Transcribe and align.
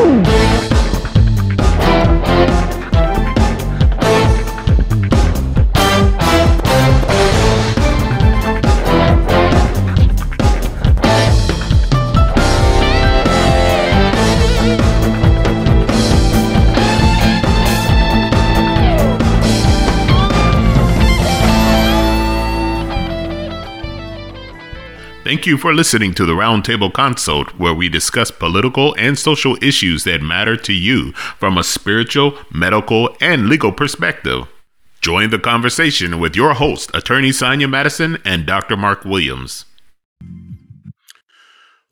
Thank 0.00 0.29
you 25.50 25.58
for 25.58 25.74
listening 25.74 26.14
to 26.14 26.24
the 26.24 26.32
Roundtable 26.32 26.92
Consult, 26.92 27.58
where 27.58 27.74
we 27.74 27.88
discuss 27.88 28.30
political 28.30 28.94
and 28.94 29.18
social 29.18 29.56
issues 29.60 30.04
that 30.04 30.22
matter 30.22 30.56
to 30.56 30.72
you 30.72 31.10
from 31.12 31.58
a 31.58 31.64
spiritual, 31.64 32.38
medical, 32.52 33.16
and 33.20 33.48
legal 33.48 33.72
perspective. 33.72 34.46
Join 35.00 35.30
the 35.30 35.40
conversation 35.40 36.20
with 36.20 36.36
your 36.36 36.54
host, 36.54 36.92
Attorney 36.94 37.32
Sonia 37.32 37.66
Madison 37.66 38.18
and 38.24 38.46
Dr. 38.46 38.76
Mark 38.76 39.04
Williams. 39.04 39.64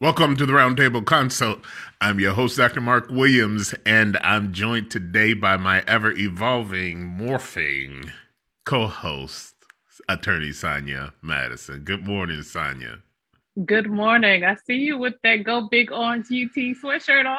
Welcome 0.00 0.36
to 0.36 0.46
the 0.46 0.52
Roundtable 0.52 1.04
Consult. 1.04 1.58
I'm 2.00 2.20
your 2.20 2.34
host, 2.34 2.58
Dr. 2.58 2.80
Mark 2.80 3.10
Williams, 3.10 3.74
and 3.84 4.16
I'm 4.18 4.52
joined 4.52 4.88
today 4.92 5.34
by 5.34 5.56
my 5.56 5.82
ever 5.88 6.12
evolving, 6.12 7.18
morphing 7.18 8.12
co 8.64 8.86
host, 8.86 9.56
Attorney 10.08 10.52
Sonia 10.52 11.12
Madison. 11.20 11.80
Good 11.80 12.06
morning, 12.06 12.42
Sonia. 12.44 12.98
Good 13.64 13.90
morning. 13.90 14.44
I 14.44 14.54
see 14.66 14.76
you 14.76 14.98
with 14.98 15.14
that 15.24 15.42
Go 15.42 15.68
Big 15.68 15.90
Orange 15.90 16.26
UT 16.26 16.54
sweatshirt 16.54 17.26
on. 17.26 17.38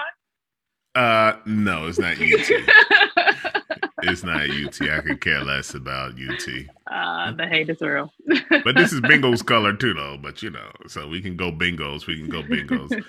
Uh, 1.02 1.38
no, 1.46 1.88
it's 1.88 2.00
not 2.00 2.14
UT. 2.14 2.20
it's 4.04 4.24
not 4.24 4.50
UT. 4.50 4.82
I 4.90 5.00
could 5.02 5.22
care 5.22 5.44
less 5.44 5.76
about 5.76 6.14
UT. 6.14 6.48
Uh, 6.88 7.32
the 7.34 7.48
hate 7.48 7.70
is 7.70 7.80
real. 7.80 8.12
but 8.50 8.76
this 8.76 8.92
is 8.92 9.00
Bingo's 9.08 9.42
color 9.42 9.74
too, 9.74 9.94
though. 9.94 10.18
But 10.22 10.44
you 10.44 10.50
know, 10.50 10.72
so 10.88 11.08
we 11.08 11.22
can 11.22 11.38
go 11.38 11.52
Bingos. 11.52 12.06
We 12.06 12.18
can 12.18 12.28
go 12.28 12.42
Bingos. 12.42 13.02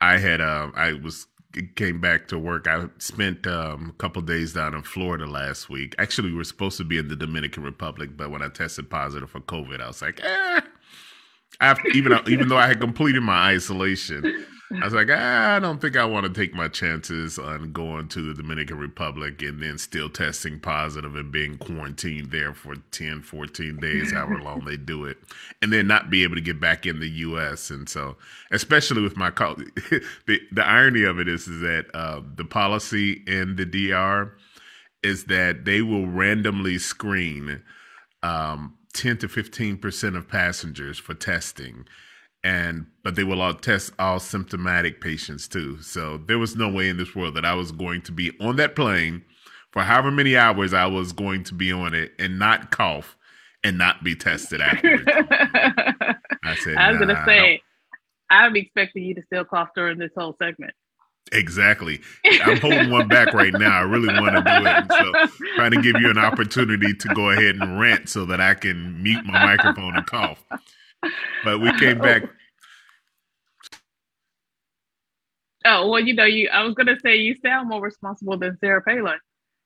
I 0.00 0.18
had 0.18 0.40
um, 0.40 0.72
I 0.76 0.92
was 0.92 1.26
came 1.74 2.00
back 2.00 2.28
to 2.28 2.38
work. 2.38 2.68
I 2.68 2.84
spent 2.98 3.44
um, 3.46 3.90
a 3.90 3.98
couple 3.98 4.22
days 4.22 4.52
down 4.52 4.74
in 4.74 4.82
Florida 4.82 5.26
last 5.26 5.68
week. 5.68 5.96
Actually, 5.98 6.30
we 6.30 6.36
were 6.36 6.44
supposed 6.44 6.76
to 6.76 6.84
be 6.84 6.98
in 6.98 7.08
the 7.08 7.16
Dominican 7.16 7.64
Republic, 7.64 8.10
but 8.16 8.30
when 8.30 8.42
I 8.42 8.48
tested 8.48 8.88
positive 8.88 9.30
for 9.30 9.40
COVID, 9.40 9.80
I 9.80 9.88
was 9.88 10.00
like, 10.00 10.20
eh 10.22 10.60
after 11.62 11.88
even 11.88 12.18
even 12.26 12.48
though 12.48 12.58
I 12.58 12.66
had 12.66 12.80
completed 12.80 13.22
my 13.22 13.52
isolation, 13.52 14.46
I 14.80 14.84
was 14.84 14.94
like, 14.94 15.08
ah, 15.10 15.56
I 15.56 15.58
don't 15.58 15.80
think 15.80 15.96
I 15.96 16.04
want 16.04 16.26
to 16.26 16.32
take 16.32 16.54
my 16.54 16.68
chances 16.68 17.38
on 17.38 17.72
going 17.72 18.08
to 18.08 18.22
the 18.22 18.34
Dominican 18.34 18.78
Republic 18.78 19.42
and 19.42 19.62
then 19.62 19.78
still 19.78 20.08
testing 20.08 20.60
positive 20.60 21.14
and 21.14 21.30
being 21.30 21.58
quarantined 21.58 22.30
there 22.30 22.54
for 22.54 22.76
10, 22.90 23.22
14 23.22 23.76
days, 23.76 24.12
however 24.12 24.40
long 24.40 24.64
they 24.64 24.76
do 24.76 25.04
it, 25.04 25.18
and 25.60 25.72
then 25.72 25.86
not 25.86 26.10
be 26.10 26.22
able 26.22 26.34
to 26.36 26.40
get 26.40 26.60
back 26.60 26.86
in 26.86 27.00
the 27.00 27.08
U.S. 27.08 27.70
And 27.70 27.88
so, 27.88 28.16
especially 28.50 29.02
with 29.02 29.16
my 29.16 29.30
call, 29.30 29.54
the 30.26 30.40
the 30.50 30.66
irony 30.66 31.04
of 31.04 31.18
it 31.18 31.28
is, 31.28 31.46
is 31.46 31.60
that 31.60 31.86
uh, 31.94 32.20
the 32.34 32.44
policy 32.44 33.22
in 33.26 33.56
the 33.56 33.66
DR 33.66 34.32
is 35.02 35.24
that 35.24 35.64
they 35.64 35.82
will 35.82 36.06
randomly 36.06 36.78
screen. 36.78 37.62
Um, 38.22 38.78
10 38.94 39.18
to 39.18 39.28
15% 39.28 40.16
of 40.16 40.28
passengers 40.28 40.98
for 40.98 41.14
testing. 41.14 41.86
And 42.44 42.86
but 43.04 43.14
they 43.14 43.24
will 43.24 43.40
all 43.40 43.54
test 43.54 43.92
all 43.98 44.18
symptomatic 44.18 45.00
patients 45.00 45.46
too. 45.46 45.80
So 45.80 46.18
there 46.18 46.38
was 46.38 46.56
no 46.56 46.68
way 46.68 46.88
in 46.88 46.96
this 46.96 47.14
world 47.14 47.34
that 47.34 47.44
i 47.44 47.54
was 47.54 47.70
going 47.70 48.02
to 48.02 48.12
be 48.12 48.32
on 48.40 48.56
that 48.56 48.74
plane 48.74 49.22
for 49.70 49.82
however 49.82 50.10
many 50.10 50.36
hours 50.36 50.74
i 50.74 50.86
was 50.86 51.12
going 51.12 51.44
to 51.44 51.54
be 51.54 51.70
on 51.70 51.94
it 51.94 52.12
and 52.18 52.40
not 52.40 52.72
cough 52.72 53.16
and 53.62 53.78
not 53.78 54.02
be 54.02 54.16
tested 54.16 54.60
afterwards. 54.60 55.04
I 56.44 56.56
said 56.56 56.76
i 56.76 56.90
was 56.90 57.00
nah, 57.00 57.06
gonna 57.06 57.24
say 57.24 57.62
i'm 58.28 58.56
expecting 58.56 59.04
you 59.04 59.14
to 59.14 59.22
still 59.26 59.44
cough 59.44 59.68
during 59.76 59.98
this 59.98 60.10
whole 60.16 60.34
segment 60.42 60.74
Exactly. 61.32 62.00
I'm 62.24 62.58
holding 62.58 62.90
one 62.90 63.08
back 63.08 63.32
right 63.32 63.52
now. 63.54 63.78
I 63.78 63.82
really 63.82 64.08
want 64.20 64.36
to 64.36 64.42
do 64.42 64.66
it. 64.66 65.28
so 65.40 65.46
trying 65.56 65.70
to 65.72 65.80
give 65.80 66.00
you 66.00 66.10
an 66.10 66.18
opportunity 66.18 66.92
to 66.92 67.08
go 67.14 67.30
ahead 67.30 67.56
and 67.56 67.80
rant 67.80 68.08
so 68.08 68.26
that 68.26 68.40
I 68.40 68.54
can 68.54 69.02
mute 69.02 69.24
my 69.24 69.44
microphone 69.44 69.96
and 69.96 70.06
cough. 70.06 70.44
But 71.42 71.60
we 71.60 71.76
came 71.78 71.98
back. 71.98 72.24
Oh, 75.64 75.88
well, 75.88 76.00
you 76.00 76.14
know, 76.14 76.24
you 76.24 76.48
I 76.48 76.64
was 76.64 76.74
gonna 76.74 76.98
say 77.00 77.16
you 77.16 77.34
sound 77.44 77.68
more 77.68 77.80
responsible 77.80 78.36
than 78.36 78.58
Sarah 78.60 78.82
Palin. 78.82 79.18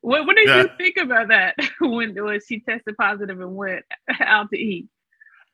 What 0.02 0.26
what 0.26 0.36
did 0.36 0.48
you 0.48 0.70
think 0.78 0.96
about 0.98 1.28
that 1.28 1.56
when 1.80 2.14
when 2.14 2.40
she 2.46 2.60
tested 2.60 2.96
positive 2.96 3.40
and 3.40 3.56
went 3.56 3.84
out 4.20 4.50
to 4.50 4.58
eat? 4.58 4.88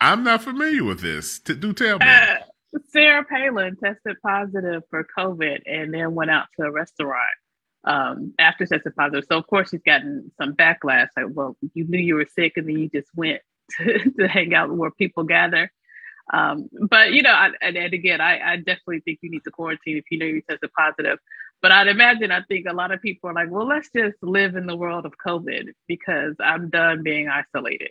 I'm 0.00 0.24
not 0.24 0.42
familiar 0.42 0.84
with 0.84 1.00
this. 1.00 1.38
do 1.38 1.72
tell 1.72 1.98
me. 1.98 2.06
Uh, 2.06 2.36
Sarah 2.90 3.24
Palin 3.24 3.76
tested 3.76 4.16
positive 4.22 4.82
for 4.90 5.06
COVID 5.16 5.60
and 5.66 5.92
then 5.92 6.14
went 6.14 6.30
out 6.30 6.46
to 6.58 6.66
a 6.66 6.70
restaurant 6.70 7.18
um, 7.84 8.34
after 8.38 8.66
testing 8.66 8.92
positive. 8.92 9.24
So 9.28 9.38
of 9.38 9.46
course 9.46 9.70
she's 9.70 9.82
gotten 9.82 10.30
some 10.40 10.54
backlash. 10.54 11.08
Like, 11.16 11.26
well, 11.30 11.56
you 11.74 11.84
knew 11.86 11.98
you 11.98 12.14
were 12.14 12.26
sick 12.34 12.54
and 12.56 12.66
then 12.66 12.78
you 12.78 12.88
just 12.88 13.08
went 13.14 13.42
to, 13.78 14.10
to 14.18 14.28
hang 14.28 14.54
out 14.54 14.74
where 14.74 14.90
people 14.90 15.24
gather. 15.24 15.70
Um, 16.32 16.68
but 16.88 17.12
you 17.12 17.22
know, 17.22 17.32
I, 17.32 17.50
and, 17.60 17.76
and, 17.76 17.92
again, 17.92 18.20
I, 18.20 18.52
I, 18.52 18.56
definitely 18.56 19.00
think 19.00 19.18
you 19.22 19.30
need 19.30 19.42
to 19.44 19.50
quarantine 19.50 19.96
if 19.96 20.04
you 20.10 20.18
know 20.18 20.26
you 20.26 20.40
tested 20.48 20.70
positive. 20.72 21.18
But 21.60 21.72
I'd 21.72 21.88
imagine 21.88 22.30
I 22.30 22.42
think 22.42 22.66
a 22.68 22.72
lot 22.72 22.92
of 22.92 23.02
people 23.02 23.30
are 23.30 23.34
like, 23.34 23.50
well, 23.50 23.66
let's 23.66 23.90
just 23.94 24.16
live 24.22 24.54
in 24.54 24.66
the 24.66 24.76
world 24.76 25.04
of 25.04 25.14
COVID 25.24 25.72
because 25.88 26.34
I'm 26.40 26.70
done 26.70 27.02
being 27.02 27.28
isolated. 27.28 27.90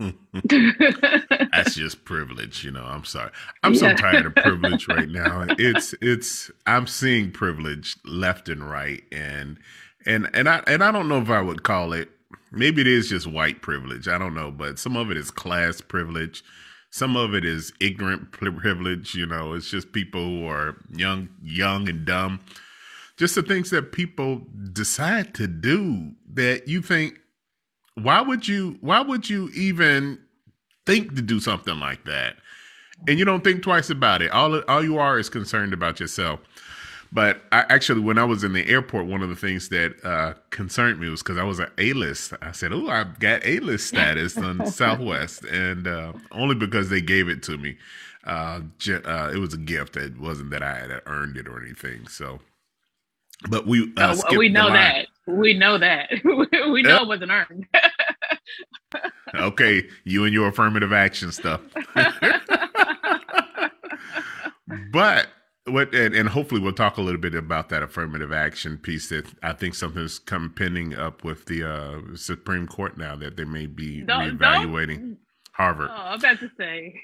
That's 0.00 1.74
just 1.74 2.04
privilege, 2.04 2.64
you 2.64 2.70
know. 2.70 2.84
I'm 2.84 3.04
sorry. 3.04 3.30
I'm 3.62 3.74
yeah. 3.74 3.80
so 3.80 3.94
tired 3.94 4.26
of 4.26 4.34
privilege 4.34 4.88
right 4.88 5.08
now. 5.08 5.46
It's 5.58 5.94
it's 6.00 6.50
I'm 6.66 6.86
seeing 6.86 7.30
privilege 7.30 7.96
left 8.04 8.48
and 8.48 8.68
right 8.68 9.02
and 9.12 9.58
and 10.06 10.28
and 10.34 10.48
I 10.48 10.62
and 10.66 10.82
I 10.82 10.90
don't 10.90 11.08
know 11.08 11.20
if 11.20 11.30
I 11.30 11.40
would 11.40 11.62
call 11.62 11.92
it 11.92 12.10
maybe 12.54 12.80
it 12.80 12.86
is 12.86 13.08
just 13.08 13.26
white 13.26 13.62
privilege. 13.62 14.08
I 14.08 14.18
don't 14.18 14.34
know, 14.34 14.50
but 14.50 14.78
some 14.78 14.96
of 14.96 15.10
it 15.10 15.16
is 15.16 15.30
class 15.30 15.80
privilege. 15.80 16.44
Some 16.90 17.16
of 17.16 17.34
it 17.34 17.44
is 17.44 17.72
ignorant 17.80 18.32
privilege, 18.32 19.14
you 19.14 19.26
know. 19.26 19.54
It's 19.54 19.70
just 19.70 19.92
people 19.92 20.22
who 20.22 20.46
are 20.46 20.76
young 20.92 21.28
young 21.42 21.88
and 21.88 22.04
dumb. 22.04 22.40
Just 23.16 23.34
the 23.34 23.42
things 23.42 23.70
that 23.70 23.92
people 23.92 24.46
decide 24.72 25.34
to 25.34 25.46
do 25.46 26.12
that 26.32 26.68
you 26.68 26.82
think 26.82 27.20
why 27.96 28.20
would 28.20 28.46
you 28.48 28.76
why 28.80 29.00
would 29.00 29.28
you 29.28 29.50
even 29.54 30.18
think 30.86 31.14
to 31.16 31.22
do 31.22 31.40
something 31.40 31.78
like 31.78 32.04
that? 32.04 32.36
And 33.08 33.18
you 33.18 33.24
don't 33.24 33.44
think 33.44 33.62
twice 33.62 33.90
about 33.90 34.22
it. 34.22 34.30
All 34.30 34.60
all 34.62 34.84
you 34.84 34.98
are 34.98 35.18
is 35.18 35.28
concerned 35.28 35.72
about 35.72 36.00
yourself. 36.00 36.40
But 37.14 37.42
I 37.52 37.60
actually, 37.68 38.00
when 38.00 38.18
I 38.18 38.24
was 38.24 38.42
in 38.42 38.54
the 38.54 38.66
airport, 38.66 39.06
one 39.06 39.22
of 39.22 39.28
the 39.28 39.36
things 39.36 39.68
that 39.68 40.04
uh, 40.04 40.34
concerned 40.50 40.98
me 40.98 41.08
was 41.08 41.22
because 41.22 41.38
I 41.38 41.44
was 41.44 41.60
an 41.60 41.70
A 41.78 41.92
list. 41.92 42.32
I 42.42 42.50
said, 42.50 42.72
"Oh, 42.72 42.88
I've 42.88 43.20
got 43.20 43.46
A 43.46 43.60
list 43.60 43.86
status 43.86 44.36
on 44.38 44.66
Southwest," 44.66 45.44
and 45.44 45.86
uh, 45.86 46.12
only 46.32 46.56
because 46.56 46.90
they 46.90 47.00
gave 47.00 47.28
it 47.28 47.40
to 47.44 47.56
me. 47.56 47.76
Uh, 48.24 48.62
uh, 48.88 49.30
it 49.32 49.38
was 49.38 49.54
a 49.54 49.58
gift. 49.58 49.96
It 49.96 50.18
wasn't 50.18 50.50
that 50.50 50.64
I 50.64 50.74
had 50.74 51.02
earned 51.06 51.36
it 51.36 51.46
or 51.46 51.62
anything. 51.62 52.08
So, 52.08 52.40
but 53.48 53.64
we 53.64 53.92
uh, 53.96 54.16
oh, 54.28 54.36
we 54.36 54.48
know 54.48 54.72
that 54.72 55.06
we 55.26 55.54
know 55.54 55.78
that 55.78 56.10
we 56.24 56.82
know 56.82 57.02
it 57.02 57.08
wasn't 57.08 57.30
earned. 57.30 57.68
Okay, 59.34 59.86
you 60.04 60.24
and 60.24 60.32
your 60.32 60.48
affirmative 60.48 60.92
action 60.92 61.32
stuff. 61.32 61.60
but 64.90 65.28
what 65.66 65.94
and, 65.94 66.14
and, 66.14 66.28
hopefully 66.28 66.60
we'll 66.60 66.72
talk 66.72 66.98
a 66.98 67.00
little 67.00 67.20
bit 67.20 67.34
about 67.34 67.70
that 67.70 67.82
affirmative 67.82 68.32
action 68.32 68.76
piece 68.76 69.08
that 69.08 69.26
I 69.42 69.52
think 69.54 69.74
something's 69.74 70.18
come 70.18 70.52
pending 70.54 70.94
up 70.94 71.24
with 71.24 71.46
the 71.46 71.64
uh, 71.64 72.16
Supreme 72.16 72.66
Court 72.66 72.98
now 72.98 73.16
that 73.16 73.36
they 73.36 73.44
may 73.44 73.66
be 73.66 74.02
don't, 74.02 74.38
reevaluating. 74.38 74.98
Don't. 74.98 75.18
Harvard. 75.52 75.88
Oh, 75.88 75.94
I'm 75.94 76.18
about 76.18 76.40
to 76.40 76.50
say. 76.58 77.00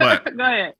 but 0.00 0.24
go 0.36 0.42
ahead. 0.42 0.74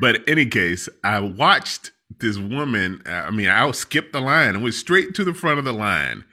but 0.00 0.16
in 0.16 0.24
any 0.28 0.46
case, 0.46 0.88
I 1.04 1.20
watched 1.20 1.92
this 2.18 2.36
woman. 2.36 3.00
Uh, 3.06 3.10
I 3.10 3.30
mean, 3.30 3.48
I 3.48 3.70
skipped 3.70 4.12
the 4.12 4.20
line 4.20 4.56
and 4.56 4.62
went 4.62 4.74
straight 4.74 5.14
to 5.14 5.24
the 5.24 5.34
front 5.34 5.60
of 5.60 5.64
the 5.64 5.72
line. 5.72 6.24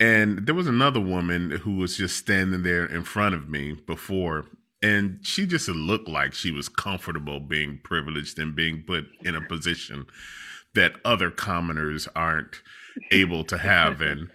And 0.00 0.46
there 0.46 0.54
was 0.54 0.66
another 0.66 0.98
woman 0.98 1.50
who 1.50 1.76
was 1.76 1.98
just 1.98 2.16
standing 2.16 2.62
there 2.62 2.86
in 2.86 3.04
front 3.04 3.34
of 3.34 3.50
me 3.50 3.74
before, 3.86 4.46
and 4.82 5.18
she 5.20 5.46
just 5.46 5.68
looked 5.68 6.08
like 6.08 6.32
she 6.32 6.50
was 6.50 6.70
comfortable 6.70 7.38
being 7.38 7.80
privileged 7.84 8.38
and 8.38 8.56
being 8.56 8.82
put 8.82 9.04
in 9.22 9.36
a 9.36 9.42
position 9.42 10.06
that 10.74 10.94
other 11.04 11.30
commoners 11.30 12.08
aren't 12.16 12.62
able 13.12 13.44
to 13.44 13.58
have. 13.58 14.00
And 14.00 14.30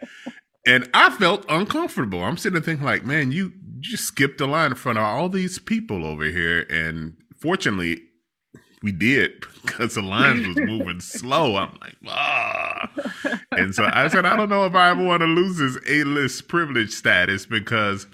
and 0.67 0.88
I 0.94 1.09
felt 1.09 1.45
uncomfortable. 1.50 2.23
I'm 2.23 2.38
sitting 2.38 2.53
there 2.53 2.61
thinking, 2.61 2.85
like, 2.85 3.03
man, 3.03 3.31
you 3.31 3.53
just 3.79 4.06
skipped 4.06 4.38
the 4.38 4.47
line 4.47 4.71
in 4.71 4.77
front 4.77 5.00
of 5.00 5.03
all 5.03 5.29
these 5.29 5.57
people 5.57 6.06
over 6.06 6.25
here, 6.25 6.61
and 6.69 7.18
fortunately, 7.39 8.01
we 8.85 8.91
did 8.91 9.43
because 9.65 9.95
the 9.95 10.01
lines 10.01 10.47
was 10.47 10.57
moving 10.57 11.01
slow. 11.01 11.55
I'm 11.57 11.77
like, 11.81 11.97
ah. 12.07 12.89
And 13.51 13.73
so 13.73 13.89
I 13.91 14.07
said, 14.07 14.25
I 14.25 14.37
don't 14.37 14.49
know 14.49 14.65
if 14.65 14.75
I 14.75 14.91
ever 14.91 15.03
want 15.03 15.21
to 15.21 15.25
lose 15.25 15.57
this 15.57 15.77
A-list 15.89 16.47
privilege 16.47 16.91
status 16.91 17.47
because 17.47 18.05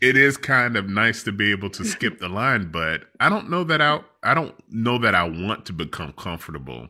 it 0.00 0.16
is 0.16 0.36
kind 0.36 0.76
of 0.76 0.88
nice 0.88 1.22
to 1.22 1.32
be 1.32 1.52
able 1.52 1.70
to 1.70 1.84
skip 1.84 2.18
the 2.18 2.28
line, 2.28 2.70
but 2.70 3.04
I 3.20 3.28
don't 3.28 3.48
know 3.48 3.64
that 3.64 3.80
I 3.80 4.00
I 4.22 4.34
don't 4.34 4.54
know 4.68 4.98
that 4.98 5.14
I 5.14 5.22
want 5.22 5.64
to 5.66 5.72
become 5.72 6.12
comfortable 6.12 6.88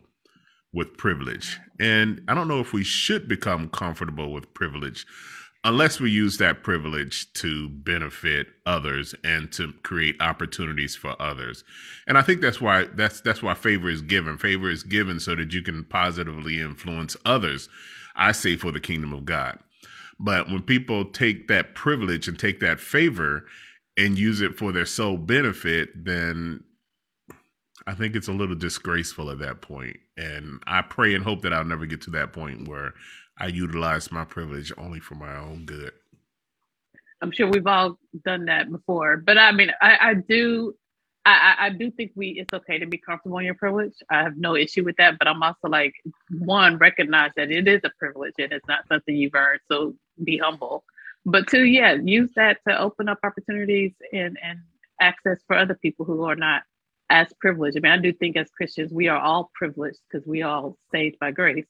with 0.73 0.97
privilege. 0.97 1.59
And 1.79 2.23
I 2.29 2.35
don't 2.35 2.49
know 2.49 2.61
if 2.61 2.73
we 2.73 2.83
should 2.83 3.29
become 3.29 3.69
comfortable 3.69 4.33
with 4.33 4.53
privilege 4.55 5.07
unless 5.65 6.01
we 6.01 6.11
use 6.11 6.39
that 6.39 6.63
privilege 6.63 7.33
to 7.35 7.69
benefit 7.69 8.47
others 8.65 9.15
and 9.25 9.51
to 9.53 9.73
create 9.83 10.17
opportunities 10.21 10.95
for 10.95 11.21
others. 11.21 11.65
And 12.07 12.17
I 12.17 12.23
think 12.23 12.41
that's 12.41 12.61
why 12.61 12.85
that's 12.95 13.21
that's 13.21 13.43
why 13.43 13.55
favor 13.55 13.89
is 13.91 14.03
given. 14.03 14.39
Favor 14.39 14.71
is 14.71 14.83
given 14.83 15.21
so 15.21 15.35
that 15.35 15.53
you 15.53 15.63
can 15.63 15.85
positively 15.85 16.61
influence 16.61 17.17
others. 17.25 17.69
I 18.17 18.33
say 18.33 18.57
for 18.57 18.73
the 18.73 18.81
kingdom 18.81 19.13
of 19.13 19.25
God. 19.25 19.59
But 20.21 20.49
when 20.49 20.63
people 20.63 21.05
take 21.05 21.47
that 21.49 21.75
privilege 21.75 22.27
and 22.27 22.39
take 22.39 22.59
that 22.61 22.81
favor 22.81 23.45
and 23.97 24.19
use 24.19 24.41
it 24.41 24.57
for 24.57 24.73
their 24.73 24.87
sole 24.87 25.17
benefit, 25.17 25.91
then 25.95 26.65
I 27.87 27.95
think 27.95 28.17
it's 28.17 28.29
a 28.29 28.33
little 28.33 28.57
disgraceful 28.57 29.31
at 29.31 29.39
that 29.39 29.61
point. 29.61 29.97
And 30.17 30.61
I 30.67 30.83
pray 30.83 31.15
and 31.15 31.25
hope 31.25 31.43
that 31.43 31.53
I'll 31.53 31.65
never 31.65 31.87
get 31.87 32.03
to 32.03 32.11
that 32.11 32.33
point 32.33 32.67
where 32.67 32.95
I 33.39 33.47
utilize 33.47 34.11
my 34.11 34.25
privilege 34.25 34.73
only 34.77 35.01
for 35.01 35.15
my 35.15 35.37
own 35.37 35.65
good. 35.65 35.93
I'm 37.21 37.33
sure 37.33 37.49
we've 37.49 37.67
all 37.67 37.99
done 38.25 38.45
that 38.47 38.71
before, 38.71 39.17
but 39.17 39.39
I 39.39 39.53
mean, 39.53 39.73
I, 39.81 39.99
I 40.01 40.15
do, 40.15 40.75
I, 41.25 41.55
I 41.59 41.71
do 41.71 41.91
think 41.91 42.13
we 42.15 42.29
it's 42.41 42.53
okay 42.53 42.79
to 42.79 42.87
be 42.87 42.99
comfortable 42.99 43.39
in 43.39 43.45
your 43.45 43.55
privilege. 43.55 43.95
I 44.11 44.23
have 44.23 44.37
no 44.37 44.57
issue 44.57 44.85
with 44.85 44.97
that, 44.99 45.19
but 45.19 45.27
I'm 45.27 45.43
also 45.43 45.69
like, 45.69 45.95
one, 46.31 46.79
recognize 46.79 47.33
that 47.37 47.51
it 47.51 47.67
is 47.67 47.81
a 47.85 47.91
privilege 47.99 48.35
and 48.39 48.53
it's 48.53 48.67
not 48.69 48.87
something 48.89 49.17
you've 49.17 49.35
earned, 49.35 49.61
so 49.71 49.95
be 50.23 50.39
humble. 50.39 50.85
But 51.25 51.49
two, 51.49 51.65
yeah, 51.65 51.95
use 51.95 52.31
that 52.37 52.59
to 52.69 52.79
open 52.79 53.09
up 53.09 53.19
opportunities 53.23 53.93
and 54.13 54.39
and 54.43 54.61
access 55.01 55.39
for 55.47 55.57
other 55.57 55.75
people 55.75 56.07
who 56.07 56.25
are 56.25 56.37
not 56.37 56.63
as 57.11 57.29
privileged. 57.41 57.77
I 57.77 57.81
mean, 57.81 57.93
I 57.93 57.99
do 57.99 58.13
think 58.13 58.37
as 58.37 58.51
Christians, 58.51 58.93
we 58.93 59.09
are 59.09 59.19
all 59.19 59.51
privileged 59.55 59.99
because 60.11 60.27
we 60.27 60.43
all 60.43 60.77
saved 60.93 61.19
by 61.19 61.31
grace. 61.33 61.67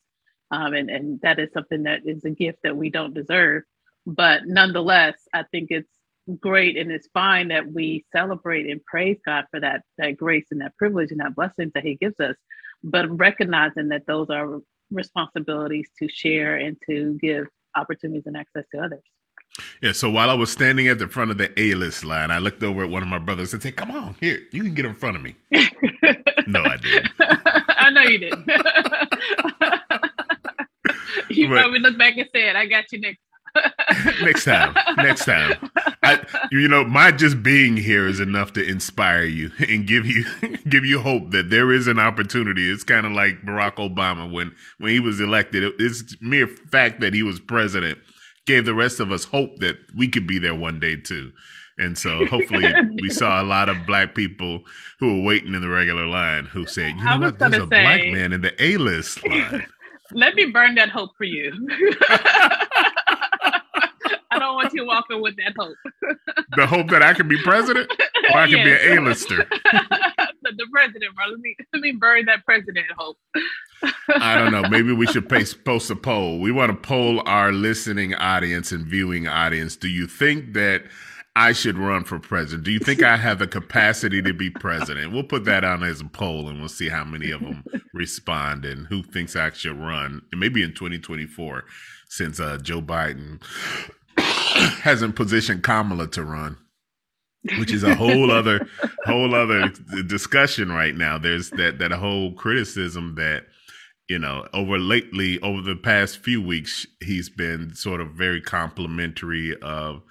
Um, 0.50 0.74
and, 0.74 0.90
and 0.90 1.20
that 1.22 1.38
is 1.38 1.52
something 1.52 1.82
that 1.84 2.00
is 2.06 2.24
a 2.24 2.30
gift 2.30 2.58
that 2.64 2.76
we 2.76 2.90
don't 2.90 3.14
deserve. 3.14 3.64
But 4.06 4.42
nonetheless, 4.46 5.16
I 5.34 5.44
think 5.50 5.68
it's 5.70 5.90
great 6.40 6.76
and 6.76 6.90
it's 6.90 7.08
fine 7.12 7.48
that 7.48 7.70
we 7.72 8.04
celebrate 8.12 8.70
and 8.70 8.84
praise 8.84 9.18
God 9.24 9.44
for 9.50 9.60
that, 9.60 9.82
that 9.98 10.16
grace 10.16 10.46
and 10.50 10.60
that 10.60 10.76
privilege 10.76 11.10
and 11.10 11.20
that 11.20 11.34
blessing 11.34 11.70
that 11.74 11.84
He 11.84 11.96
gives 11.96 12.18
us, 12.20 12.36
but 12.82 13.08
recognizing 13.18 13.88
that 13.88 14.06
those 14.06 14.30
are 14.30 14.60
responsibilities 14.90 15.88
to 15.98 16.08
share 16.08 16.56
and 16.56 16.76
to 16.88 17.18
give 17.20 17.46
opportunities 17.76 18.24
and 18.26 18.36
access 18.36 18.64
to 18.74 18.80
others. 18.80 19.02
Yeah, 19.82 19.92
so 19.92 20.10
while 20.10 20.30
I 20.30 20.34
was 20.34 20.50
standing 20.50 20.88
at 20.88 20.98
the 20.98 21.08
front 21.08 21.30
of 21.30 21.38
the 21.38 21.52
A 21.60 21.74
list 21.74 22.04
line, 22.04 22.30
I 22.30 22.38
looked 22.38 22.62
over 22.62 22.84
at 22.84 22.90
one 22.90 23.02
of 23.02 23.08
my 23.08 23.18
brothers 23.18 23.52
and 23.52 23.62
said, 23.62 23.76
Come 23.76 23.90
on, 23.90 24.14
here, 24.20 24.40
you 24.52 24.62
can 24.62 24.74
get 24.74 24.84
in 24.84 24.94
front 24.94 25.16
of 25.16 25.22
me. 25.22 25.34
no, 26.46 26.62
I 26.62 26.76
didn't. 26.76 27.08
I 27.20 27.90
know 27.90 28.02
you 28.02 28.18
didn't. 28.18 28.48
you 31.36 31.48
probably 31.48 31.80
looked 31.80 31.98
back 31.98 32.16
and 32.16 32.28
said, 32.34 32.56
I 32.56 32.66
got 32.66 32.90
you 32.92 33.00
next 33.00 33.20
next 34.22 34.44
time. 34.44 34.74
Next 34.96 35.24
time. 35.24 35.70
I, 36.02 36.20
you 36.50 36.68
know, 36.68 36.84
my 36.84 37.10
just 37.10 37.42
being 37.42 37.76
here 37.76 38.06
is 38.06 38.20
enough 38.20 38.52
to 38.54 38.64
inspire 38.64 39.24
you 39.24 39.50
and 39.68 39.86
give 39.86 40.06
you 40.06 40.24
give 40.68 40.84
you 40.84 41.00
hope 41.00 41.30
that 41.30 41.50
there 41.50 41.72
is 41.72 41.86
an 41.86 41.98
opportunity. 41.98 42.70
It's 42.70 42.84
kind 42.84 43.06
of 43.06 43.12
like 43.12 43.42
Barack 43.42 43.76
Obama 43.76 44.30
when 44.30 44.54
when 44.78 44.92
he 44.92 45.00
was 45.00 45.20
elected. 45.20 45.72
It's 45.78 46.16
mere 46.20 46.46
fact 46.46 47.00
that 47.00 47.14
he 47.14 47.22
was 47.22 47.40
president 47.40 47.98
gave 48.46 48.64
the 48.64 48.74
rest 48.74 48.98
of 48.98 49.12
us 49.12 49.24
hope 49.24 49.58
that 49.58 49.76
we 49.94 50.08
could 50.08 50.26
be 50.26 50.38
there 50.38 50.54
one 50.54 50.80
day 50.80 50.96
too. 50.96 51.30
And 51.78 51.96
so 51.96 52.26
hopefully 52.26 52.72
we 53.00 53.10
saw 53.10 53.40
a 53.40 53.44
lot 53.44 53.68
of 53.68 53.86
black 53.86 54.14
people 54.14 54.62
who 54.98 55.18
were 55.18 55.22
waiting 55.22 55.54
in 55.54 55.60
the 55.60 55.68
regular 55.68 56.06
line 56.06 56.46
who 56.46 56.66
said, 56.66 56.96
you 56.96 57.04
know 57.04 57.18
what, 57.20 57.38
there's 57.38 57.54
a 57.54 57.60
say, 57.60 57.66
black 57.66 58.00
man 58.06 58.32
in 58.32 58.40
the 58.40 58.52
A-list 58.58 59.24
line. 59.28 59.66
Let 60.12 60.34
me 60.34 60.46
burn 60.46 60.74
that 60.76 60.88
hope 60.88 61.10
for 61.16 61.24
you. 61.24 61.52
I 64.30 64.38
don't 64.38 64.54
want 64.54 64.72
you 64.74 64.86
walking 64.86 65.22
with 65.22 65.36
that 65.36 65.54
hope. 65.58 65.76
the 66.56 66.66
hope 66.66 66.88
that 66.90 67.02
I 67.02 67.14
can 67.14 67.28
be 67.28 67.40
president 67.42 67.90
or 68.32 68.38
I 68.38 68.48
can 68.48 68.58
yes. 68.58 68.82
be 68.82 68.90
an 68.90 68.98
A-lister. 68.98 69.36
the, 69.72 70.52
the 70.56 70.66
president, 70.72 71.14
bro. 71.14 71.26
Let 71.30 71.40
me, 71.40 71.56
let 71.72 71.82
me 71.82 71.92
burn 71.92 72.26
that 72.26 72.44
president 72.44 72.86
hope. 72.96 73.16
I 74.08 74.36
don't 74.36 74.52
know. 74.52 74.68
Maybe 74.68 74.92
we 74.92 75.06
should 75.06 75.28
post 75.28 75.90
a 75.90 75.96
poll. 75.96 76.40
We 76.40 76.52
want 76.52 76.70
to 76.70 76.76
poll 76.76 77.22
our 77.26 77.52
listening 77.52 78.14
audience 78.14 78.70
and 78.70 78.86
viewing 78.86 79.26
audience. 79.26 79.76
Do 79.76 79.88
you 79.88 80.06
think 80.06 80.52
that 80.54 80.84
I 81.38 81.52
should 81.52 81.78
run 81.78 82.02
for 82.02 82.18
president? 82.18 82.64
Do 82.64 82.72
you 82.72 82.80
think 82.80 83.02
I 83.02 83.16
have 83.16 83.38
the 83.38 83.46
capacity 83.46 84.20
to 84.22 84.34
be 84.34 84.50
president? 84.50 85.12
We'll 85.12 85.22
put 85.22 85.44
that 85.44 85.62
on 85.62 85.84
as 85.84 86.00
a 86.00 86.04
poll 86.04 86.48
and 86.48 86.58
we'll 86.58 86.68
see 86.68 86.88
how 86.88 87.04
many 87.04 87.30
of 87.30 87.40
them 87.40 87.64
respond 87.94 88.64
and 88.64 88.88
who 88.88 89.04
thinks 89.04 89.36
I 89.36 89.52
should 89.52 89.78
run. 89.78 90.22
And 90.32 90.40
maybe 90.40 90.64
in 90.64 90.74
2024, 90.74 91.64
since 92.08 92.40
uh, 92.40 92.58
Joe 92.60 92.82
Biden 92.82 93.40
hasn't 94.16 95.14
positioned 95.14 95.62
Kamala 95.62 96.08
to 96.08 96.24
run 96.24 96.56
which 97.56 97.72
is 97.72 97.84
a 97.84 97.94
whole 97.94 98.32
other 98.32 98.66
whole 99.06 99.32
other 99.32 99.72
discussion 100.08 100.72
right 100.72 100.96
now 100.96 101.16
there's 101.16 101.50
that 101.50 101.78
that 101.78 101.92
whole 101.92 102.32
criticism 102.32 103.14
that 103.14 103.44
you 104.08 104.18
know, 104.18 104.48
over 104.54 104.78
lately, 104.78 105.38
over 105.40 105.60
the 105.60 105.76
past 105.76 106.18
few 106.18 106.40
weeks, 106.40 106.86
he's 107.02 107.28
been 107.28 107.74
sort 107.74 108.00
of 108.00 108.12
very 108.12 108.40
complimentary 108.40 109.54
of 109.60 110.02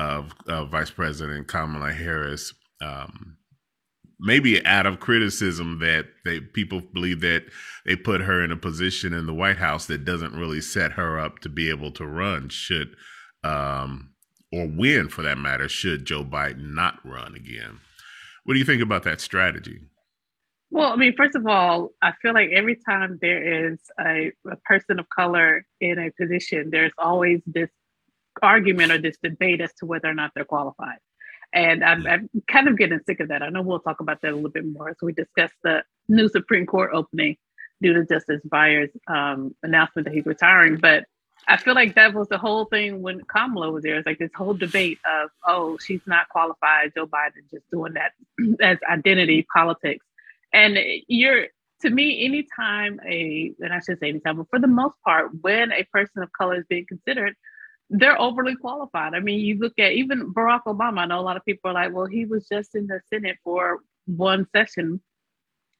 of, 0.00 0.32
of 0.48 0.70
Vice 0.70 0.90
President 0.90 1.46
Kamala 1.46 1.92
Harris. 1.92 2.54
Um, 2.80 3.36
maybe 4.18 4.64
out 4.66 4.86
of 4.86 5.00
criticism 5.00 5.78
that 5.80 6.06
they 6.24 6.40
people 6.40 6.80
believe 6.92 7.20
that 7.20 7.44
they 7.84 7.96
put 7.96 8.20
her 8.20 8.42
in 8.42 8.52
a 8.52 8.56
position 8.56 9.12
in 9.12 9.26
the 9.26 9.34
White 9.34 9.58
House 9.58 9.86
that 9.86 10.04
doesn't 10.04 10.34
really 10.34 10.60
set 10.60 10.92
her 10.92 11.18
up 11.18 11.38
to 11.40 11.48
be 11.48 11.68
able 11.68 11.90
to 11.92 12.06
run 12.06 12.48
should 12.48 12.96
um, 13.44 14.10
or 14.52 14.66
win 14.66 15.08
for 15.08 15.22
that 15.22 15.38
matter 15.38 15.68
should 15.68 16.04
Joe 16.04 16.24
Biden 16.24 16.74
not 16.74 16.98
run 17.04 17.34
again. 17.34 17.80
What 18.44 18.54
do 18.54 18.58
you 18.58 18.64
think 18.64 18.82
about 18.82 19.04
that 19.04 19.20
strategy? 19.20 19.80
Well, 20.70 20.92
I 20.92 20.96
mean, 20.96 21.14
first 21.16 21.34
of 21.34 21.46
all, 21.46 21.90
I 22.00 22.12
feel 22.22 22.32
like 22.32 22.50
every 22.54 22.76
time 22.76 23.18
there 23.20 23.70
is 23.72 23.80
a, 24.00 24.30
a 24.50 24.56
person 24.64 25.00
of 25.00 25.08
color 25.08 25.66
in 25.80 25.98
a 25.98 26.10
position, 26.12 26.70
there's 26.70 26.92
always 26.96 27.40
this 27.44 27.70
argument 28.42 28.92
or 28.92 28.98
this 28.98 29.16
debate 29.22 29.60
as 29.60 29.72
to 29.74 29.86
whether 29.86 30.08
or 30.08 30.14
not 30.14 30.32
they're 30.34 30.44
qualified. 30.44 30.98
And 31.52 31.82
I'm, 31.84 32.06
I'm, 32.06 32.30
kind 32.48 32.68
of 32.68 32.78
getting 32.78 33.00
sick 33.06 33.20
of 33.20 33.28
that. 33.28 33.42
I 33.42 33.48
know 33.48 33.62
we'll 33.62 33.80
talk 33.80 34.00
about 34.00 34.20
that 34.22 34.32
a 34.32 34.34
little 34.34 34.50
bit 34.50 34.64
more 34.66 34.90
as 34.90 34.96
we 35.02 35.12
discuss 35.12 35.50
the 35.64 35.82
new 36.08 36.28
Supreme 36.28 36.64
Court 36.66 36.90
opening 36.94 37.36
due 37.82 37.92
to 37.94 38.04
Justice 38.04 38.40
Breyer's 38.46 38.90
um, 39.08 39.54
announcement 39.62 40.06
that 40.06 40.14
he's 40.14 40.26
retiring. 40.26 40.76
But 40.76 41.04
I 41.48 41.56
feel 41.56 41.74
like 41.74 41.94
that 41.96 42.14
was 42.14 42.28
the 42.28 42.38
whole 42.38 42.66
thing 42.66 43.02
when 43.02 43.22
Kamala 43.22 43.72
was 43.72 43.82
there. 43.82 43.96
It's 43.96 44.06
like 44.06 44.18
this 44.18 44.30
whole 44.36 44.54
debate 44.54 44.98
of, 45.10 45.30
oh, 45.46 45.78
she's 45.78 46.02
not 46.06 46.28
qualified. 46.28 46.92
Joe 46.94 47.06
Biden 47.06 47.50
just 47.50 47.68
doing 47.72 47.94
that 47.94 48.12
as 48.60 48.78
identity 48.88 49.46
politics. 49.52 50.04
And 50.52 50.78
you're 51.08 51.46
to 51.82 51.90
me, 51.90 52.24
anytime 52.24 53.00
a 53.08 53.52
and 53.60 53.72
I 53.72 53.80
should 53.80 53.98
say 54.00 54.10
anytime, 54.10 54.36
but 54.36 54.48
for 54.50 54.58
the 54.58 54.66
most 54.66 54.96
part, 55.04 55.30
when 55.40 55.72
a 55.72 55.84
person 55.84 56.22
of 56.22 56.30
color 56.32 56.56
is 56.56 56.64
being 56.68 56.86
considered, 56.86 57.34
they're 57.90 58.20
overly 58.20 58.54
qualified. 58.54 59.14
I 59.14 59.20
mean, 59.20 59.40
you 59.40 59.58
look 59.58 59.78
at 59.78 59.92
even 59.92 60.32
Barack 60.32 60.62
Obama. 60.66 61.00
I 61.00 61.06
know 61.06 61.18
a 61.18 61.22
lot 61.22 61.36
of 61.36 61.44
people 61.44 61.70
are 61.70 61.74
like, 61.74 61.92
well, 61.92 62.06
he 62.06 62.24
was 62.24 62.46
just 62.48 62.74
in 62.76 62.86
the 62.86 63.00
Senate 63.12 63.36
for 63.42 63.80
one 64.06 64.46
session. 64.54 65.00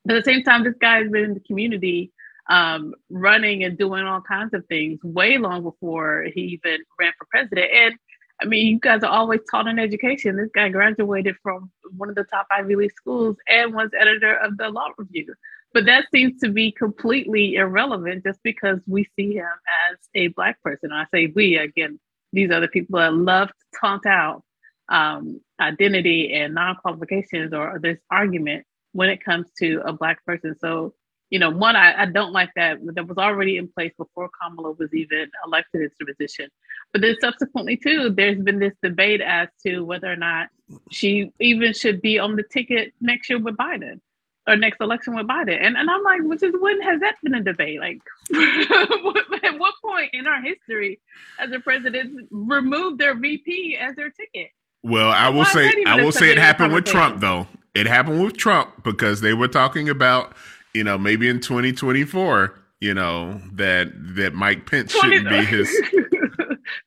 But 0.05 0.17
at 0.17 0.25
the 0.25 0.33
same 0.33 0.43
time, 0.43 0.65
this 0.65 0.75
guy 0.81 1.03
has 1.03 1.11
been 1.11 1.25
in 1.25 1.35
the 1.35 1.41
community 1.41 2.13
um, 2.49 2.95
running 3.11 3.63
and 3.63 3.79
doing 3.79 4.05
all 4.05 4.21
kinds 4.21 4.55
of 4.55 4.67
things 4.67 4.99
way 5.05 5.39
long 5.39 5.63
before 5.63 6.27
he 6.35 6.41
even 6.41 6.79
ran 6.99 7.13
for 7.17 7.27
president. 7.31 7.71
And 7.73 7.95
I 8.43 8.47
mean, 8.47 8.67
you 8.67 8.81
guys 8.81 9.05
are 9.05 9.11
always 9.11 9.41
taught 9.49 9.69
in 9.69 9.79
education. 9.79 10.37
This 10.37 10.51
guy 10.53 10.69
graduated 10.71 11.37
from 11.43 11.71
one 11.97 12.09
of 12.09 12.17
the 12.17 12.25
top 12.25 12.47
Ivy 12.51 12.75
League 12.75 12.93
schools 12.93 13.37
and 13.47 13.73
was 13.73 13.91
editor 13.97 14.35
of 14.35 14.57
the 14.57 14.69
Law 14.71 14.89
Review. 14.99 15.33
But 15.73 15.87
that 15.87 16.07
seems 16.13 16.41
to 16.41 16.51
be 16.51 16.73
completely 16.73 17.55
irrelevant 17.55 18.25
just 18.25 18.41
because 18.43 18.81
we 18.87 19.09
see 19.17 19.35
him 19.35 19.47
as 19.91 19.99
a 20.15 20.29
Black 20.29 20.61
person. 20.63 20.91
I 20.93 21.07
say 21.15 21.33
we, 21.35 21.57
again, 21.57 22.01
these 22.33 22.51
are 22.51 22.61
the 22.61 22.69
people 22.69 22.99
that 22.99 23.15
love 23.15 23.49
to 23.49 23.79
taunt 23.81 24.07
out 24.07 24.43
um, 24.89 25.41
identity 25.61 26.33
and 26.35 26.55
non 26.55 26.77
qualifications 26.77 27.53
or 27.53 27.79
this 27.81 27.99
argument 28.11 28.65
when 28.93 29.09
it 29.09 29.25
comes 29.25 29.47
to 29.59 29.81
a 29.85 29.93
Black 29.93 30.25
person. 30.25 30.57
So 30.61 30.95
you 31.31 31.39
know, 31.39 31.51
one, 31.51 31.77
I, 31.77 32.03
I 32.03 32.07
don't 32.07 32.33
like 32.33 32.51
that 32.57 32.79
that 32.95 33.07
was 33.07 33.17
already 33.17 33.57
in 33.57 33.69
place 33.69 33.93
before 33.97 34.29
Kamala 34.43 34.73
was 34.73 34.93
even 34.93 35.31
elected 35.47 35.83
into 35.83 35.95
the 36.01 36.07
position. 36.07 36.51
But 36.93 37.03
then 37.03 37.17
subsequently, 37.21 37.77
too, 37.77 38.11
there's 38.11 38.41
been 38.41 38.59
this 38.59 38.75
debate 38.83 39.21
as 39.21 39.49
to 39.65 39.83
whether 39.83 40.11
or 40.13 40.17
not 40.17 40.49
she 40.91 41.31
even 41.39 41.73
should 41.73 42.03
be 42.03 42.19
on 42.19 42.35
the 42.35 42.43
ticket 42.43 42.93
next 43.01 43.31
year 43.31 43.39
with 43.39 43.57
Biden. 43.57 44.01
Or 44.47 44.57
next 44.57 44.81
election 44.81 45.15
with 45.15 45.27
Biden. 45.27 45.59
And 45.61 45.77
and 45.77 45.91
I'm 45.91 46.03
like, 46.03 46.23
which 46.23 46.43
is 46.43 46.55
when 46.59 46.81
has 46.83 47.01
that 47.01 47.17
been 47.23 47.35
a 47.35 47.43
debate? 47.43 47.81
Like, 47.81 48.01
at 49.45 49.59
what 49.59 49.75
point 49.83 50.11
in 50.13 50.27
our 50.27 50.41
history 50.43 51.01
has 51.39 51.51
the 51.51 51.61
president 51.61 52.29
removed 52.31 52.99
their 52.99 53.15
VP 53.15 53.77
as 53.77 53.97
their 53.97 54.11
ticket? 54.11 54.51
Well, 54.83 55.11
I 55.11 55.29
will 55.29 55.41
Why 55.41 55.53
say 55.53 55.85
I 55.87 56.03
will 56.03 56.13
say 56.13 56.31
it 56.31 56.39
happened 56.39 56.73
with 56.73 56.85
Trump 56.85 57.21
though. 57.21 57.47
It 57.75 57.87
happened 57.87 58.23
with 58.23 58.37
Trump 58.37 58.83
because 58.83 59.21
they 59.21 59.35
were 59.35 59.49
talking 59.49 59.89
about, 59.89 60.33
you 60.75 60.83
know, 60.83 60.99
maybe 60.99 61.29
in 61.29 61.39
2024, 61.41 62.59
you 62.81 62.95
know, 62.95 63.41
that 63.53 63.93
that 64.17 64.35
Mike 64.35 64.69
Pence 64.69 64.93
20, 64.93 65.19
shouldn't 65.19 65.31
be 65.31 65.45
his 65.45 65.69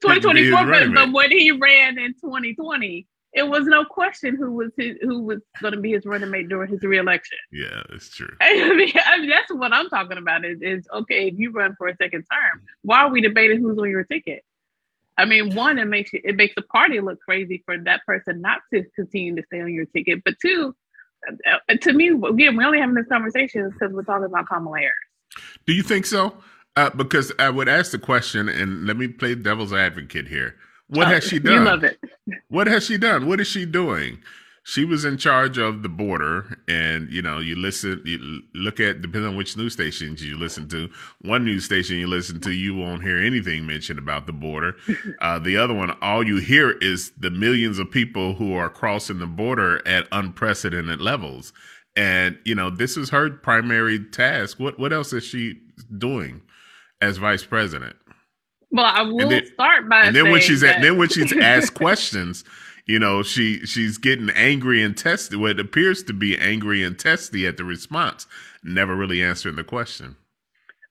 2024, 0.01 0.65
but, 0.65 0.93
but 0.93 1.11
when 1.13 1.31
he 1.31 1.51
ran 1.51 1.97
in 1.99 2.13
2020, 2.15 3.07
it 3.33 3.43
was 3.43 3.65
no 3.65 3.83
question 3.83 4.35
who 4.35 4.51
was 4.51 4.71
his, 4.77 4.95
who 5.01 5.21
was 5.23 5.39
going 5.61 5.73
to 5.73 5.79
be 5.79 5.91
his 5.91 6.05
running 6.05 6.29
mate 6.29 6.49
during 6.49 6.71
his 6.71 6.83
reelection. 6.83 7.37
Yeah, 7.51 7.81
it's 7.89 8.09
true. 8.09 8.29
I 8.41 8.73
mean, 8.73 8.93
I 9.05 9.17
mean, 9.19 9.29
that's 9.29 9.51
what 9.51 9.73
I'm 9.73 9.89
talking 9.89 10.17
about. 10.17 10.45
Is, 10.45 10.61
is 10.61 10.87
okay 10.93 11.27
if 11.27 11.35
you 11.37 11.51
run 11.51 11.75
for 11.77 11.87
a 11.87 11.95
second 11.95 12.25
term, 12.31 12.61
why 12.83 13.01
are 13.01 13.09
we 13.09 13.21
debating 13.21 13.59
who's 13.59 13.77
on 13.77 13.89
your 13.89 14.03
ticket? 14.03 14.43
I 15.17 15.25
mean, 15.25 15.55
one, 15.55 15.77
it 15.77 15.85
makes 15.85 16.13
you, 16.13 16.21
it 16.23 16.35
makes 16.35 16.55
the 16.55 16.63
party 16.63 16.99
look 16.99 17.19
crazy 17.21 17.61
for 17.65 17.77
that 17.77 18.01
person 18.05 18.41
not 18.41 18.61
to 18.73 18.83
continue 18.95 19.35
to 19.35 19.43
stay 19.47 19.61
on 19.61 19.73
your 19.73 19.85
ticket. 19.85 20.23
But 20.23 20.35
two, 20.41 20.75
uh, 21.27 21.75
to 21.75 21.93
me, 21.93 22.09
again, 22.09 22.55
we're 22.57 22.65
only 22.65 22.79
having 22.79 22.95
this 22.95 23.07
conversation 23.07 23.69
because 23.69 23.93
we're 23.93 24.03
talking 24.03 24.25
about 24.25 24.47
Kamala 24.47 24.79
Harris. 24.79 24.93
Do 25.65 25.73
you 25.73 25.83
think 25.83 26.05
so? 26.05 26.35
Uh, 26.75 26.89
because 26.89 27.31
I 27.37 27.49
would 27.49 27.69
ask 27.69 27.91
the 27.91 27.99
question, 27.99 28.49
and 28.49 28.87
let 28.87 28.97
me 28.97 29.07
play 29.07 29.35
devil's 29.35 29.73
advocate 29.73 30.27
here. 30.27 30.55
What 30.87 31.07
has 31.07 31.23
she 31.23 31.39
done? 31.39 31.53
You 31.53 31.59
love 31.61 31.83
it. 31.83 31.99
What 32.49 32.67
has 32.67 32.85
she 32.85 32.97
done? 32.97 33.27
What 33.27 33.39
is 33.39 33.47
she 33.47 33.65
doing? 33.65 34.19
She 34.65 34.85
was 34.85 35.03
in 35.03 35.17
charge 35.17 35.57
of 35.57 35.83
the 35.83 35.89
border, 35.89 36.57
and 36.69 37.11
you 37.11 37.21
know, 37.21 37.39
you 37.39 37.53
listen, 37.55 38.01
you 38.05 38.41
look 38.53 38.79
at 38.79 39.01
depending 39.01 39.31
on 39.31 39.35
which 39.35 39.57
news 39.57 39.73
stations 39.73 40.23
you 40.23 40.37
listen 40.37 40.69
to. 40.69 40.89
One 41.21 41.43
news 41.43 41.65
station 41.65 41.97
you 41.97 42.07
listen 42.07 42.39
to, 42.41 42.51
you 42.51 42.73
won't 42.73 43.03
hear 43.03 43.17
anything 43.17 43.65
mentioned 43.65 43.99
about 43.99 44.25
the 44.25 44.33
border. 44.33 44.75
Uh, 45.21 45.39
the 45.39 45.55
other 45.57 45.73
one, 45.73 45.95
all 46.01 46.25
you 46.25 46.37
hear 46.37 46.71
is 46.79 47.11
the 47.17 47.29
millions 47.29 47.79
of 47.79 47.89
people 47.89 48.33
who 48.35 48.53
are 48.55 48.69
crossing 48.69 49.19
the 49.19 49.27
border 49.27 49.85
at 49.87 50.07
unprecedented 50.11 50.99
levels. 50.99 51.53
And 51.95 52.37
you 52.45 52.55
know, 52.55 52.69
this 52.69 52.97
is 52.97 53.09
her 53.11 53.29
primary 53.29 53.99
task. 53.99 54.59
What 54.59 54.79
what 54.79 54.91
else 54.93 55.13
is 55.13 55.23
she 55.23 55.61
doing 55.97 56.41
as 57.01 57.17
vice 57.17 57.45
president? 57.45 57.95
Well, 58.73 58.85
I 58.85 59.03
will 59.03 59.29
then, 59.29 59.45
start 59.45 59.87
by 59.87 60.05
and 60.05 60.15
then 60.15 60.31
when 60.31 60.41
she's 60.41 60.61
that. 60.61 60.77
at, 60.77 60.81
then 60.81 60.97
when 60.97 61.07
she's 61.07 61.31
asked 61.31 61.73
questions, 61.75 62.43
you 62.87 62.97
know, 62.97 63.21
she 63.21 63.59
she's 63.67 63.99
getting 63.99 64.31
angry 64.31 64.81
and 64.81 64.97
testy. 64.97 65.35
What 65.35 65.59
appears 65.59 66.01
to 66.05 66.13
be 66.13 66.35
angry 66.37 66.83
and 66.83 66.97
testy 66.97 67.45
at 67.45 67.57
the 67.57 67.63
response, 67.63 68.25
never 68.63 68.95
really 68.95 69.23
answering 69.23 69.57
the 69.57 69.63
question. 69.63 70.15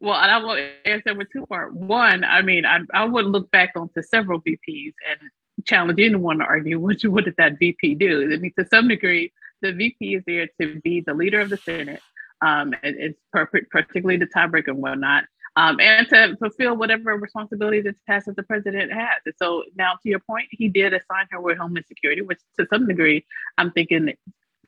Well, 0.01 0.15
and 0.15 0.31
I 0.31 0.39
will 0.39 0.65
answer 0.85 1.13
with 1.15 1.27
two 1.33 1.45
part. 1.47 1.75
One, 1.75 2.23
I 2.23 2.41
mean, 2.41 2.65
I 2.65 2.79
I 2.95 3.05
would 3.05 3.27
look 3.27 3.51
back 3.51 3.73
onto 3.75 4.01
several 4.01 4.41
VPs 4.41 4.93
and 5.11 5.67
challenge 5.67 5.99
anyone 5.99 6.39
to 6.39 6.45
argue 6.45 6.79
what 6.79 7.03
what 7.03 7.25
did 7.25 7.35
that 7.39 7.59
VP 7.59 7.97
do? 7.97 8.33
I 8.33 8.37
mean, 8.37 8.53
to 8.61 8.67
some 8.73 8.87
degree, 8.87 9.33
the 9.61 9.73
VP 9.73 10.15
is 10.15 10.23
there 10.25 10.49
to 10.61 10.81
be 10.83 11.01
the 11.01 11.15
leader 11.15 11.41
of 11.41 11.51
the 11.51 11.57
Senate. 11.57 12.01
Um, 12.43 12.75
and 12.83 12.97
it's 12.97 13.21
perfect, 13.33 13.71
particularly 13.71 14.17
the 14.19 14.27
tiebreaker 14.27 14.69
and 14.69 14.79
whatnot 14.79 15.25
um, 15.57 15.79
and 15.81 16.09
to 16.09 16.37
fulfill 16.39 16.77
whatever 16.77 17.15
responsibility 17.17 17.83
the 17.83 17.95
task 18.07 18.27
that 18.27 18.37
the 18.37 18.43
president 18.43 18.93
has. 18.93 19.21
And 19.27 19.35
so 19.37 19.65
now, 19.77 19.93
to 20.03 20.09
your 20.09 20.21
point, 20.21 20.47
he 20.51 20.69
did 20.69 20.95
assign 20.95 21.27
her 21.31 21.41
with 21.41 21.59
Homeland 21.59 21.87
Security, 21.87 22.23
which 22.23 22.41
to 22.59 22.67
some 22.71 22.87
degree, 22.87 23.25
I'm 23.59 23.71
thinking, 23.73 24.15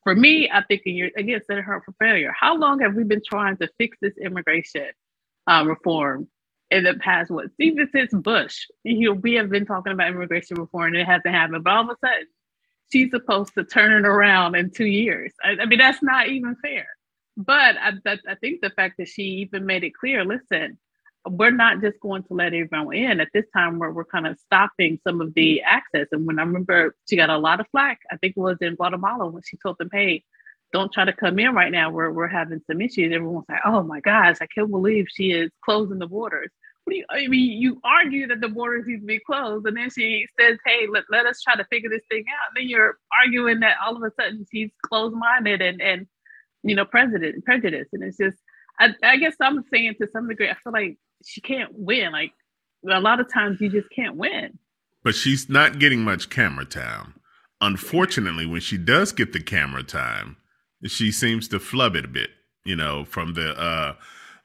for 0.02 0.14
me, 0.14 0.50
I'm 0.50 0.64
thinking 0.68 0.96
you're 0.96 1.10
again 1.16 1.40
setting 1.46 1.62
her 1.62 1.76
up 1.76 1.84
for 1.86 1.94
failure. 1.98 2.32
How 2.38 2.56
long 2.56 2.80
have 2.80 2.94
we 2.94 3.04
been 3.04 3.22
trying 3.26 3.56
to 3.58 3.68
fix 3.78 3.96
this 4.02 4.14
immigration 4.18 4.88
uh, 5.46 5.64
reform 5.66 6.28
in 6.70 6.84
the 6.84 6.94
past? 6.94 7.30
What 7.30 7.46
even 7.58 7.88
since 7.90 8.12
Bush, 8.12 8.66
you 8.82 9.08
know, 9.08 9.14
we 9.14 9.34
have 9.34 9.48
been 9.48 9.64
talking 9.64 9.92
about 9.92 10.08
immigration 10.08 10.58
reform 10.58 10.88
and 10.88 10.96
it 10.96 11.06
hasn't 11.06 11.34
happened. 11.34 11.64
But 11.64 11.72
all 11.72 11.84
of 11.84 11.88
a 11.90 12.06
sudden, 12.06 12.26
she's 12.92 13.10
supposed 13.10 13.54
to 13.54 13.64
turn 13.64 14.04
it 14.04 14.06
around 14.06 14.54
in 14.54 14.70
two 14.70 14.84
years. 14.84 15.32
I, 15.42 15.56
I 15.62 15.64
mean, 15.64 15.78
that's 15.78 16.02
not 16.02 16.28
even 16.28 16.56
fair. 16.62 16.86
But 17.36 17.76
I, 17.76 17.92
I 18.28 18.34
think 18.36 18.60
the 18.60 18.70
fact 18.70 18.96
that 18.98 19.08
she 19.08 19.22
even 19.22 19.66
made 19.66 19.84
it 19.84 19.94
clear, 19.94 20.24
listen, 20.24 20.78
we're 21.28 21.50
not 21.50 21.80
just 21.80 21.98
going 22.00 22.22
to 22.24 22.34
let 22.34 22.54
everyone 22.54 22.94
in. 22.94 23.20
At 23.20 23.28
this 23.34 23.46
time, 23.56 23.78
we're, 23.78 23.90
we're 23.90 24.04
kind 24.04 24.26
of 24.26 24.38
stopping 24.38 25.00
some 25.06 25.20
of 25.20 25.34
the 25.34 25.62
access. 25.62 26.06
And 26.12 26.26
when 26.26 26.38
I 26.38 26.42
remember 26.42 26.94
she 27.08 27.16
got 27.16 27.30
a 27.30 27.38
lot 27.38 27.60
of 27.60 27.66
flack, 27.72 28.00
I 28.10 28.18
think 28.18 28.34
it 28.36 28.40
was 28.40 28.58
in 28.60 28.76
Guatemala 28.76 29.28
when 29.28 29.42
she 29.42 29.56
told 29.56 29.78
them, 29.78 29.88
hey, 29.92 30.22
don't 30.72 30.92
try 30.92 31.04
to 31.04 31.12
come 31.12 31.38
in 31.38 31.54
right 31.54 31.72
now. 31.72 31.90
We're, 31.90 32.10
we're 32.10 32.28
having 32.28 32.60
some 32.66 32.80
issues. 32.80 33.12
Everyone's 33.12 33.46
like, 33.48 33.60
oh 33.64 33.82
my 33.82 34.00
gosh, 34.00 34.36
I 34.40 34.46
can't 34.46 34.70
believe 34.70 35.06
she 35.08 35.32
is 35.32 35.50
closing 35.64 35.98
the 35.98 36.06
borders. 36.06 36.50
What 36.84 36.92
do 36.92 36.98
you, 36.98 37.04
I 37.08 37.26
mean, 37.28 37.62
you 37.62 37.80
argue 37.82 38.26
that 38.26 38.42
the 38.42 38.48
borders 38.48 38.84
need 38.86 39.00
to 39.00 39.06
be 39.06 39.18
closed, 39.18 39.66
and 39.66 39.74
then 39.76 39.88
she 39.88 40.26
says, 40.38 40.58
hey, 40.66 40.86
let, 40.92 41.04
let 41.10 41.24
us 41.24 41.40
try 41.40 41.56
to 41.56 41.64
figure 41.64 41.88
this 41.88 42.02
thing 42.10 42.24
out. 42.28 42.50
And 42.50 42.62
then 42.62 42.68
you're 42.68 42.98
arguing 43.24 43.60
that 43.60 43.76
all 43.82 43.96
of 43.96 44.02
a 44.02 44.10
sudden 44.20 44.44
she's 44.52 44.70
closed 44.84 45.16
minded 45.16 45.62
and, 45.62 45.80
and 45.80 46.06
you 46.64 46.74
know, 46.74 46.84
president 46.84 47.44
prejudice. 47.44 47.88
And 47.92 48.02
it's 48.02 48.16
just, 48.16 48.38
I, 48.80 48.88
I 49.02 49.16
guess 49.18 49.36
I'm 49.40 49.62
saying 49.72 49.94
to 50.00 50.08
some 50.12 50.28
degree, 50.28 50.48
I 50.48 50.56
feel 50.64 50.72
like 50.72 50.98
she 51.24 51.40
can't 51.40 51.70
win. 51.72 52.12
Like 52.12 52.32
a 52.90 53.00
lot 53.00 53.20
of 53.20 53.32
times, 53.32 53.60
you 53.60 53.68
just 53.68 53.90
can't 53.90 54.16
win. 54.16 54.58
But 55.02 55.14
she's 55.14 55.48
not 55.48 55.78
getting 55.78 56.00
much 56.00 56.30
camera 56.30 56.64
time. 56.64 57.14
Unfortunately, 57.60 58.46
when 58.46 58.60
she 58.60 58.78
does 58.78 59.12
get 59.12 59.32
the 59.32 59.42
camera 59.42 59.82
time, 59.82 60.38
she 60.86 61.12
seems 61.12 61.46
to 61.48 61.60
flub 61.60 61.94
it 61.94 62.04
a 62.04 62.08
bit. 62.08 62.30
You 62.64 62.76
know, 62.76 63.04
from 63.04 63.34
the 63.34 63.50
uh, 63.50 63.94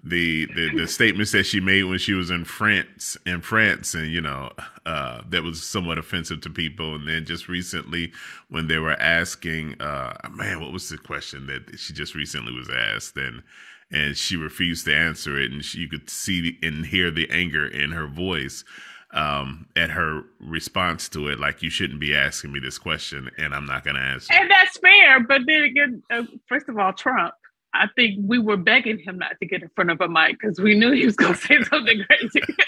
the, 0.04 0.46
the 0.56 0.70
the 0.78 0.88
statements 0.88 1.34
that 1.34 1.46
she 1.46 1.60
made 1.60 1.84
when 1.84 2.00
she 2.00 2.14
was 2.14 2.30
in 2.30 2.46
France 2.46 3.18
in 3.26 3.42
France 3.42 3.94
and 3.94 4.08
you 4.08 4.22
know 4.22 4.52
uh, 4.86 5.22
that 5.30 5.44
was 5.44 5.62
somewhat 5.62 5.98
offensive 5.98 6.42
to 6.42 6.50
people. 6.50 6.96
And 6.96 7.08
then 7.08 7.26
just 7.26 7.50
recently 7.50 8.14
when 8.50 8.68
they 8.68 8.78
were 8.78 9.00
asking 9.02 9.80
uh, 9.82 10.16
man 10.32 10.62
what 10.62 10.72
was 10.72 10.90
the 10.90 10.98
question 10.98 11.48
that 11.48 11.78
she 11.78 11.94
just 11.94 12.16
recently 12.16 12.54
was 12.54 12.70
asked? 12.70 13.18
And 13.18 13.44
and 13.92 14.16
she 14.16 14.38
refused 14.38 14.86
to 14.86 14.96
answer 14.96 15.38
it. 15.38 15.52
And 15.52 15.66
she, 15.66 15.80
you 15.80 15.90
could 15.90 16.10
see 16.10 16.58
and 16.64 16.86
hear 16.86 17.12
the 17.12 17.30
anger 17.30 17.68
in 17.68 17.92
her 17.92 18.08
voice 18.08 18.64
um, 19.12 19.68
at 19.76 19.90
her 19.90 20.24
response 20.40 21.10
to 21.10 21.28
it 21.30 21.40
like 21.40 21.62
you 21.62 21.70
shouldn't 21.70 22.00
be 22.00 22.16
asking 22.16 22.52
me 22.52 22.60
this 22.60 22.78
question 22.78 23.30
and 23.38 23.54
i'm 23.56 23.66
not 23.66 23.84
going 23.84 23.96
to 23.96 24.02
answer 24.02 24.32
and 24.32 24.50
that's 24.50 24.78
fair 24.78 25.20
but 25.22 25.42
then 25.48 25.64
again 25.64 26.04
uh, 26.12 26.24
first 26.48 26.70
of 26.70 26.78
all 26.78 26.94
trump 26.94 27.34
I 27.74 27.88
think 27.96 28.20
we 28.24 28.40
were 28.40 28.58
begging 28.58 28.98
him 28.98 29.20
not 29.20 29.34
to 29.40 29.46
get 29.46 29.62
in 29.62 29.70
front 29.76 29.92
of 29.92 30.02
a 30.02 30.08
mic 30.08 30.40
because 30.40 30.60
we 30.60 30.74
knew 30.74 30.92
he 30.92 31.06
was 31.06 31.16
going 31.16 31.34
to 31.34 31.40
say 31.40 31.62
something 31.70 32.04
crazy. 32.04 32.42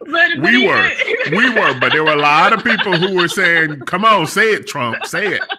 but, 0.00 0.38
we 0.38 0.66
were, 0.66 0.90
we 1.30 1.50
were, 1.50 1.78
but 1.80 1.92
there 1.92 2.04
were 2.04 2.12
a 2.12 2.16
lot 2.16 2.52
of 2.52 2.62
people 2.62 2.92
who 2.96 3.16
were 3.16 3.28
saying, 3.28 3.80
"Come 3.80 4.04
on, 4.04 4.26
say 4.26 4.52
it, 4.52 4.66
Trump, 4.66 5.04
say 5.06 5.26
it." 5.26 5.42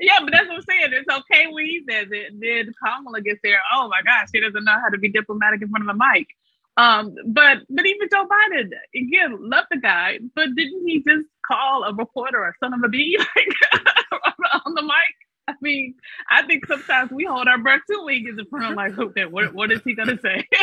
Yeah, 0.00 0.20
but 0.20 0.30
that's 0.30 0.46
what 0.46 0.58
I'm 0.58 0.62
saying. 0.62 0.90
It's 0.92 1.12
okay 1.12 1.48
when 1.50 1.66
he 1.66 1.82
says 1.90 2.06
it. 2.12 2.32
Then 2.38 2.72
Kamala 2.80 3.20
gets 3.20 3.40
there. 3.42 3.58
Oh 3.74 3.88
my 3.88 4.00
gosh, 4.04 4.28
she 4.32 4.40
doesn't 4.40 4.64
know 4.64 4.78
how 4.80 4.90
to 4.90 4.98
be 4.98 5.08
diplomatic 5.08 5.60
in 5.60 5.70
front 5.70 5.90
of 5.90 5.96
a 5.96 5.98
mic. 5.98 6.28
Um, 6.76 7.16
but 7.26 7.58
but 7.68 7.84
even 7.84 8.08
Joe 8.08 8.24
Biden, 8.24 8.70
again, 8.94 9.36
love 9.40 9.64
the 9.72 9.78
guy, 9.78 10.20
but 10.36 10.54
didn't 10.54 10.86
he 10.86 11.02
just 11.02 11.26
call 11.44 11.82
a 11.82 11.92
reporter 11.92 12.44
a 12.44 12.52
son 12.62 12.74
of 12.74 12.84
a 12.84 12.88
bee 12.88 13.18
like 13.18 14.20
on 14.64 14.74
the 14.74 14.82
mic? 14.82 15.27
I 15.52 15.54
mean, 15.62 15.94
I 16.30 16.42
think 16.46 16.66
sometimes 16.66 17.10
we 17.10 17.24
hold 17.24 17.48
our 17.48 17.58
breath 17.58 17.80
too 17.90 18.04
when 18.04 18.14
he 18.14 18.20
gets 18.20 18.38
in 18.38 18.46
front 18.46 18.70
of 18.70 18.76
like, 18.76 18.98
okay, 18.98 19.24
what, 19.24 19.54
what 19.54 19.72
is 19.72 19.80
he 19.82 19.94
gonna 19.94 20.18
say? 20.20 20.46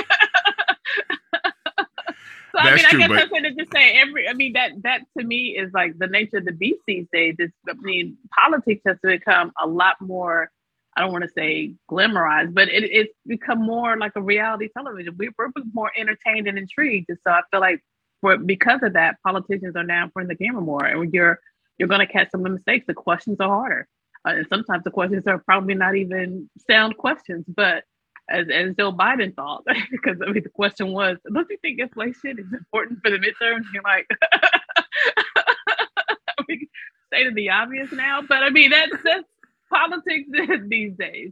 so 2.55 2.63
That's 2.63 2.67
I 2.67 2.75
mean, 2.75 2.85
true, 2.85 3.03
I 3.03 3.07
guess 3.07 3.09
but... 3.09 3.19
I'm 3.19 3.29
going 3.29 3.43
to 3.43 3.55
just 3.55 3.71
say 3.73 3.93
every. 3.93 4.27
I 4.27 4.33
mean, 4.33 4.53
that 4.53 4.71
that 4.83 5.01
to 5.17 5.25
me 5.25 5.57
is 5.57 5.71
like 5.73 5.97
the 5.97 6.07
nature 6.07 6.37
of 6.37 6.45
the 6.45 6.51
beast 6.51 6.81
these 6.87 7.07
days. 7.11 7.35
It's, 7.39 7.53
I 7.67 7.73
mean, 7.81 8.17
politics 8.37 8.81
has 8.85 8.97
become 9.01 9.51
a 9.61 9.67
lot 9.67 9.95
more. 9.99 10.51
I 10.95 11.01
don't 11.01 11.11
want 11.11 11.25
to 11.25 11.31
say 11.35 11.73
glamorized, 11.91 12.53
but 12.53 12.69
it, 12.69 12.83
it's 12.85 13.13
become 13.27 13.61
more 13.61 13.97
like 13.97 14.13
a 14.15 14.21
reality 14.21 14.69
television. 14.69 15.15
We, 15.17 15.29
we're 15.37 15.49
more 15.73 15.91
entertained 15.97 16.47
and 16.47 16.57
intrigued, 16.57 17.09
and 17.09 17.17
so 17.27 17.33
I 17.33 17.41
feel 17.51 17.59
like 17.59 17.83
for 18.21 18.37
because 18.37 18.81
of 18.83 18.93
that, 18.93 19.17
politicians 19.25 19.75
are 19.75 19.83
now 19.83 20.09
putting 20.13 20.29
the 20.29 20.35
camera 20.35 20.61
more, 20.61 20.85
and 20.85 21.13
you're 21.13 21.39
you're 21.77 21.89
going 21.89 22.05
to 22.05 22.11
catch 22.11 22.31
some 22.31 22.41
of 22.41 22.45
the 22.45 22.51
mistakes. 22.51 22.85
The 22.87 22.93
questions 22.93 23.37
are 23.41 23.49
harder. 23.49 23.87
Uh, 24.25 24.31
and 24.31 24.45
sometimes 24.49 24.83
the 24.83 24.91
questions 24.91 25.23
are 25.27 25.39
probably 25.39 25.75
not 25.75 25.95
even 25.95 26.49
sound 26.69 26.97
questions, 26.97 27.45
but 27.47 27.83
as, 28.29 28.47
as 28.51 28.75
Joe 28.77 28.91
Biden 28.91 29.35
thought, 29.35 29.63
because 29.91 30.17
I 30.21 30.31
mean, 30.31 30.43
the 30.43 30.49
question 30.49 30.91
was, 30.91 31.17
don't 31.31 31.47
you 31.49 31.57
think 31.61 31.79
inflation 31.79 32.39
is 32.39 32.51
important 32.51 32.99
for 33.03 33.11
the 33.11 33.17
midterms? 33.17 33.63
You're 33.73 33.83
like, 33.83 34.07
we 36.47 36.67
stated 37.07 37.35
the 37.35 37.49
obvious 37.49 37.91
now, 37.91 38.21
but 38.27 38.43
I 38.43 38.49
mean, 38.49 38.71
that's, 38.71 38.91
that's 39.03 39.23
politics 39.71 40.29
these 40.67 40.93
days. 40.97 41.31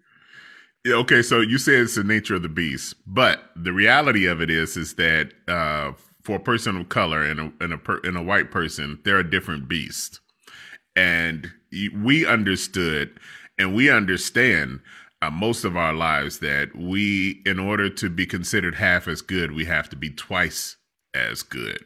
Yeah, 0.86 0.96
okay, 0.96 1.22
so 1.22 1.40
you 1.40 1.58
say 1.58 1.76
it's 1.76 1.96
the 1.96 2.04
nature 2.04 2.36
of 2.36 2.42
the 2.42 2.50
beast, 2.50 2.96
but 3.08 3.52
the 3.56 3.72
reality 3.72 4.26
of 4.26 4.42
it 4.42 4.50
is, 4.50 4.76
is 4.76 4.96
that 4.96 5.32
uh, 5.48 5.94
for 6.24 6.36
a 6.36 6.42
person 6.42 6.76
of 6.76 6.90
color 6.90 7.24
and 7.24 7.40
a 7.40 7.54
and 7.62 7.72
a, 7.72 7.78
per, 7.78 8.02
and 8.04 8.18
a 8.18 8.22
white 8.22 8.52
person, 8.52 9.00
they're 9.06 9.20
a 9.20 9.30
different 9.30 9.70
beast 9.70 10.20
and 10.96 11.52
we 11.96 12.26
understood 12.26 13.20
and 13.58 13.76
we 13.76 13.90
understand 13.90 14.82
uh, 15.22 15.30
most 15.30 15.64
of 15.64 15.78
our 15.78 15.94
lives 15.94 16.40
that 16.40 16.76
we, 16.76 17.42
in 17.46 17.60
order 17.60 17.90
to 17.90 18.10
be 18.10 18.26
considered 18.26 18.76
half 18.76 19.08
as 19.08 19.22
good, 19.22 19.52
we 19.52 19.66
have 19.66 19.90
to 19.90 19.96
be 19.96 20.10
twice 20.10 20.76
as 21.14 21.44
good 21.44 21.86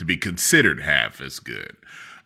to 0.00 0.04
be 0.04 0.16
considered 0.16 0.80
half 0.80 1.20
as 1.20 1.38
good. 1.38 1.76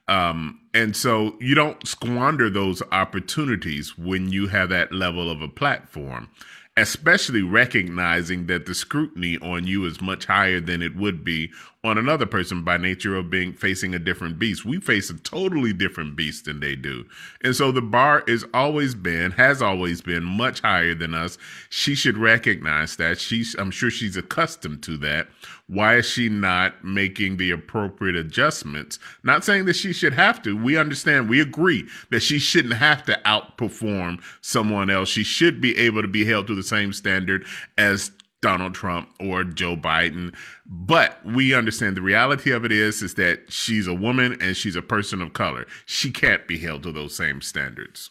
Um, 0.06 0.60
and 0.72 0.96
so 0.96 1.36
you 1.40 1.54
don't 1.54 1.86
squander 1.86 2.48
those 2.48 2.82
opportunities 2.92 3.98
when 3.98 4.30
you 4.30 4.46
have 4.48 4.68
that 4.68 4.92
level 4.92 5.30
of 5.30 5.42
a 5.42 5.48
platform 5.48 6.30
especially 6.76 7.42
recognizing 7.42 8.46
that 8.46 8.66
the 8.66 8.74
scrutiny 8.74 9.38
on 9.38 9.64
you 9.66 9.84
is 9.84 10.00
much 10.00 10.24
higher 10.26 10.58
than 10.58 10.82
it 10.82 10.96
would 10.96 11.24
be 11.24 11.50
on 11.84 11.98
another 11.98 12.26
person 12.26 12.64
by 12.64 12.76
nature 12.76 13.14
of 13.14 13.30
being 13.30 13.52
facing 13.52 13.94
a 13.94 13.98
different 13.98 14.38
beast. 14.38 14.64
We 14.64 14.80
face 14.80 15.08
a 15.10 15.14
totally 15.14 15.72
different 15.72 16.16
beast 16.16 16.46
than 16.46 16.58
they 16.58 16.74
do. 16.74 17.04
And 17.42 17.54
so 17.54 17.70
the 17.70 17.82
bar 17.82 18.24
is 18.26 18.44
always 18.52 18.94
been, 18.94 19.32
has 19.32 19.62
always 19.62 20.00
been 20.00 20.24
much 20.24 20.62
higher 20.62 20.94
than 20.94 21.14
us. 21.14 21.38
She 21.68 21.94
should 21.94 22.18
recognize 22.18 22.96
that. 22.96 23.20
She's 23.20 23.54
I'm 23.54 23.70
sure 23.70 23.90
she's 23.90 24.16
accustomed 24.16 24.82
to 24.84 24.96
that. 24.98 25.28
Why 25.66 25.96
is 25.96 26.06
she 26.06 26.28
not 26.28 26.84
making 26.84 27.38
the 27.38 27.50
appropriate 27.50 28.16
adjustments? 28.16 28.98
Not 29.22 29.44
saying 29.44 29.64
that 29.64 29.76
she 29.76 29.94
should 29.94 30.12
have 30.12 30.42
to. 30.42 30.56
We 30.56 30.76
understand, 30.76 31.28
we 31.28 31.40
agree 31.40 31.88
that 32.10 32.20
she 32.20 32.38
shouldn't 32.38 32.74
have 32.74 33.02
to 33.04 33.18
outperform 33.24 34.22
someone 34.42 34.90
else. 34.90 35.08
She 35.08 35.24
should 35.24 35.60
be 35.60 35.76
able 35.78 36.02
to 36.02 36.08
be 36.08 36.24
held 36.24 36.46
to 36.48 36.54
the 36.54 36.62
same 36.62 36.92
standard 36.92 37.46
as 37.78 38.10
Donald 38.42 38.74
Trump 38.74 39.08
or 39.20 39.42
Joe 39.42 39.74
Biden. 39.74 40.34
But 40.66 41.24
we 41.24 41.54
understand 41.54 41.96
the 41.96 42.02
reality 42.02 42.50
of 42.50 42.66
it 42.66 42.72
is 42.72 43.02
is 43.02 43.14
that 43.14 43.50
she's 43.50 43.86
a 43.86 43.94
woman 43.94 44.36
and 44.42 44.54
she's 44.54 44.76
a 44.76 44.82
person 44.82 45.22
of 45.22 45.32
color. 45.32 45.66
She 45.86 46.10
can't 46.10 46.46
be 46.46 46.58
held 46.58 46.82
to 46.82 46.92
those 46.92 47.16
same 47.16 47.40
standards. 47.40 48.10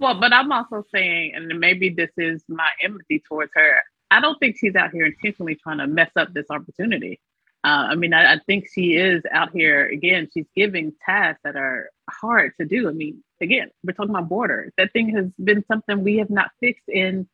Well, 0.00 0.18
but 0.18 0.32
I'm 0.32 0.50
also 0.50 0.84
saying, 0.92 1.32
and 1.36 1.60
maybe 1.60 1.90
this 1.90 2.10
is 2.18 2.42
my 2.48 2.68
empathy 2.82 3.22
towards 3.28 3.52
her. 3.54 3.82
I 4.10 4.20
don't 4.20 4.38
think 4.38 4.56
she's 4.58 4.74
out 4.76 4.92
here 4.92 5.06
intentionally 5.06 5.56
trying 5.56 5.78
to 5.78 5.86
mess 5.86 6.10
up 6.16 6.32
this 6.32 6.46
opportunity. 6.50 7.20
Uh, 7.64 7.88
I 7.90 7.94
mean, 7.96 8.14
I, 8.14 8.34
I, 8.34 8.40
think 8.46 8.68
she 8.72 8.94
is 8.94 9.22
out 9.32 9.50
here 9.52 9.88
again. 9.88 10.28
She's 10.32 10.46
giving 10.54 10.92
tasks 11.04 11.40
that 11.42 11.56
are 11.56 11.90
hard 12.08 12.52
to 12.60 12.66
do. 12.66 12.88
I 12.88 12.92
mean, 12.92 13.24
again, 13.40 13.70
we're 13.82 13.92
talking 13.92 14.10
about 14.10 14.28
borders. 14.28 14.72
That 14.78 14.92
thing 14.92 15.08
has 15.16 15.26
been 15.42 15.64
something 15.66 16.04
we 16.04 16.18
have 16.18 16.30
not 16.30 16.50
fixed 16.60 16.88
in 16.88 17.28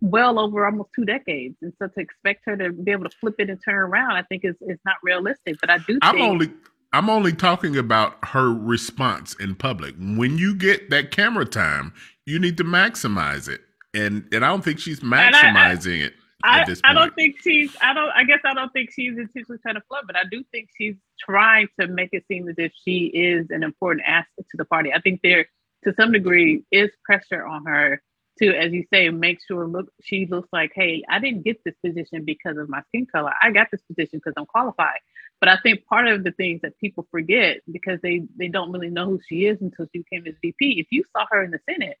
well 0.00 0.40
over 0.40 0.66
almost 0.66 0.90
two 0.94 1.04
decades, 1.04 1.56
and 1.62 1.72
so 1.78 1.86
to 1.86 2.00
expect 2.00 2.42
her 2.46 2.56
to 2.56 2.72
be 2.72 2.90
able 2.90 3.04
to 3.04 3.16
flip 3.20 3.36
it 3.38 3.48
and 3.48 3.62
turn 3.64 3.76
around, 3.76 4.16
I 4.16 4.22
think 4.22 4.44
is 4.44 4.56
is 4.62 4.78
not 4.84 4.96
realistic. 5.04 5.56
But 5.60 5.70
I 5.70 5.78
do. 5.78 6.00
I'm 6.02 6.20
only. 6.20 6.52
I'm 6.92 7.10
only 7.10 7.32
talking 7.32 7.76
about 7.76 8.16
her 8.24 8.52
response 8.52 9.34
in 9.34 9.54
public. 9.54 9.94
When 9.98 10.38
you 10.38 10.54
get 10.54 10.90
that 10.90 11.10
camera 11.10 11.44
time, 11.44 11.92
you 12.24 12.38
need 12.38 12.56
to 12.56 12.64
maximize 12.64 13.48
it 13.48 13.60
and 13.96 14.28
and 14.32 14.44
I 14.44 14.48
don't 14.48 14.62
think 14.62 14.78
she's 14.78 15.00
maximizing 15.00 16.02
I, 16.02 16.06
it. 16.06 16.14
I, 16.44 16.64
I, 16.84 16.92
don't 16.92 17.14
think 17.14 17.36
she's. 17.42 17.74
I 17.80 17.92
don't. 17.92 18.10
I 18.10 18.24
guess 18.24 18.40
I 18.44 18.54
don't 18.54 18.72
think 18.72 18.90
she's 18.92 19.16
intentionally 19.18 19.58
trying 19.62 19.76
to 19.76 19.80
flood, 19.88 20.04
but 20.06 20.16
I 20.16 20.22
do 20.30 20.44
think 20.52 20.68
she's 20.76 20.94
trying 21.18 21.68
to 21.80 21.88
make 21.88 22.10
it 22.12 22.24
seem 22.28 22.48
as 22.48 22.56
if 22.58 22.72
she 22.84 23.06
is 23.06 23.46
an 23.50 23.62
important 23.62 24.06
asset 24.06 24.44
to 24.50 24.56
the 24.56 24.64
party. 24.64 24.92
I 24.92 25.00
think 25.00 25.20
there, 25.22 25.46
to 25.84 25.94
some 25.98 26.12
degree, 26.12 26.64
is 26.70 26.90
pressure 27.04 27.44
on 27.44 27.64
her 27.64 28.02
to, 28.38 28.54
as 28.54 28.72
you 28.72 28.84
say, 28.92 29.08
make 29.08 29.38
sure 29.46 29.66
look 29.66 29.86
she 30.02 30.26
looks 30.26 30.48
like, 30.52 30.72
hey, 30.74 31.02
I 31.08 31.18
didn't 31.18 31.42
get 31.42 31.64
this 31.64 31.74
position 31.84 32.24
because 32.24 32.58
of 32.58 32.68
my 32.68 32.82
skin 32.88 33.06
color. 33.06 33.32
I 33.42 33.50
got 33.50 33.68
this 33.72 33.82
position 33.82 34.20
because 34.22 34.34
I'm 34.36 34.46
qualified. 34.46 34.98
But 35.40 35.48
I 35.48 35.58
think 35.62 35.84
part 35.86 36.06
of 36.06 36.22
the 36.22 36.32
things 36.32 36.60
that 36.62 36.78
people 36.78 37.06
forget 37.10 37.58
because 37.70 37.98
they 38.02 38.22
they 38.38 38.48
don't 38.48 38.72
really 38.72 38.90
know 38.90 39.06
who 39.06 39.20
she 39.26 39.46
is 39.46 39.60
until 39.60 39.86
she 39.92 40.02
became 40.02 40.26
as 40.26 40.34
VP. 40.42 40.80
If 40.80 40.86
you 40.90 41.02
saw 41.12 41.26
her 41.30 41.42
in 41.42 41.50
the 41.50 41.60
Senate, 41.68 41.96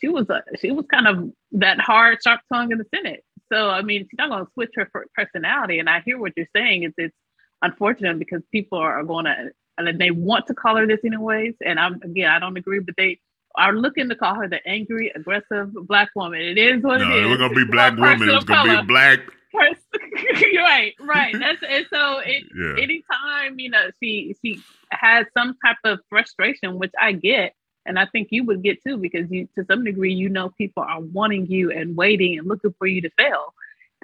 she 0.00 0.08
was 0.08 0.28
a, 0.30 0.42
she 0.58 0.70
was 0.70 0.84
kind 0.90 1.06
of 1.06 1.30
that 1.52 1.80
hard, 1.80 2.18
sharp 2.22 2.40
tongue 2.52 2.72
in 2.72 2.78
the 2.78 2.86
Senate. 2.94 3.24
So 3.52 3.70
I 3.70 3.82
mean, 3.82 4.02
she's 4.02 4.18
not 4.18 4.30
going 4.30 4.44
to 4.44 4.52
switch 4.52 4.70
her 4.74 4.90
personality. 5.14 5.78
And 5.78 5.88
I 5.88 6.00
hear 6.00 6.18
what 6.18 6.32
you're 6.36 6.46
saying. 6.54 6.84
It's 6.84 6.94
it's 6.98 7.16
unfortunate 7.62 8.18
because 8.18 8.42
people 8.52 8.78
are 8.78 9.02
going 9.02 9.24
to 9.24 9.50
and 9.78 10.00
they 10.00 10.10
want 10.10 10.46
to 10.48 10.54
call 10.54 10.76
her 10.76 10.86
this 10.86 11.00
anyways. 11.04 11.54
And 11.64 11.78
I'm 11.78 12.00
again, 12.02 12.30
I 12.30 12.38
don't 12.38 12.56
agree, 12.56 12.80
but 12.80 12.94
they 12.96 13.20
are 13.54 13.72
looking 13.72 14.08
to 14.08 14.14
call 14.14 14.34
her 14.34 14.48
the 14.48 14.60
angry, 14.66 15.12
aggressive 15.14 15.72
black 15.86 16.10
woman. 16.14 16.40
It 16.40 16.58
is 16.58 16.82
what 16.82 16.98
no, 16.98 17.10
it 17.10 17.24
is. 17.24 17.28
We're 17.28 17.38
gonna 17.38 17.54
be 17.54 17.64
black 17.64 17.96
women. 17.96 18.28
It's 18.30 18.44
gonna 18.44 18.68
color. 18.68 18.82
be 18.82 18.86
black. 18.86 19.20
right, 19.54 20.94
right. 21.00 21.34
That's 21.40 21.62
and 21.68 21.86
so 21.92 22.18
it, 22.18 22.44
yeah. 22.54 22.82
anytime 22.82 23.58
you 23.58 23.70
know 23.70 23.90
she 24.02 24.36
she 24.44 24.60
has 24.90 25.26
some 25.36 25.56
type 25.64 25.78
of 25.84 26.00
frustration, 26.08 26.78
which 26.78 26.92
I 27.00 27.12
get, 27.12 27.54
and 27.88 27.98
I 27.98 28.06
think 28.06 28.28
you 28.30 28.44
would 28.44 28.62
get 28.62 28.82
too, 28.84 28.98
because 28.98 29.30
you, 29.30 29.48
to 29.56 29.64
some 29.64 29.82
degree, 29.82 30.12
you 30.12 30.28
know, 30.28 30.50
people 30.50 30.84
are 30.84 31.00
wanting 31.00 31.46
you 31.46 31.72
and 31.72 31.96
waiting 31.96 32.38
and 32.38 32.46
looking 32.46 32.74
for 32.78 32.86
you 32.86 33.00
to 33.00 33.10
fail 33.18 33.54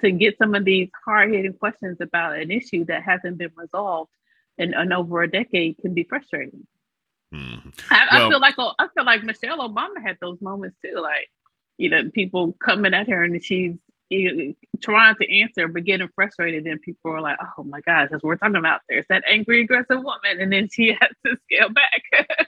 to 0.01 0.11
get 0.11 0.37
some 0.37 0.55
of 0.55 0.65
these 0.65 0.89
hard 1.05 1.31
hitting 1.31 1.53
questions 1.53 1.97
about 2.01 2.37
an 2.37 2.51
issue 2.51 2.83
that 2.85 3.03
hasn't 3.03 3.37
been 3.37 3.51
resolved 3.55 4.11
in, 4.57 4.73
in 4.73 4.91
over 4.91 5.21
a 5.21 5.29
decade 5.31 5.77
can 5.77 5.93
be 5.93 6.03
frustrating. 6.03 6.67
Mm-hmm. 7.33 7.69
I, 7.89 8.07
well, 8.11 8.25
I, 8.25 8.29
feel 8.29 8.39
like 8.39 8.55
I 8.79 8.87
feel 8.93 9.05
like 9.05 9.23
Michelle 9.23 9.69
Obama 9.69 10.01
had 10.03 10.17
those 10.19 10.41
moments 10.41 10.77
too. 10.83 10.99
Like, 10.99 11.29
you 11.77 11.89
know, 11.89 12.09
people 12.11 12.55
coming 12.63 12.93
at 12.93 13.09
her 13.09 13.23
and 13.23 13.43
she's 13.43 13.75
trying 14.81 15.15
to 15.15 15.41
answer 15.41 15.67
but 15.67 15.83
getting 15.83 16.07
frustrated 16.13 16.65
and 16.65 16.81
people 16.81 17.11
are 17.11 17.21
like 17.21 17.37
oh 17.57 17.63
my 17.63 17.81
gosh 17.81 18.07
that's 18.11 18.23
what 18.23 18.29
we're 18.29 18.35
talking 18.37 18.55
about. 18.55 18.81
There's 18.87 19.05
that 19.09 19.23
angry 19.29 19.61
aggressive 19.61 19.97
woman 19.97 20.39
and 20.39 20.51
then 20.51 20.69
she 20.71 20.89
has 20.99 21.09
to 21.25 21.37
scale 21.45 21.69
back. 21.69 22.47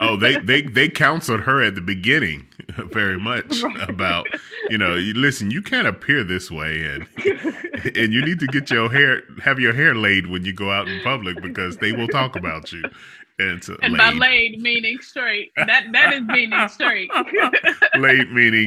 Oh 0.00 0.16
they 0.16 0.38
they 0.38 0.62
they 0.62 0.88
counseled 0.88 1.40
her 1.40 1.62
at 1.62 1.74
the 1.74 1.80
beginning 1.80 2.48
very 2.90 3.18
much 3.18 3.62
right. 3.62 3.88
about 3.88 4.26
you 4.68 4.76
know 4.76 4.94
listen 5.14 5.50
you 5.50 5.62
can't 5.62 5.86
appear 5.86 6.24
this 6.24 6.50
way 6.50 6.82
and 6.82 7.06
and 7.96 8.12
you 8.12 8.24
need 8.24 8.40
to 8.40 8.46
get 8.46 8.70
your 8.70 8.90
hair 8.90 9.22
have 9.42 9.60
your 9.60 9.72
hair 9.72 9.94
laid 9.94 10.26
when 10.26 10.44
you 10.44 10.52
go 10.52 10.70
out 10.70 10.88
in 10.88 11.00
public 11.02 11.40
because 11.42 11.76
they 11.76 11.92
will 11.92 12.08
talk 12.08 12.34
about 12.34 12.72
you 12.72 12.82
and, 13.38 13.62
and 13.82 13.92
laid. 13.92 13.98
by 13.98 14.10
laid 14.10 14.60
meaning 14.60 14.98
straight. 15.00 15.52
That 15.56 15.86
that 15.92 16.14
is 16.14 16.22
meaning 16.22 16.68
straight. 16.68 17.10
laid 17.98 18.32
meaning 18.32 18.66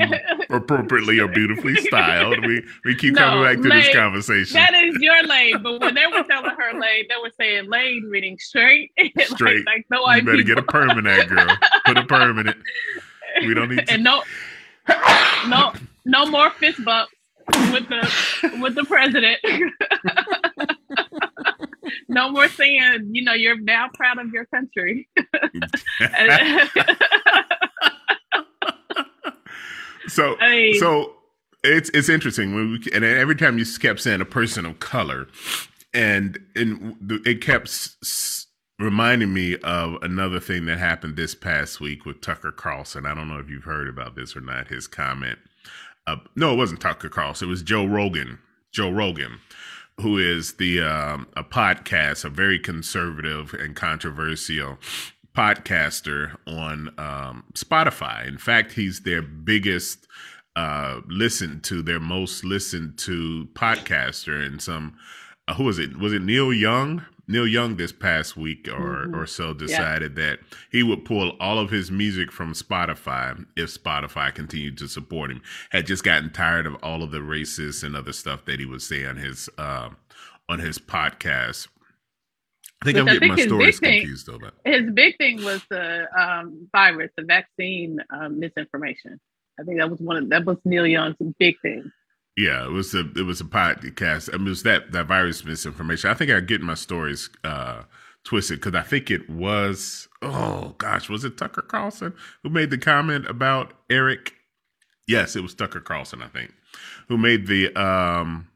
appropriately 0.50 1.20
or 1.20 1.28
beautifully 1.28 1.76
styled. 1.76 2.46
We 2.46 2.64
we 2.86 2.96
keep 2.96 3.16
no, 3.16 3.22
coming 3.22 3.44
back 3.44 3.64
to 3.64 3.70
laid, 3.70 3.86
this 3.86 3.96
conversation. 3.96 4.54
That 4.54 4.74
is 4.74 4.96
your 5.00 5.24
laid, 5.24 5.62
but 5.62 5.82
when 5.82 5.94
they 5.96 6.08
were 6.08 6.24
telling 6.24 6.52
her 6.52 6.80
laid, 6.80 7.10
they 7.10 7.16
were 7.22 7.32
saying 7.38 7.70
laid 7.70 8.04
meaning 8.04 8.38
straight. 8.40 8.92
Straight. 9.22 9.66
like, 9.66 9.86
like 9.90 9.90
no 9.90 10.00
you 10.14 10.22
better 10.24 10.38
people. 10.38 10.56
get 10.56 10.58
a 10.58 10.64
permanent 10.64 11.30
girl. 11.30 11.58
Put 11.86 11.98
a 11.98 12.06
permanent. 12.06 12.58
We 13.42 13.54
don't 13.54 13.70
need 13.70 13.88
to. 13.88 13.94
And 13.94 14.04
no, 14.04 14.24
no, 15.48 15.74
no 16.06 16.26
more 16.28 16.50
fist 16.52 16.84
bumps 16.84 17.14
with 17.72 17.88
the 17.90 18.60
with 18.62 18.76
the 18.76 18.84
president 18.86 19.40
no 22.10 22.32
more 22.32 22.48
saying, 22.48 23.10
you 23.12 23.24
know, 23.24 23.34
you're 23.34 23.60
now 23.60 23.90
proud 23.94 24.20
of 24.20 24.32
your 24.32 24.46
country. 24.46 25.08
so, 30.08 30.38
I 30.42 30.50
mean, 30.52 30.80
so 30.80 31.14
it's 31.64 31.90
it's 31.94 32.10
interesting 32.10 32.56
when 32.56 32.72
we, 32.72 32.92
and 32.94 33.04
every 33.04 33.36
time 33.36 33.58
you 33.58 33.66
kept 33.80 34.00
saying 34.02 34.22
a 34.22 34.26
person 34.26 34.66
of 34.66 34.80
color, 34.80 35.28
and 35.94 36.40
and 36.56 36.96
it 37.26 37.42
kept 37.42 37.68
s- 37.68 38.48
reminding 38.80 39.34
me 39.34 39.58
of 39.58 40.02
another 40.02 40.40
thing 40.40 40.66
that 40.66 40.80
happened 40.80 41.16
this 41.16 41.36
past 41.36 41.80
week 41.80 42.06
with 42.06 42.22
Tucker 42.22 42.52
Carlson. 42.52 43.06
I 43.06 43.14
don't 43.14 43.28
know 43.28 43.40
if 43.40 43.50
you've 43.50 43.64
heard 43.64 43.88
about 43.88 44.16
this 44.16 44.36
or 44.36 44.42
not. 44.42 44.68
His 44.70 44.88
comment. 44.88 45.40
Uh, 46.08 46.18
no, 46.36 46.54
it 46.54 46.58
wasn't 46.58 46.82
Tucker 46.82 47.10
Carlson. 47.10 47.48
It 47.48 47.52
was 47.52 47.62
Joe 47.62 47.86
Rogan. 47.86 48.40
Joe 48.72 48.90
Rogan 48.90 49.40
who 50.02 50.18
is 50.18 50.54
the 50.54 50.82
um, 50.82 51.28
a 51.36 51.44
podcast, 51.44 52.26
a 52.26 52.30
very 52.30 52.60
conservative 52.60 53.54
and 53.54 53.76
controversial 53.76 54.78
podcaster 55.36 56.36
on 56.46 56.90
um, 56.98 57.44
Spotify. 57.54 58.28
In 58.28 58.38
fact, 58.38 58.74
he's 58.74 59.02
their 59.02 59.22
biggest 59.22 60.08
uh, 60.56 61.02
listened 61.08 61.64
to, 61.64 61.82
their 61.82 62.00
most 62.00 62.44
listened 62.44 62.98
to 63.00 63.48
podcaster. 63.54 64.46
And 64.46 64.62
some, 64.62 64.98
uh, 65.48 65.54
who 65.54 65.64
was 65.64 65.80
it? 65.80 65.98
Was 65.98 66.14
it 66.14 66.22
Neil 66.22 66.52
Young? 66.52 67.06
Neil 67.28 67.48
Young 67.48 67.78
this 67.78 67.92
past 67.92 68.36
week 68.36 68.68
or 68.68 69.06
mm-hmm. 69.06 69.16
or 69.16 69.26
so 69.26 69.54
decided 69.54 70.18
yeah. 70.18 70.24
that 70.24 70.40
he 70.72 70.84
would 70.84 71.06
pull 71.06 71.36
all 71.40 71.60
of 71.60 71.70
his 71.70 71.92
music 71.92 72.32
from 72.32 72.54
Spotify 72.54 73.46
if 73.56 73.70
Spotify 73.70 74.34
continued 74.34 74.78
to 74.80 74.88
support 74.88 75.32
him. 75.32 75.42
Had 75.72 75.88
just 75.88 76.04
gotten 76.04 76.32
tired 76.32 76.66
of 76.66 76.76
all 76.84 77.04
of 77.04 77.12
the 77.12 77.20
racist 77.20 77.84
and 77.84 77.96
other 77.96 78.14
stuff 78.14 78.46
that 78.46 78.60
he 78.60 78.66
would 78.66 78.82
say 78.82 79.06
on 79.06 79.18
his 79.18 79.50
uh, 79.58 79.90
on 80.50 80.60
his 80.60 80.78
podcast. 80.78 81.68
I 82.82 82.86
think 82.86 82.96
Which 82.96 83.08
I'm 83.08 83.14
getting 83.14 83.30
my 83.30 83.46
stories 83.46 83.80
confused 83.80 84.28
though. 84.28 84.40
But. 84.40 84.56
His 84.66 84.90
big 84.92 85.18
thing 85.18 85.44
was 85.44 85.62
the 85.70 86.08
um, 86.20 86.68
virus, 86.72 87.12
the 87.16 87.24
vaccine 87.24 88.00
um, 88.10 88.40
misinformation. 88.40 89.20
I 89.60 89.64
think 89.64 89.80
that 89.80 89.90
was 89.90 90.00
one 90.00 90.18
of 90.18 90.30
that 90.30 90.46
was 90.46 90.58
Neil 90.66 90.88
Young's 90.88 91.16
big 91.38 91.56
thing. 91.62 91.92
Yeah, 92.38 92.66
it 92.66 92.72
was 92.72 92.94
a 92.94 93.02
it 93.16 93.26
was 93.26 93.42
a 93.42 93.46
podcast. 93.46 94.34
I 94.34 94.38
mean, 94.38 94.48
it 94.48 94.52
was 94.52 94.64
that 94.64 94.92
that 94.92 95.08
virus 95.08 95.44
misinformation. 95.44 96.10
I 96.10 96.14
think 96.14 96.32
I 96.32 96.40
get 96.40 96.62
my 96.62 96.76
stories 96.76 97.30
uh, 97.44 97.84
twisted 98.24 98.60
because 98.62 98.76
I 98.76 98.84
think 98.84 99.12
it 99.12 99.30
was 99.30 100.08
oh 100.22 100.76
gosh, 100.78 101.10
was 101.10 101.24
it 101.24 101.38
Tucker 101.38 101.62
Carlson 101.62 102.14
who 102.44 102.50
made 102.50 102.70
the 102.70 102.78
comment 102.78 103.26
about 103.28 103.74
Eric 103.90 104.34
Yes, 105.08 105.36
it 105.36 105.42
was 105.42 105.54
Tucker 105.54 105.82
Carlson, 105.82 106.22
I 106.22 106.28
think, 106.28 106.54
who 107.08 107.18
made 107.18 107.48
the 107.48 107.76
um 107.76 108.48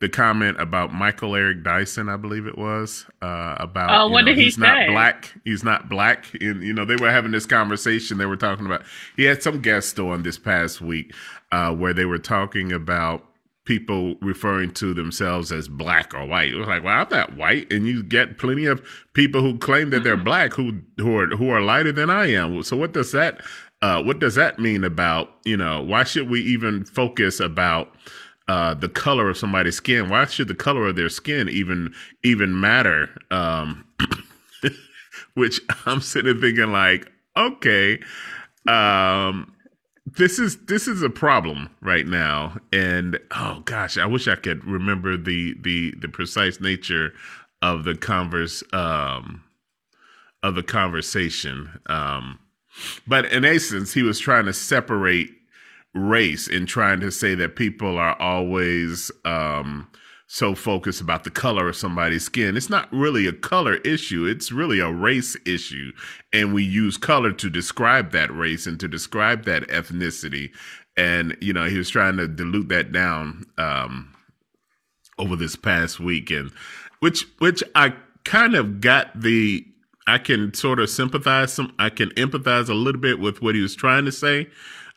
the 0.00 0.08
comment 0.08 0.60
about 0.60 0.92
Michael 0.92 1.34
Eric 1.34 1.64
Dyson, 1.64 2.08
I 2.08 2.16
believe 2.16 2.46
it 2.46 2.56
was, 2.56 3.04
uh, 3.20 3.56
about 3.58 3.90
oh, 3.90 4.08
what 4.08 4.20
know, 4.20 4.26
did 4.26 4.38
he 4.38 4.44
he's 4.44 4.54
say? 4.54 4.60
not 4.60 4.86
black. 4.88 5.34
He's 5.44 5.64
not 5.64 5.88
black. 5.88 6.26
And 6.40 6.62
you 6.62 6.72
know, 6.72 6.84
they 6.84 6.96
were 6.96 7.10
having 7.10 7.32
this 7.32 7.46
conversation. 7.46 8.18
They 8.18 8.26
were 8.26 8.36
talking 8.36 8.66
about. 8.66 8.82
He 9.16 9.24
had 9.24 9.42
some 9.42 9.60
guest 9.60 9.98
on 9.98 10.22
this 10.22 10.38
past 10.38 10.80
week 10.80 11.12
uh, 11.50 11.74
where 11.74 11.92
they 11.92 12.04
were 12.04 12.18
talking 12.18 12.72
about 12.72 13.24
people 13.64 14.14
referring 14.22 14.72
to 14.72 14.94
themselves 14.94 15.52
as 15.52 15.68
black 15.68 16.14
or 16.14 16.24
white. 16.24 16.54
It 16.54 16.56
was 16.56 16.68
like, 16.68 16.82
well, 16.82 17.02
I'm 17.02 17.08
not 17.10 17.36
white, 17.36 17.70
and 17.72 17.86
you 17.86 18.02
get 18.02 18.38
plenty 18.38 18.66
of 18.66 18.82
people 19.12 19.42
who 19.42 19.58
claim 19.58 19.90
that 19.90 20.04
they're 20.04 20.16
black 20.16 20.54
who 20.54 20.80
who 20.96 21.18
are 21.18 21.26
who 21.26 21.50
are 21.50 21.60
lighter 21.60 21.92
than 21.92 22.08
I 22.08 22.32
am. 22.32 22.62
So 22.62 22.76
what 22.76 22.92
does 22.92 23.12
that 23.12 23.42
uh, 23.82 24.02
what 24.02 24.20
does 24.20 24.36
that 24.36 24.58
mean 24.58 24.84
about 24.84 25.30
you 25.44 25.56
know 25.56 25.82
why 25.82 26.04
should 26.04 26.30
we 26.30 26.40
even 26.40 26.84
focus 26.84 27.40
about 27.40 27.94
uh, 28.48 28.74
the 28.74 28.88
color 28.88 29.28
of 29.28 29.38
somebody's 29.38 29.76
skin? 29.76 30.08
Why 30.08 30.26
should 30.26 30.48
the 30.48 30.54
color 30.54 30.88
of 30.88 30.96
their 30.96 31.08
skin 31.08 31.48
even 31.48 31.94
even 32.22 32.58
matter? 32.58 33.10
Um, 33.30 33.84
which 35.34 35.60
I'm 35.86 36.00
sitting 36.00 36.40
thinking 36.40 36.72
like, 36.72 37.10
okay, 37.36 38.00
um, 38.66 39.54
this 40.06 40.38
is 40.38 40.56
this 40.66 40.88
is 40.88 41.02
a 41.02 41.10
problem 41.10 41.70
right 41.80 42.06
now, 42.06 42.56
and 42.72 43.18
oh 43.32 43.62
gosh, 43.64 43.98
I 43.98 44.06
wish 44.06 44.28
I 44.28 44.36
could 44.36 44.64
remember 44.64 45.16
the 45.16 45.54
the 45.60 45.94
the 45.98 46.08
precise 46.08 46.60
nature 46.60 47.12
of 47.62 47.84
the 47.84 47.94
converse 47.94 48.62
um, 48.72 49.42
of 50.42 50.54
the 50.54 50.62
conversation. 50.62 51.80
Um, 51.86 52.38
but 53.06 53.26
in 53.26 53.44
essence, 53.44 53.92
he 53.92 54.02
was 54.02 54.18
trying 54.18 54.46
to 54.46 54.52
separate 54.52 55.30
race 55.94 56.48
and 56.48 56.68
trying 56.68 57.00
to 57.00 57.10
say 57.10 57.34
that 57.34 57.56
people 57.56 57.98
are 57.98 58.20
always 58.20 59.10
um, 59.24 59.88
so 60.26 60.54
focused 60.54 61.00
about 61.00 61.24
the 61.24 61.30
color 61.30 61.68
of 61.68 61.76
somebody's 61.76 62.24
skin. 62.24 62.56
It's 62.56 62.68
not 62.68 62.92
really 62.92 63.26
a 63.26 63.32
color 63.32 63.76
issue, 63.76 64.26
it's 64.26 64.52
really 64.52 64.78
a 64.78 64.92
race 64.92 65.36
issue. 65.46 65.92
And 66.32 66.52
we 66.52 66.62
use 66.62 66.96
color 66.98 67.32
to 67.32 67.50
describe 67.50 68.12
that 68.12 68.30
race 68.30 68.66
and 68.66 68.78
to 68.80 68.88
describe 68.88 69.44
that 69.44 69.62
ethnicity. 69.68 70.50
And, 70.96 71.36
you 71.40 71.52
know, 71.52 71.64
he 71.64 71.78
was 71.78 71.88
trying 71.88 72.18
to 72.18 72.28
dilute 72.28 72.68
that 72.68 72.92
down 72.92 73.44
um, 73.56 74.14
over 75.18 75.34
this 75.34 75.56
past 75.56 75.98
weekend, 75.98 76.52
which, 77.00 77.24
which 77.38 77.62
I 77.74 77.94
kind 78.24 78.54
of 78.54 78.80
got 78.80 79.18
the, 79.18 79.64
I 80.06 80.18
can 80.18 80.52
sort 80.52 80.80
of 80.80 80.90
sympathize 80.90 81.54
some, 81.54 81.72
I 81.78 81.88
can 81.88 82.10
empathize 82.10 82.68
a 82.68 82.74
little 82.74 83.00
bit 83.00 83.18
with 83.18 83.40
what 83.40 83.54
he 83.54 83.62
was 83.62 83.74
trying 83.74 84.04
to 84.04 84.12
say 84.12 84.48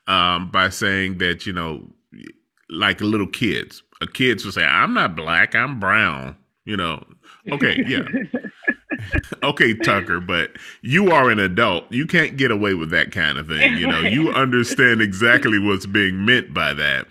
um, 0.08 0.50
by 0.52 0.70
saying 0.70 1.18
that, 1.20 1.46
you 1.46 1.54
know, 1.54 1.88
like 2.70 3.02
little 3.02 3.28
kids, 3.28 3.84
a 4.02 4.08
kids 4.08 4.46
will 4.46 4.52
say, 4.52 4.64
I'm 4.64 4.94
not 4.94 5.16
black, 5.16 5.56
I'm 5.56 5.80
brown, 5.80 6.36
you 6.66 6.78
know. 6.78 7.06
Okay, 7.52 7.84
yeah. 7.88 8.04
okay, 9.44 9.74
Tucker, 9.74 10.20
but 10.20 10.52
you 10.82 11.12
are 11.12 11.30
an 11.30 11.40
adult. 11.40 11.86
You 11.92 12.06
can't 12.06 12.38
get 12.38 12.52
away 12.52 12.74
with 12.74 12.90
that 12.92 13.12
kind 13.12 13.38
of 13.38 13.48
thing. 13.48 13.78
You 13.78 13.88
know, 13.88 14.02
you 14.02 14.32
understand 14.32 15.02
exactly 15.02 15.60
what's 15.60 15.86
being 15.86 16.26
meant 16.26 16.54
by 16.54 16.74
that. 16.74 17.08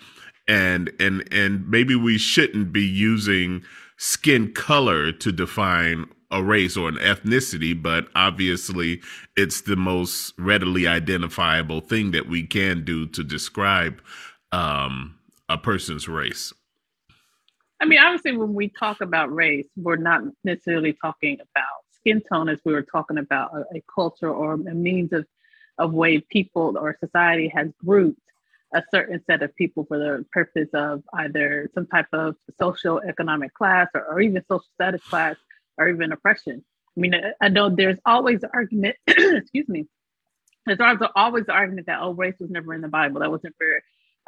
And 0.49 0.91
and 0.99 1.27
and 1.33 1.69
maybe 1.69 1.95
we 1.95 2.19
shouldn't 2.19 2.73
be 2.73 2.85
using 2.85 3.63
skin 3.97 4.53
color 4.53 5.13
to 5.13 5.31
define 5.33 6.07
a 6.31 6.43
race 6.43 6.77
or 6.77 6.89
an 6.89 6.97
ethnicity, 6.97 7.81
but 7.81 8.09
obviously 8.15 9.01
it's 9.41 9.63
the 9.63 9.77
most 9.77 10.35
readily 10.39 10.87
identifiable 10.87 11.81
thing 11.81 12.11
that 12.11 12.29
we 12.29 12.47
can 12.47 12.85
do 12.85 13.07
to 13.07 13.25
describe 13.25 14.03
um, 14.53 15.19
a 15.49 15.57
person's 15.57 16.07
race. 16.07 16.53
I 17.81 17.87
mean, 17.87 17.99
obviously, 17.99 18.37
when 18.37 18.53
we 18.53 18.69
talk 18.69 19.01
about 19.01 19.35
race, 19.35 19.67
we're 19.77 19.97
not 19.97 20.23
necessarily 20.45 20.93
talking 20.93 21.39
about 21.41 21.79
skin 21.93 22.21
tone 22.31 22.51
as 22.51 22.59
we 22.67 22.75
were 22.75 22.83
talking 22.83 23.17
about 23.17 23.53
a, 23.55 23.79
a 23.79 23.83
culture 23.93 24.31
or 24.31 24.55
a 24.55 24.59
means 24.59 25.13
of, 25.15 25.25
of 25.79 25.95
way 25.95 26.21
people 26.21 26.77
or 26.79 26.95
society 27.01 27.49
has 27.49 27.69
grouped 27.83 28.21
a 28.75 28.83
certain 28.91 29.23
set 29.27 29.43
of 29.43 29.57
people 29.57 29.87
for 29.87 29.99
the 29.99 30.25
purpose 30.31 30.69
of 30.75 31.03
either 31.15 31.71
some 31.75 31.87
type 31.87 32.07
of 32.13 32.37
social 32.59 33.01
economic 33.01 33.55
class 33.55 33.89
or, 33.95 34.05
or 34.05 34.21
even 34.21 34.43
social 34.43 34.65
status 34.75 35.03
class 35.05 35.37
or 35.79 35.89
even 35.89 36.13
oppression. 36.13 36.63
I 36.97 37.01
mean, 37.01 37.15
I, 37.41 37.49
know 37.49 37.71
there's 37.71 37.99
always 38.05 38.41
the 38.41 38.51
argument, 38.53 38.97
excuse 39.07 39.69
me, 39.69 39.87
there's 40.67 40.81
always, 40.81 41.01
always 41.15 41.47
the 41.47 41.53
argument 41.53 41.87
that, 41.87 42.01
oh, 42.01 42.13
race 42.13 42.35
was 42.41 42.51
never 42.51 42.75
in 42.75 42.81
the 42.81 42.89
Bible. 42.89 43.21
That 43.21 43.31
wasn't 43.31 43.55
for 43.57 43.83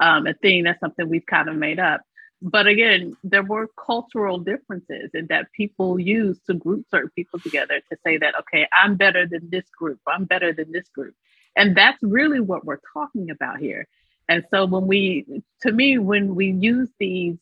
um, 0.04 0.26
a 0.26 0.34
thing. 0.34 0.64
That's 0.64 0.80
something 0.80 1.08
we've 1.08 1.26
kind 1.26 1.48
of 1.48 1.56
made 1.56 1.78
up. 1.78 2.02
But 2.40 2.66
again, 2.66 3.16
there 3.22 3.44
were 3.44 3.68
cultural 3.86 4.38
differences 4.38 5.10
and 5.14 5.28
that 5.28 5.52
people 5.52 6.00
used 6.00 6.44
to 6.46 6.54
group 6.54 6.86
certain 6.90 7.10
people 7.14 7.38
together 7.38 7.80
to 7.90 7.96
say 8.04 8.18
that, 8.18 8.34
okay, 8.40 8.66
I'm 8.72 8.96
better 8.96 9.26
than 9.28 9.48
this 9.50 9.68
group, 9.78 10.00
I'm 10.08 10.24
better 10.24 10.52
than 10.52 10.72
this 10.72 10.88
group. 10.88 11.14
And 11.54 11.76
that's 11.76 12.02
really 12.02 12.40
what 12.40 12.64
we're 12.64 12.80
talking 12.92 13.30
about 13.30 13.58
here. 13.58 13.86
And 14.28 14.44
so 14.50 14.64
when 14.66 14.86
we, 14.86 15.42
to 15.60 15.70
me, 15.70 15.98
when 15.98 16.34
we 16.34 16.50
use 16.50 16.88
these 16.98 17.36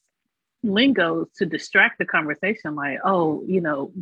lingos 0.62 1.28
to 1.36 1.46
distract 1.46 1.98
the 1.98 2.04
conversation, 2.04 2.74
like, 2.74 2.98
oh, 3.02 3.42
you 3.46 3.62
know, 3.62 3.92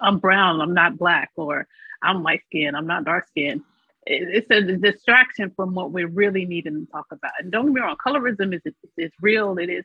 I'm 0.00 0.18
brown, 0.18 0.60
I'm 0.60 0.74
not 0.74 0.98
black, 0.98 1.30
or 1.36 1.66
I'm 2.02 2.22
light 2.22 2.42
skinned, 2.46 2.76
I'm 2.76 2.86
not 2.86 3.04
dark 3.04 3.28
skinned. 3.28 3.62
It's 4.04 4.50
a 4.50 4.60
distraction 4.60 5.52
from 5.54 5.74
what 5.74 5.92
we're 5.92 6.08
really 6.08 6.44
need 6.44 6.62
to 6.62 6.86
talk 6.90 7.06
about. 7.12 7.32
And 7.38 7.52
don't 7.52 7.66
get 7.66 7.74
me 7.74 7.80
wrong, 7.80 7.96
colorism 8.04 8.54
is 8.54 8.62
is 8.96 9.12
real. 9.20 9.58
It 9.58 9.70
is 9.70 9.84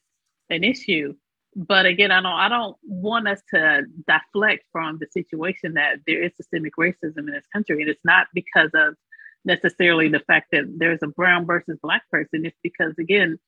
an 0.49 0.63
issue, 0.63 1.13
but 1.55 1.85
again, 1.85 2.11
I 2.11 2.21
don't 2.21 2.33
I 2.33 2.49
don't 2.49 2.77
want 2.83 3.27
us 3.27 3.41
to 3.53 3.83
deflect 4.07 4.63
from 4.71 4.99
the 4.99 5.07
situation 5.11 5.73
that 5.73 5.97
there 6.05 6.21
is 6.21 6.31
systemic 6.35 6.73
racism 6.79 7.17
in 7.17 7.31
this 7.31 7.47
country, 7.51 7.81
and 7.81 7.89
it's 7.89 8.05
not 8.05 8.27
because 8.33 8.71
of 8.73 8.95
necessarily 9.45 10.07
the 10.09 10.19
fact 10.19 10.47
that 10.51 10.65
there's 10.77 11.01
a 11.03 11.07
brown 11.07 11.45
versus 11.45 11.79
black 11.81 12.03
person. 12.11 12.45
It's 12.45 12.57
because 12.61 12.93
again, 12.99 13.39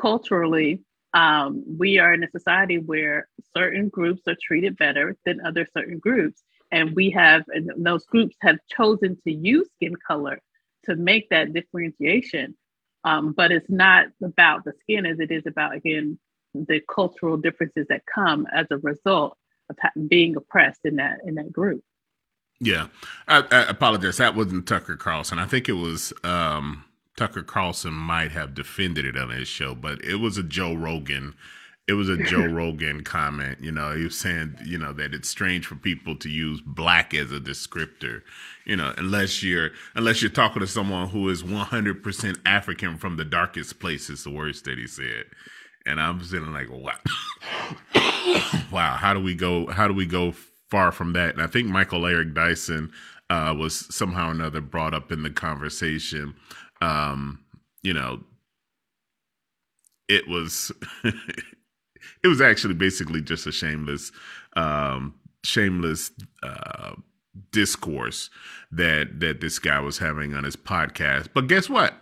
culturally, 0.00 0.82
um, 1.14 1.64
we 1.78 1.98
are 1.98 2.14
in 2.14 2.22
a 2.22 2.30
society 2.30 2.78
where 2.78 3.28
certain 3.56 3.88
groups 3.88 4.22
are 4.26 4.36
treated 4.40 4.76
better 4.76 5.16
than 5.24 5.40
other 5.44 5.66
certain 5.76 5.98
groups. 5.98 6.42
And 6.70 6.94
we 6.94 7.10
have, 7.10 7.42
and 7.48 7.70
those 7.84 8.04
groups 8.06 8.36
have 8.42 8.58
chosen 8.70 9.18
to 9.24 9.32
use 9.32 9.68
skin 9.76 9.96
color 10.06 10.40
to 10.84 10.94
make 10.94 11.28
that 11.30 11.52
differentiation. 11.52 12.56
Um, 13.02 13.32
but 13.32 13.50
it's 13.50 13.70
not 13.70 14.06
about 14.22 14.64
the 14.64 14.72
skin 14.80 15.06
as 15.06 15.18
it 15.18 15.30
is 15.30 15.46
about, 15.46 15.74
again, 15.74 16.18
the 16.54 16.80
cultural 16.92 17.36
differences 17.36 17.86
that 17.88 18.02
come 18.12 18.46
as 18.52 18.66
a 18.70 18.78
result 18.78 19.36
of 19.68 19.76
being 20.08 20.36
oppressed 20.36 20.80
in 20.84 20.96
that 20.96 21.18
in 21.24 21.36
that 21.36 21.52
group. 21.52 21.82
Yeah, 22.60 22.88
I, 23.26 23.44
I 23.50 23.62
apologize. 23.70 24.18
That 24.18 24.34
wasn't 24.34 24.66
Tucker 24.66 24.96
Carlson. 24.96 25.38
I 25.38 25.46
think 25.46 25.68
it 25.68 25.74
was 25.74 26.12
um, 26.24 26.84
Tucker 27.20 27.42
Carlson 27.42 27.92
might 27.92 28.30
have 28.30 28.54
defended 28.54 29.04
it 29.04 29.14
on 29.14 29.28
his 29.28 29.46
show, 29.46 29.74
but 29.74 30.02
it 30.02 30.14
was 30.14 30.38
a 30.38 30.42
Joe 30.42 30.72
Rogan. 30.72 31.34
It 31.86 31.92
was 31.92 32.08
a 32.08 32.16
Joe 32.16 32.46
Rogan 32.50 33.04
comment. 33.04 33.58
You 33.60 33.72
know, 33.72 33.94
he 33.94 34.04
was 34.04 34.16
saying, 34.16 34.56
you 34.64 34.78
know, 34.78 34.94
that 34.94 35.12
it's 35.12 35.28
strange 35.28 35.66
for 35.66 35.74
people 35.74 36.16
to 36.16 36.30
use 36.30 36.62
black 36.64 37.12
as 37.12 37.30
a 37.30 37.38
descriptor. 37.38 38.22
You 38.64 38.76
know, 38.76 38.94
unless 38.96 39.42
you're 39.42 39.68
unless 39.94 40.22
you're 40.22 40.30
talking 40.30 40.60
to 40.60 40.66
someone 40.66 41.10
who 41.10 41.28
is 41.28 41.42
100% 41.42 42.40
African 42.46 42.96
from 42.96 43.18
the 43.18 43.26
darkest 43.26 43.80
place. 43.80 44.08
Is 44.08 44.24
the 44.24 44.30
words 44.30 44.62
that 44.62 44.78
he 44.78 44.86
said, 44.86 45.26
and 45.84 46.00
I'm 46.00 46.24
sitting 46.24 46.54
like, 46.54 46.70
wow, 46.70 46.96
wow. 48.72 48.96
How 48.96 49.12
do 49.12 49.20
we 49.20 49.34
go? 49.34 49.66
How 49.66 49.88
do 49.88 49.92
we 49.92 50.06
go 50.06 50.32
far 50.70 50.90
from 50.90 51.12
that? 51.12 51.34
And 51.34 51.42
I 51.42 51.48
think 51.48 51.68
Michael 51.68 52.06
Eric 52.06 52.32
Dyson 52.32 52.90
uh, 53.28 53.54
was 53.54 53.94
somehow 53.94 54.28
or 54.28 54.32
another 54.32 54.62
brought 54.62 54.94
up 54.94 55.12
in 55.12 55.22
the 55.22 55.28
conversation 55.28 56.34
um, 56.80 57.44
you 57.82 57.92
know, 57.94 58.20
it 60.08 60.26
was 60.28 60.72
it 61.04 62.28
was 62.28 62.40
actually 62.40 62.74
basically 62.74 63.20
just 63.20 63.46
a 63.46 63.52
shameless 63.52 64.12
um 64.56 65.14
shameless 65.44 66.10
uh 66.42 66.92
discourse 67.52 68.28
that 68.72 69.20
that 69.20 69.40
this 69.40 69.58
guy 69.58 69.80
was 69.80 69.98
having 69.98 70.34
on 70.34 70.44
his 70.44 70.56
podcast. 70.56 71.28
But 71.32 71.46
guess 71.46 71.68
what? 71.70 71.94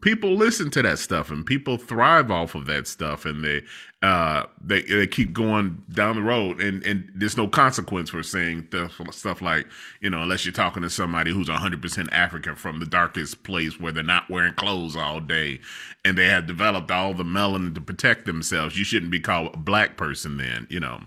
People 0.00 0.36
listen 0.36 0.70
to 0.70 0.82
that 0.82 0.98
stuff 0.98 1.30
and 1.30 1.44
people 1.44 1.76
thrive 1.76 2.30
off 2.30 2.54
of 2.54 2.66
that 2.66 2.86
stuff 2.86 3.24
and 3.24 3.44
they 3.44 3.60
uh 4.02 4.44
they 4.64 4.82
they 4.82 5.06
keep 5.06 5.32
going 5.32 5.82
down 5.92 6.14
the 6.14 6.22
road 6.22 6.60
and 6.60 6.82
and 6.84 7.10
there's 7.14 7.36
no 7.36 7.48
consequence 7.48 8.08
for 8.08 8.22
saying 8.22 8.64
stuff, 8.68 9.00
stuff 9.10 9.42
like 9.42 9.66
you 10.00 10.08
know 10.08 10.22
unless 10.22 10.46
you're 10.46 10.52
talking 10.52 10.82
to 10.82 10.88
somebody 10.88 11.32
who's 11.32 11.48
100% 11.48 12.08
african 12.12 12.54
from 12.54 12.78
the 12.78 12.86
darkest 12.86 13.42
place 13.42 13.80
where 13.80 13.90
they're 13.90 14.04
not 14.04 14.30
wearing 14.30 14.54
clothes 14.54 14.94
all 14.94 15.18
day 15.18 15.58
and 16.04 16.16
they 16.16 16.26
have 16.26 16.46
developed 16.46 16.90
all 16.90 17.12
the 17.12 17.24
melanin 17.24 17.74
to 17.74 17.80
protect 17.80 18.26
themselves 18.26 18.78
you 18.78 18.84
shouldn't 18.84 19.10
be 19.10 19.20
called 19.20 19.52
a 19.54 19.58
black 19.58 19.96
person 19.96 20.36
then 20.36 20.68
you 20.70 20.78
know 20.78 21.00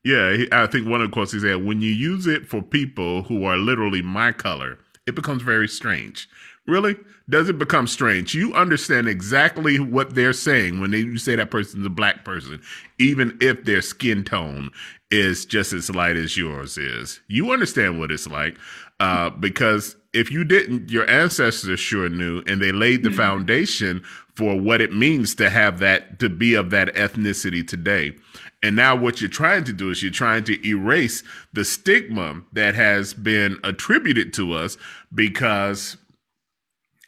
Yeah, 0.04 0.34
he, 0.34 0.48
I 0.52 0.68
think 0.68 0.88
one 0.88 1.02
of 1.02 1.10
the 1.10 1.14
quotes 1.14 1.32
he 1.32 1.40
said, 1.40 1.66
"When 1.66 1.82
you 1.82 1.92
use 1.92 2.28
it 2.28 2.48
for 2.48 2.62
people 2.62 3.24
who 3.24 3.44
are 3.46 3.58
literally 3.58 4.02
my 4.02 4.32
color, 4.32 4.80
it 5.06 5.16
becomes 5.16 5.42
very 5.42 5.68
strange." 5.68 6.30
Really? 6.66 6.98
Does 7.28 7.50
it 7.50 7.58
become 7.58 7.88
strange? 7.88 8.36
You 8.36 8.54
understand 8.54 9.08
exactly 9.08 9.80
what 9.80 10.14
they're 10.14 10.34
saying 10.34 10.80
when 10.80 10.92
they 10.92 11.00
you 11.00 11.18
say 11.18 11.36
that 11.36 11.52
person's 11.52 11.86
a 11.86 11.90
black 11.90 12.24
person, 12.24 12.62
even 13.00 13.38
if 13.42 13.64
their 13.66 13.82
skin 13.82 14.24
tone 14.24 14.70
is 15.12 15.46
just 15.46 15.74
as 15.74 15.90
light 15.90 16.16
as 16.16 16.38
yours 16.38 16.78
is. 16.78 17.20
You 17.28 17.52
understand 17.52 18.00
what 18.00 18.12
it's 18.12 18.28
like 18.28 18.56
uh, 19.00 19.30
because 19.30 19.96
if 20.14 20.32
you 20.32 20.44
didn't, 20.44 20.90
your 20.90 21.10
ancestors 21.10 21.80
sure 21.80 22.10
knew, 22.10 22.44
and 22.48 22.62
they 22.62 22.72
laid 22.72 23.04
the 23.04 23.10
mm-hmm. 23.10 23.18
foundation 23.18 24.04
for 24.36 24.60
what 24.60 24.82
it 24.82 24.94
means 24.94 25.36
to 25.36 25.50
have 25.50 25.80
that, 25.80 26.20
to 26.20 26.30
be 26.30 26.54
of 26.54 26.70
that 26.72 26.94
ethnicity 26.96 27.66
today. 27.66 28.14
And 28.62 28.76
now 28.76 28.96
what 28.96 29.22
you're 29.22 29.30
trying 29.30 29.64
to 29.66 29.74
do 29.74 29.90
is 29.90 30.04
you're 30.04 30.12
trying 30.12 30.44
to 30.46 30.68
erase 30.68 31.24
the 31.54 31.64
stigma 31.64 32.42
that 32.54 32.76
has 32.76 33.14
been 33.14 33.58
attributed 33.64 34.34
to 34.34 34.54
us 34.54 34.78
because 35.14 35.98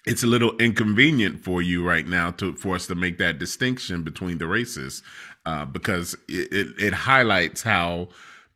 it's 0.06 0.24
a 0.24 0.28
little 0.28 0.56
inconvenient 0.58 1.44
for 1.44 1.62
you 1.62 1.86
right 1.86 2.08
now 2.08 2.32
to 2.32 2.56
for 2.56 2.76
us 2.76 2.88
to 2.88 2.96
make 2.96 3.18
that 3.18 3.38
distinction 3.38 4.02
between 4.04 4.38
the 4.38 4.48
races 4.48 5.04
uh, 5.46 5.66
because 5.66 6.16
it, 6.28 6.52
it, 6.54 6.68
it 6.80 6.94
highlights 6.94 7.64
how 7.64 8.08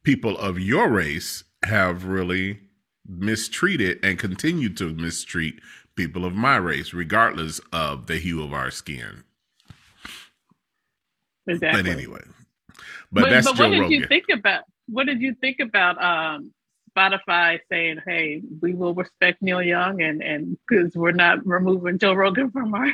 people 0.03 0.37
of 0.37 0.59
your 0.59 0.89
race 0.89 1.43
have 1.65 2.05
really 2.05 2.59
mistreated 3.07 3.99
and 4.03 4.17
continue 4.17 4.69
to 4.69 4.93
mistreat 4.93 5.59
people 5.95 6.25
of 6.25 6.33
my 6.33 6.57
race, 6.57 6.93
regardless 6.93 7.59
of 7.71 8.07
the 8.07 8.17
hue 8.17 8.43
of 8.43 8.53
our 8.53 8.71
skin. 8.71 9.23
Exactly. 11.47 11.83
But 11.83 11.91
anyway, 11.91 12.21
but, 13.15 13.21
but 13.21 13.29
that's 13.29 13.47
but 13.47 13.55
Joe 13.55 13.63
what 13.63 13.71
did 13.71 13.79
Rogan. 13.79 13.91
you 13.91 14.07
think 14.07 14.25
about? 14.31 14.63
What 14.87 15.07
did 15.07 15.21
you 15.21 15.35
think 15.35 15.61
about 15.61 16.03
um, 16.03 16.51
Spotify 16.95 17.59
saying, 17.71 17.99
"Hey, 18.05 18.41
we 18.61 18.73
will 18.73 18.93
respect 18.93 19.41
Neil 19.41 19.61
Young," 19.61 20.01
and 20.01 20.21
and 20.21 20.57
because 20.67 20.93
we're 20.95 21.13
not 21.13 21.45
removing 21.47 21.97
Joe 21.97 22.13
Rogan 22.13 22.51
from 22.51 22.73
our. 22.73 22.87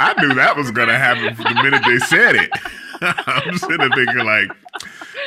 I 0.00 0.14
knew 0.22 0.32
that 0.34 0.56
was 0.56 0.70
going 0.70 0.88
to 0.88 0.96
happen 0.96 1.34
from 1.34 1.54
the 1.54 1.62
minute 1.62 1.82
they 1.84 1.98
said 1.98 2.36
it. 2.36 2.50
I'm 3.00 3.58
sitting 3.58 3.78
there 3.78 3.90
thinking 3.90 4.24
like, 4.24 4.48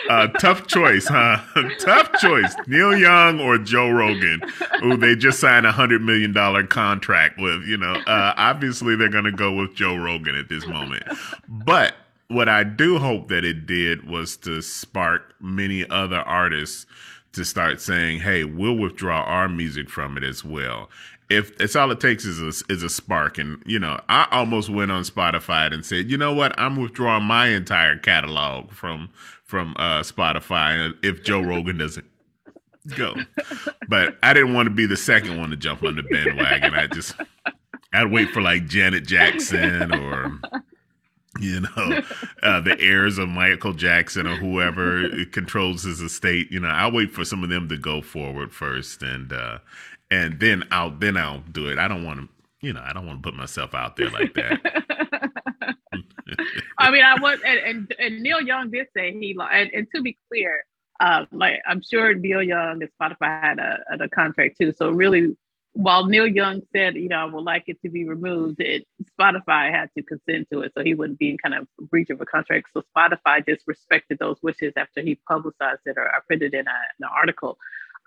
uh, 0.09 0.27
tough 0.39 0.65
choice, 0.67 1.07
huh? 1.07 1.41
tough 1.79 2.13
choice. 2.19 2.55
Neil 2.67 2.97
Young 2.97 3.41
or 3.41 3.57
Joe 3.57 3.89
Rogan, 3.89 4.41
who 4.79 4.95
they 4.95 5.17
just 5.17 5.41
signed 5.41 5.65
a 5.65 5.73
hundred 5.73 6.01
million 6.01 6.31
dollar 6.31 6.65
contract 6.65 7.37
with. 7.37 7.63
You 7.65 7.75
know, 7.75 7.95
uh, 8.07 8.33
obviously 8.37 8.95
they're 8.95 9.09
going 9.09 9.25
to 9.25 9.33
go 9.33 9.51
with 9.51 9.75
Joe 9.75 9.97
Rogan 9.97 10.35
at 10.35 10.47
this 10.47 10.65
moment. 10.67 11.03
But 11.49 11.95
what 12.27 12.49
I 12.49 12.63
do 12.63 12.97
hope 12.97 13.27
that 13.29 13.45
it 13.45 13.65
did 13.65 14.09
was 14.09 14.37
to 14.37 14.61
spark 14.61 15.33
many 15.39 15.87
other 15.89 16.19
artists 16.19 16.85
to 17.33 17.43
start 17.45 17.81
saying, 17.81 18.21
"Hey, 18.21 18.43
we'll 18.43 18.77
withdraw 18.77 19.21
our 19.21 19.47
music 19.47 19.89
from 19.89 20.17
it 20.17 20.23
as 20.23 20.43
well." 20.43 20.89
If 21.29 21.59
it's 21.59 21.75
all 21.75 21.89
it 21.91 21.99
takes 21.99 22.23
is 22.23 22.39
a, 22.41 22.71
is 22.71 22.83
a 22.83 22.89
spark, 22.89 23.37
and 23.37 23.61
you 23.65 23.79
know, 23.79 23.99
I 24.09 24.27
almost 24.31 24.69
went 24.69 24.91
on 24.91 25.03
Spotify 25.03 25.71
and 25.71 25.85
said, 25.85 26.09
"You 26.09 26.17
know 26.17 26.33
what? 26.33 26.57
I'm 26.59 26.75
withdrawing 26.75 27.23
my 27.23 27.47
entire 27.47 27.97
catalog 27.97 28.71
from 28.71 29.09
from 29.43 29.75
uh, 29.77 30.01
Spotify 30.01 30.93
if 31.03 31.23
Joe 31.23 31.41
Rogan 31.41 31.77
doesn't 31.77 32.05
go." 32.95 33.15
But 33.87 34.17
I 34.23 34.33
didn't 34.33 34.53
want 34.53 34.67
to 34.67 34.73
be 34.73 34.85
the 34.85 34.97
second 34.97 35.37
one 35.37 35.49
to 35.51 35.57
jump 35.57 35.83
on 35.83 35.95
the 35.95 36.03
bandwagon. 36.03 36.73
I 36.73 36.87
just 36.87 37.15
I'd 37.93 38.11
wait 38.11 38.29
for 38.31 38.41
like 38.41 38.67
Janet 38.67 39.05
Jackson 39.05 39.93
or 39.93 40.39
you 41.39 41.61
know, 41.61 42.01
uh, 42.43 42.61
the 42.61 42.77
heirs 42.79 43.17
of 43.17 43.27
Michael 43.27 43.73
Jackson 43.73 44.25
or 44.27 44.37
whoever 44.37 45.09
controls 45.31 45.83
his 45.83 45.99
estate. 46.01 46.51
You 46.51 46.59
know, 46.59 46.69
I'll 46.69 46.91
wait 46.91 47.11
for 47.11 47.25
some 47.25 47.43
of 47.43 47.49
them 47.49 47.67
to 47.69 47.77
go 47.77 48.01
forward 48.01 48.53
first, 48.53 49.03
and 49.03 49.33
uh, 49.33 49.59
and 50.09 50.39
then 50.39 50.63
I'll 50.71 50.91
then 50.91 51.17
I'll 51.17 51.41
do 51.51 51.67
it. 51.67 51.77
I 51.77 51.87
don't 51.87 52.05
want 52.05 52.21
to, 52.21 52.29
you 52.61 52.73
know, 52.73 52.81
I 52.83 52.93
don't 52.93 53.05
want 53.05 53.21
to 53.21 53.29
put 53.29 53.37
myself 53.37 53.73
out 53.73 53.97
there 53.97 54.09
like 54.09 54.33
that. 54.35 55.75
I 56.77 56.91
mean, 56.91 57.03
I 57.03 57.19
was, 57.19 57.39
and, 57.45 57.59
and, 57.59 57.95
and 57.99 58.21
Neil 58.21 58.41
Young 58.41 58.71
did 58.71 58.87
say 58.95 59.13
he, 59.13 59.37
and, 59.39 59.71
and 59.71 59.87
to 59.93 60.01
be 60.01 60.17
clear, 60.29 60.63
um, 60.99 61.27
like 61.31 61.61
I'm 61.67 61.81
sure 61.81 62.13
Neil 62.13 62.41
Young 62.41 62.81
and 62.81 62.89
Spotify 62.99 63.41
had 63.41 63.59
a, 63.59 63.79
a 63.99 64.09
contract 64.09 64.57
too. 64.57 64.71
So 64.71 64.89
really, 64.89 65.35
while 65.75 66.05
Neil 66.05 66.25
Young 66.25 66.61
said, 66.73 66.95
you 66.95 67.09
know, 67.09 67.17
I 67.17 67.25
would 67.25 67.43
like 67.43 67.65
it 67.67 67.81
to 67.81 67.89
be 67.89 68.07
removed, 68.07 68.61
it, 68.61 68.87
Spotify 69.19 69.71
had 69.71 69.89
to 69.97 70.03
consent 70.03 70.47
to 70.51 70.61
it, 70.61 70.71
so 70.73 70.83
he 70.83 70.93
wouldn't 70.93 71.19
be 71.19 71.31
in 71.31 71.37
kind 71.37 71.53
of 71.53 71.67
breach 71.89 72.09
of 72.09 72.21
a 72.21 72.25
contract. 72.25 72.69
So 72.73 72.81
Spotify 72.95 73.45
just 73.45 73.67
respected 73.67 74.17
those 74.17 74.37
wishes 74.41 74.71
after 74.77 75.01
he 75.01 75.19
publicized 75.27 75.81
it 75.85 75.97
or 75.97 76.07
I 76.07 76.19
printed 76.25 76.53
it 76.53 76.59
in, 76.59 76.67
a, 76.67 76.71
in 76.99 77.03
an 77.03 77.09
article. 77.13 77.57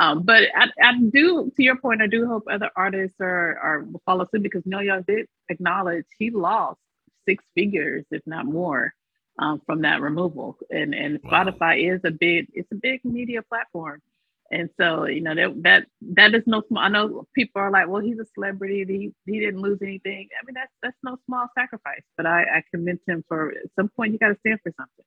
Um, 0.00 0.22
but 0.22 0.44
I, 0.57 0.68
I, 0.83 0.98
do, 0.98 1.52
to 1.54 1.62
your 1.62 1.76
point, 1.76 2.00
I 2.00 2.07
do 2.07 2.26
hope 2.26 2.44
other 2.50 2.70
artists 2.74 3.16
are, 3.20 3.59
are 3.59 3.81
will 3.83 4.02
follow 4.07 4.26
suit 4.33 4.42
because 4.42 4.62
Neil 4.64 4.83
Young 4.83 5.02
did 5.02 5.26
acknowledge 5.50 6.07
he 6.18 6.31
lost 6.31 6.81
six 7.28 7.44
figures, 7.54 8.07
if 8.11 8.22
not 8.24 8.46
more, 8.46 8.94
um, 9.38 9.61
from 9.66 9.83
that 9.83 10.00
removal. 10.00 10.57
And 10.70 10.94
and 10.94 11.18
wow. 11.22 11.44
Spotify 11.44 11.94
is 11.94 12.00
a 12.04 12.12
big, 12.12 12.46
it's 12.54 12.70
a 12.72 12.76
big 12.76 13.04
media 13.04 13.42
platform. 13.42 14.00
And 14.51 14.71
so, 14.81 15.07
you 15.07 15.21
know, 15.21 15.35
that 15.35 15.63
that 15.63 15.87
that 16.15 16.35
is 16.35 16.43
no 16.47 16.63
small. 16.69 16.83
I 16.83 16.89
know 16.89 17.27
people 17.35 17.61
are 17.61 17.71
like, 17.71 17.87
well, 17.89 18.03
he's 18.03 18.19
a 18.19 18.27
celebrity. 18.35 18.85
He 18.89 19.31
he 19.31 19.41
didn't 19.41 19.61
lose 19.61 19.79
anything. 19.83 20.29
I 20.41 20.47
mean, 20.47 20.55
that's 20.55 20.73
that's 20.83 20.97
no 21.03 21.19
small 21.27 21.49
sacrifice. 21.57 22.03
But 22.17 22.27
I, 22.27 22.43
I 22.43 22.63
commend 22.73 23.01
him 23.07 23.25
for 23.29 23.51
at 23.51 23.71
some 23.77 23.91
point 23.91 24.13
you 24.13 24.19
got 24.19 24.29
to 24.29 24.39
stand 24.41 24.61
for 24.63 24.73
something. 24.77 25.05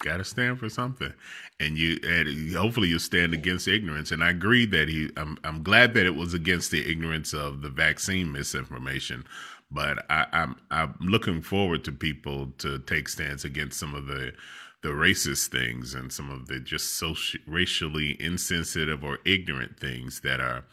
Got 0.00 0.18
to 0.18 0.24
stand 0.24 0.58
for 0.60 0.68
something, 0.68 1.12
and 1.58 1.78
you 1.78 1.98
and 2.04 2.54
hopefully 2.54 2.88
you 2.88 2.98
stand 2.98 3.32
against 3.32 3.66
ignorance. 3.66 4.12
And 4.12 4.22
I 4.22 4.28
agree 4.28 4.66
that 4.66 4.88
he. 4.88 5.10
I'm 5.16 5.38
I'm 5.42 5.62
glad 5.62 5.94
that 5.94 6.04
it 6.04 6.14
was 6.14 6.34
against 6.34 6.70
the 6.70 6.88
ignorance 6.88 7.32
of 7.32 7.62
the 7.62 7.70
vaccine 7.70 8.30
misinformation, 8.30 9.24
but 9.70 10.04
I, 10.10 10.26
I'm 10.32 10.56
I'm 10.70 10.96
looking 11.00 11.40
forward 11.40 11.82
to 11.84 11.92
people 11.92 12.52
to 12.58 12.78
take 12.80 13.08
stands 13.08 13.46
against 13.46 13.80
some 13.80 13.94
of 13.94 14.06
the 14.06 14.34
the 14.82 14.88
racist 14.88 15.48
things 15.48 15.94
and 15.94 16.12
some 16.12 16.30
of 16.30 16.46
the 16.48 16.60
just 16.60 16.96
social, 16.96 17.40
racially 17.46 18.16
insensitive 18.20 19.02
or 19.02 19.18
ignorant 19.24 19.78
things 19.80 20.20
that 20.20 20.40
are 20.40 20.64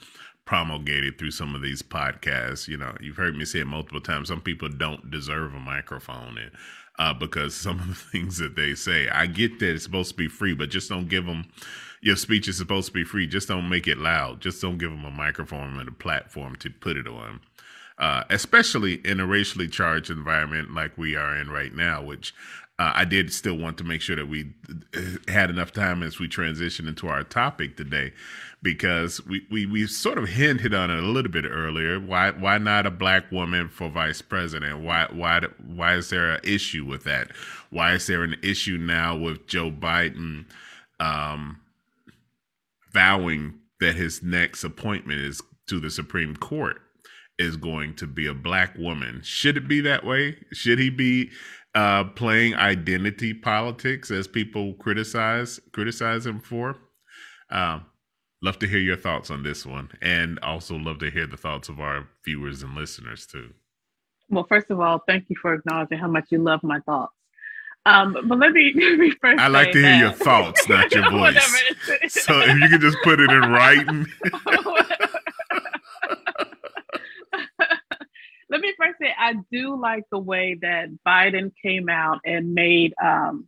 promulgated 0.46 1.18
through 1.18 1.32
some 1.32 1.56
of 1.56 1.62
these 1.62 1.82
podcasts. 1.82 2.68
You 2.68 2.78
know, 2.78 2.96
you've 3.00 3.18
heard 3.18 3.36
me 3.36 3.46
say 3.46 3.60
it 3.60 3.68
multiple 3.68 4.02
times. 4.02 4.28
Some 4.28 4.42
people 4.42 4.70
don't 4.70 5.10
deserve 5.10 5.54
a 5.54 5.60
microphone, 5.60 6.38
and 6.38 6.52
uh, 7.00 7.14
because 7.14 7.56
some 7.56 7.80
of 7.80 7.88
the 7.88 7.96
things 8.12 8.38
that 8.38 8.56
they 8.56 8.76
say, 8.76 9.10
I 9.10 9.28
get 9.28 9.60
that 9.60 9.74
it's 9.74 9.84
supposed 9.84 10.12
to 10.12 10.18
be 10.18 10.28
free, 10.28 10.54
but 10.54 10.70
just 10.70 10.90
don't 10.90 11.10
give 11.10 11.26
them. 11.26 11.46
Your 12.02 12.18
speech 12.18 12.50
is 12.50 12.58
supposed 12.58 12.88
to 12.88 12.94
be 12.94 13.06
free. 13.06 13.28
Just 13.28 13.48
don't 13.48 13.70
make 13.70 13.88
it 13.88 13.98
loud. 13.98 14.42
Just 14.42 14.62
don't 14.62 14.78
give 14.78 14.92
them 14.92 15.06
a 15.06 15.12
microphone 15.12 15.80
and 15.80 15.88
a 15.88 15.94
platform 15.94 16.58
to 16.58 16.70
put 16.70 16.98
it 16.98 17.08
on. 17.08 17.40
Uh, 17.98 18.24
especially 18.30 18.96
in 19.06 19.20
a 19.20 19.26
racially 19.26 19.68
charged 19.68 20.10
environment 20.10 20.74
like 20.74 20.98
we 20.98 21.16
are 21.16 21.38
in 21.38 21.50
right 21.50 21.74
now, 21.74 22.02
which 22.02 22.34
uh, 22.84 22.92
I 22.96 23.06
did 23.06 23.32
still 23.32 23.58
want 23.58 23.78
to 23.78 23.84
make 23.86 24.02
sure 24.02 24.18
that 24.18 24.28
we 24.28 24.52
had 25.28 25.50
enough 25.50 25.72
time 25.72 26.04
as 26.04 26.20
we 26.20 26.28
transition 26.28 26.88
into 26.88 27.08
our 27.08 27.24
topic 27.24 27.78
today, 27.78 28.12
because 28.62 29.26
we, 29.26 29.46
we, 29.50 29.66
we 29.66 29.88
sort 29.88 30.18
of 30.18 30.28
hinted 30.28 30.74
on 30.74 30.90
it 30.92 31.00
a 31.00 31.08
little 31.08 31.32
bit 31.32 31.46
earlier. 31.46 32.00
Why 32.00 32.32
why 32.32 32.58
not 32.58 32.86
a 32.86 32.92
black 32.92 33.32
woman 33.32 33.70
for 33.70 33.90
vice 33.90 34.22
president? 34.22 34.82
Why 34.82 35.08
why 35.12 35.42
why 35.66 35.96
is 35.96 36.10
there 36.10 36.32
an 36.32 36.42
issue 36.44 36.86
with 36.86 37.04
that? 37.06 37.32
Why 37.70 37.94
is 37.94 38.08
there 38.08 38.24
an 38.24 38.36
issue 38.44 38.78
now 38.78 39.16
with 39.16 39.48
Joe 39.48 39.72
Biden 39.72 40.46
um, 41.00 41.62
vowing 42.92 43.54
that 43.80 43.96
his 43.96 44.22
next 44.24 44.64
appointment 44.64 45.20
is 45.22 45.42
to 45.68 45.80
the 45.80 45.90
Supreme 45.90 46.36
Court 46.36 46.82
is 47.40 47.56
going 47.58 47.96
to 47.96 48.08
be 48.08 48.28
a 48.28 48.34
black 48.34 48.78
woman? 48.78 49.22
Should 49.24 49.58
it 49.58 49.68
be 49.68 49.82
that 49.82 50.06
way? 50.06 50.38
Should 50.52 50.80
he 50.80 50.90
be 50.90 51.32
uh, 51.76 52.04
playing 52.06 52.56
identity 52.56 53.34
politics 53.34 54.12
as 54.12 54.28
people 54.28 54.74
criticize 54.76 55.60
criticize 55.72 56.26
him 56.26 56.40
for. 56.40 56.78
Um, 57.50 57.86
love 58.42 58.60
to 58.60 58.68
hear 58.68 58.80
your 58.80 58.98
thoughts 58.98 59.32
on 59.32 59.44
this 59.44 59.66
one, 59.66 59.90
and 60.02 60.40
also 60.40 60.76
love 60.76 61.00
to 61.00 61.10
hear 61.10 61.28
the 61.28 61.38
thoughts 61.38 61.70
of 61.70 61.80
our 61.80 62.08
viewers 62.26 62.64
and 62.64 62.76
listeners 62.76 63.26
too. 63.26 63.54
Well, 64.30 64.46
first 64.48 64.70
of 64.72 64.80
all, 64.80 65.04
thank 65.08 65.26
you 65.30 65.36
for 65.42 65.54
acknowledging 65.54 66.00
how 66.00 66.08
much 66.08 66.26
you 66.30 66.40
love 66.40 66.64
my 66.64 66.80
thoughts. 66.82 67.14
Um, 67.86 68.14
but 68.28 68.40
let 68.40 68.52
me, 68.54 68.72
let 68.76 68.98
me 68.98 69.12
first. 69.22 69.42
I 69.42 69.48
like 69.48 69.72
to 69.74 69.80
hear 69.80 69.96
your 69.96 70.12
thoughts, 70.12 70.68
not 70.70 70.94
your 70.94 71.10
voice. 71.12 71.64
so 72.08 72.40
if 72.40 72.60
you 72.60 72.70
could 72.70 72.82
just 72.82 72.98
put 73.04 73.20
it 73.20 73.30
in 73.30 73.42
writing. 73.52 74.06
let 78.54 78.62
me 78.62 78.72
first 78.78 79.00
say 79.02 79.12
I 79.18 79.34
do 79.52 79.76
like 79.76 80.04
the 80.12 80.20
way 80.20 80.60
that 80.62 80.90
Biden 81.06 81.52
came 81.60 81.90
out 81.90 82.20
and 82.24 82.54
made 82.54 82.94
um, 83.04 83.48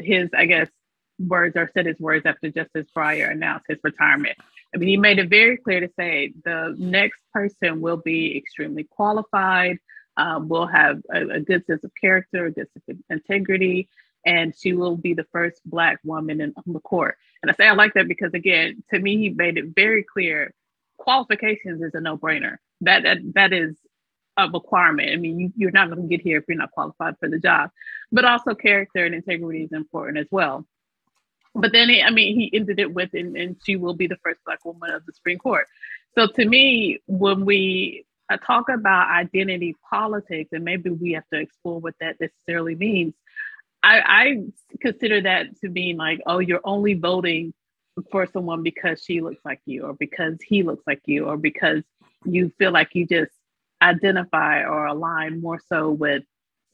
his, 0.00 0.30
I 0.34 0.46
guess, 0.46 0.70
words 1.18 1.56
or 1.58 1.70
said 1.74 1.84
his 1.84 2.00
words 2.00 2.24
after 2.24 2.48
Justice 2.48 2.86
Breyer 2.96 3.30
announced 3.30 3.66
his 3.68 3.78
retirement. 3.84 4.38
I 4.74 4.78
mean, 4.78 4.88
he 4.88 4.96
made 4.96 5.18
it 5.18 5.28
very 5.28 5.58
clear 5.58 5.80
to 5.80 5.90
say 5.98 6.32
the 6.42 6.74
next 6.78 7.20
person 7.34 7.82
will 7.82 7.98
be 7.98 8.38
extremely 8.38 8.84
qualified, 8.84 9.78
um, 10.16 10.48
will 10.48 10.68
have 10.68 11.02
a, 11.12 11.28
a, 11.28 11.40
good 11.40 11.66
sense 11.66 11.84
of 11.84 11.92
character, 12.00 12.46
a 12.46 12.50
good 12.50 12.68
sense 12.72 12.84
of 12.88 12.96
integrity, 13.10 13.90
and 14.24 14.54
she 14.56 14.72
will 14.72 14.96
be 14.96 15.12
the 15.12 15.26
first 15.32 15.60
Black 15.66 15.98
woman 16.02 16.40
in, 16.40 16.54
on 16.56 16.72
the 16.72 16.80
court. 16.80 17.18
And 17.42 17.50
I 17.50 17.54
say 17.54 17.68
I 17.68 17.74
like 17.74 17.92
that 17.92 18.08
because, 18.08 18.32
again, 18.32 18.82
to 18.90 18.98
me, 18.98 19.18
he 19.18 19.28
made 19.28 19.58
it 19.58 19.66
very 19.76 20.02
clear 20.02 20.54
qualifications 20.96 21.82
is 21.82 21.94
a 21.94 22.00
no 22.00 22.16
brainer. 22.16 22.56
That, 22.80 23.02
that, 23.02 23.18
that 23.34 23.52
is 23.52 23.76
a 24.36 24.48
requirement. 24.48 25.10
I 25.10 25.16
mean, 25.16 25.52
you, 25.56 25.68
are 25.68 25.72
not 25.72 25.90
going 25.90 26.02
to 26.02 26.08
get 26.08 26.20
here 26.20 26.38
if 26.38 26.44
you're 26.48 26.56
not 26.56 26.72
qualified 26.72 27.16
for 27.18 27.28
the 27.28 27.38
job, 27.38 27.70
but 28.10 28.24
also 28.24 28.54
character 28.54 29.04
and 29.04 29.14
integrity 29.14 29.62
is 29.62 29.72
important 29.72 30.18
as 30.18 30.26
well. 30.30 30.66
But 31.54 31.72
then, 31.72 31.88
he, 31.88 32.02
I 32.02 32.10
mean, 32.10 32.38
he 32.38 32.50
ended 32.52 32.80
it 32.80 32.92
with, 32.92 33.10
and, 33.14 33.36
and 33.36 33.56
she 33.64 33.76
will 33.76 33.94
be 33.94 34.08
the 34.08 34.16
first 34.24 34.40
Black 34.44 34.64
woman 34.64 34.90
of 34.90 35.06
the 35.06 35.12
Supreme 35.12 35.38
Court. 35.38 35.66
So 36.16 36.26
to 36.26 36.44
me, 36.44 37.00
when 37.06 37.44
we 37.44 38.06
uh, 38.28 38.38
talk 38.38 38.68
about 38.68 39.10
identity 39.10 39.76
politics, 39.88 40.50
and 40.52 40.64
maybe 40.64 40.90
we 40.90 41.12
have 41.12 41.28
to 41.32 41.38
explore 41.38 41.78
what 41.78 41.94
that 42.00 42.20
necessarily 42.20 42.74
means, 42.74 43.14
I, 43.84 44.00
I 44.00 44.76
consider 44.80 45.20
that 45.22 45.60
to 45.60 45.68
mean 45.68 45.96
like, 45.96 46.20
oh, 46.26 46.38
you're 46.38 46.60
only 46.64 46.94
voting 46.94 47.52
for 48.10 48.26
someone 48.32 48.64
because 48.64 49.04
she 49.04 49.20
looks 49.20 49.44
like 49.44 49.60
you, 49.64 49.84
or 49.84 49.92
because 49.92 50.38
he 50.42 50.64
looks 50.64 50.82
like 50.86 51.02
you, 51.04 51.26
or 51.26 51.36
because 51.36 51.84
you 52.24 52.50
feel 52.58 52.72
like 52.72 52.94
you 52.94 53.06
just 53.06 53.30
identify 53.82 54.62
or 54.64 54.86
align 54.86 55.40
more 55.40 55.60
so 55.68 55.90
with 55.90 56.22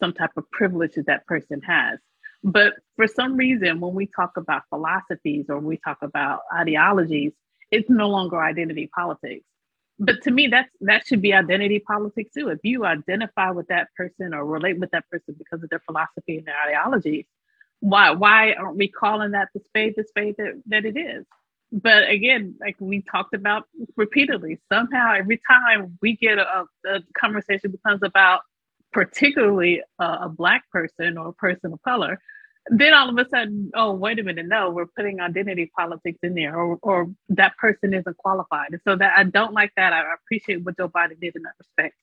some 0.00 0.12
type 0.12 0.30
of 0.36 0.50
privilege 0.50 0.94
that 0.94 1.06
that 1.06 1.26
person 1.26 1.60
has. 1.62 1.98
But 2.42 2.74
for 2.96 3.06
some 3.06 3.36
reason, 3.36 3.80
when 3.80 3.94
we 3.94 4.06
talk 4.06 4.36
about 4.36 4.62
philosophies 4.70 5.46
or 5.48 5.58
we 5.58 5.78
talk 5.78 5.98
about 6.02 6.40
ideologies, 6.54 7.32
it's 7.70 7.90
no 7.90 8.08
longer 8.08 8.42
identity 8.42 8.90
politics. 8.94 9.44
But 9.98 10.22
to 10.22 10.30
me 10.30 10.48
that's 10.48 10.70
that 10.80 11.06
should 11.06 11.20
be 11.20 11.34
identity 11.34 11.78
politics 11.78 12.32
too. 12.34 12.48
If 12.48 12.60
you 12.62 12.86
identify 12.86 13.50
with 13.50 13.68
that 13.68 13.88
person 13.96 14.32
or 14.32 14.46
relate 14.46 14.78
with 14.78 14.90
that 14.92 15.08
person 15.10 15.34
because 15.38 15.62
of 15.62 15.68
their 15.68 15.82
philosophy 15.86 16.38
and 16.38 16.46
their 16.46 16.56
ideology 16.66 17.26
why 17.80 18.10
why 18.10 18.52
aren't 18.52 18.76
we 18.76 18.88
calling 18.88 19.32
that 19.32 19.48
the 19.54 19.60
spade 19.60 19.94
the 19.96 20.04
spade 20.04 20.34
that, 20.38 20.62
that 20.66 20.84
it 20.84 20.96
is 20.96 21.24
but 21.72 22.08
again 22.08 22.54
like 22.60 22.76
we 22.80 23.02
talked 23.02 23.34
about 23.34 23.64
repeatedly 23.96 24.58
somehow 24.72 25.14
every 25.14 25.40
time 25.48 25.98
we 26.02 26.16
get 26.16 26.38
a, 26.38 26.64
a 26.86 27.00
conversation 27.16 27.70
becomes 27.70 28.02
about 28.02 28.40
particularly 28.92 29.82
a, 29.98 30.04
a 30.22 30.28
black 30.28 30.68
person 30.70 31.16
or 31.16 31.28
a 31.28 31.32
person 31.32 31.72
of 31.72 31.80
color 31.82 32.18
then 32.66 32.92
all 32.92 33.08
of 33.08 33.16
a 33.18 33.28
sudden, 33.28 33.70
oh, 33.74 33.92
wait 33.92 34.18
a 34.18 34.22
minute, 34.22 34.46
no, 34.46 34.70
we're 34.70 34.86
putting 34.86 35.20
identity 35.20 35.70
politics 35.76 36.18
in 36.22 36.34
there, 36.34 36.56
or, 36.56 36.78
or 36.82 37.10
that 37.30 37.56
person 37.56 37.94
isn't 37.94 38.16
qualified. 38.18 38.68
And 38.72 38.80
so 38.84 38.96
that 38.96 39.14
I 39.16 39.24
don't 39.24 39.52
like 39.52 39.72
that. 39.76 39.92
I 39.92 40.04
appreciate 40.14 40.62
what 40.62 40.76
Joe 40.76 40.88
Biden 40.88 41.18
did 41.20 41.34
in 41.36 41.42
that 41.42 41.54
respect. 41.58 41.96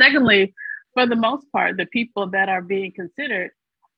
Secondly, 0.00 0.54
for 0.94 1.06
the 1.06 1.16
most 1.16 1.50
part, 1.52 1.76
the 1.76 1.86
people 1.86 2.28
that 2.30 2.48
are 2.48 2.60
being 2.60 2.92
considered 2.92 3.52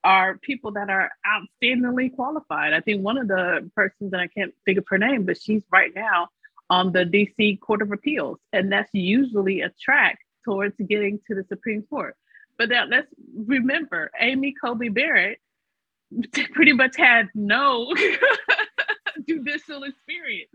are 0.05 0.39
people 0.39 0.73
that 0.73 0.91
are 0.91 1.11
outstandingly 1.27 2.15
qualified. 2.15 2.73
I 2.73 2.81
think 2.81 3.03
one 3.03 3.19
of 3.19 3.29
the 3.29 3.71
persons, 3.75 4.13
and 4.13 4.21
I 4.21 4.29
can't 4.29 4.55
think 4.65 4.79
of 4.79 4.85
her 4.89 4.99
name, 4.99 5.25
but 5.25 5.41
she's 5.41 5.63
right 5.71 5.93
now 5.95 6.29
on 6.71 6.93
the 6.93 7.05
DC 7.05 7.61
Court 7.61 7.83
of 7.83 7.93
Appeals, 7.93 8.39
and 8.53 8.71
that's 8.71 8.91
usually 8.93 9.63
a 9.63 9.71
track 9.81 10.19
towards 10.45 10.77
getting 10.89 11.21
to 11.27 11.35
the 11.35 11.45
Supreme 11.49 11.83
Court. 11.83 12.17
But 12.59 12.69
now 12.71 12.87
let's 12.87 13.09
remember, 13.35 14.11
Amy 14.21 14.55
Coney 14.61 14.89
Barrett 14.89 15.39
pretty 16.53 16.73
much 16.73 16.97
had 16.97 17.29
no 17.35 17.93
judicial 19.29 19.85
experience, 19.85 20.51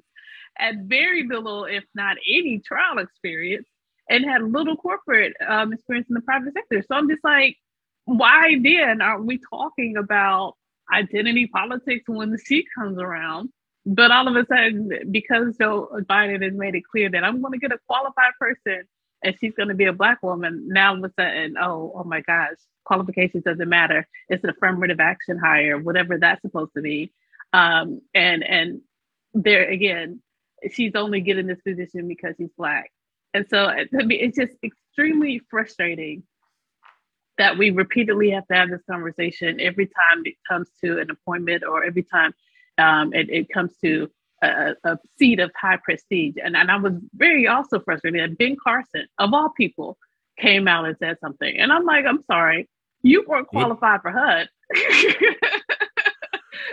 had 0.56 0.88
very 0.88 1.28
little, 1.28 1.66
if 1.66 1.84
not 1.96 2.18
any, 2.30 2.60
trial 2.60 3.00
experience, 3.00 3.68
and 4.10 4.26
had 4.26 4.44
little 4.44 4.76
corporate 4.76 5.34
um, 5.48 5.74
experience 5.74 6.08
in 6.10 6.16
the 6.16 6.22
private 6.22 6.54
sector. 6.54 6.84
So 6.88 6.96
I'm 6.96 7.10
just 7.10 7.24
like, 7.24 7.58
why 8.06 8.56
then 8.62 9.02
aren't 9.02 9.26
we 9.26 9.40
talking 9.50 9.98
about 9.98 10.56
identity 10.94 11.48
politics 11.48 12.04
when 12.08 12.32
the 12.32 12.38
seat 12.38 12.66
comes 12.78 12.98
around? 12.98 13.50
But 13.86 14.12
all 14.12 14.28
of 14.28 14.36
a 14.36 14.46
sudden, 14.46 14.92
because 15.12 15.58
Joe 15.58 15.90
Biden 16.10 16.42
has 16.44 16.54
made 16.54 16.76
it 16.76 16.84
clear 16.90 17.10
that 17.10 17.24
I'm 17.24 17.42
going 17.42 17.54
to 17.54 17.60
get 17.60 17.74
a 17.74 17.80
qualified 17.88 18.32
person 18.40 18.84
and 19.24 19.36
she's 19.40 19.54
going 19.56 19.70
to 19.70 19.76
be 19.76 19.86
a 19.86 19.94
black 19.94 20.22
woman, 20.24 20.68
now 20.70 20.92
all 20.92 21.04
of 21.04 21.12
a 21.12 21.14
sudden, 21.22 21.56
oh, 21.62 21.94
oh 21.96 22.04
my 22.04 22.22
gosh, 22.22 22.56
qualifications 22.86 23.44
doesn't 23.44 23.70
matter. 23.70 24.08
It's 24.30 24.44
an 24.44 24.52
affirmative 24.52 25.00
action 25.00 25.38
hire, 25.38 25.78
whatever 25.78 26.18
that's 26.18 26.42
supposed 26.42 26.74
to 26.76 26.82
be. 26.82 27.12
Um, 27.52 28.02
and 28.14 28.44
and 28.44 28.82
there 29.34 29.70
again, 29.70 30.22
she's 30.72 30.94
only 30.96 31.22
getting 31.22 31.48
this 31.48 31.62
position 31.62 32.08
because 32.08 32.36
she's 32.38 32.50
black. 32.58 32.92
And 33.34 33.46
so 33.50 33.70
to 33.70 34.06
me, 34.06 34.16
it's 34.16 34.38
just 34.38 34.54
extremely 34.64 35.42
frustrating 35.50 36.24
that 37.38 37.58
we 37.58 37.72
repeatedly 37.72 38.30
have 38.32 38.48
to 38.48 38.54
have 38.54 38.70
this 38.70 38.82
conversation 38.90 39.60
every 39.60 39.88
time 39.88 40.24
it 40.26 40.36
comes 40.48 40.70
to 40.84 41.00
an 41.00 41.10
appointment 41.10 41.64
or 41.64 41.84
every 41.84 42.04
time 42.04 42.34
um, 42.78 43.14
it, 43.14 43.30
it 43.30 43.50
comes 43.50 43.76
to 43.84 44.10
a, 44.42 44.76
a 44.84 44.98
seat 45.18 45.40
of 45.40 45.52
high 45.60 45.78
prestige. 45.78 46.36
And, 46.44 46.56
and 46.56 46.70
I 46.70 46.78
was 46.78 46.94
very 47.16 47.48
also 47.48 47.80
frustrated 47.80 48.30
that 48.32 48.38
Ben 48.38 48.56
Carson, 48.62 49.08
of 49.18 49.34
all 49.34 49.50
people, 49.50 49.98
came 50.38 50.68
out 50.68 50.86
and 50.86 50.98
said 50.98 51.18
something. 51.20 51.58
And 51.58 51.72
I'm 51.72 51.86
like, 51.86 52.06
I'm 52.06 52.24
sorry, 52.26 52.68
you 53.02 53.24
weren't 53.28 53.48
qualified 53.48 54.02
for 54.02 54.12
HUD. 54.12 54.50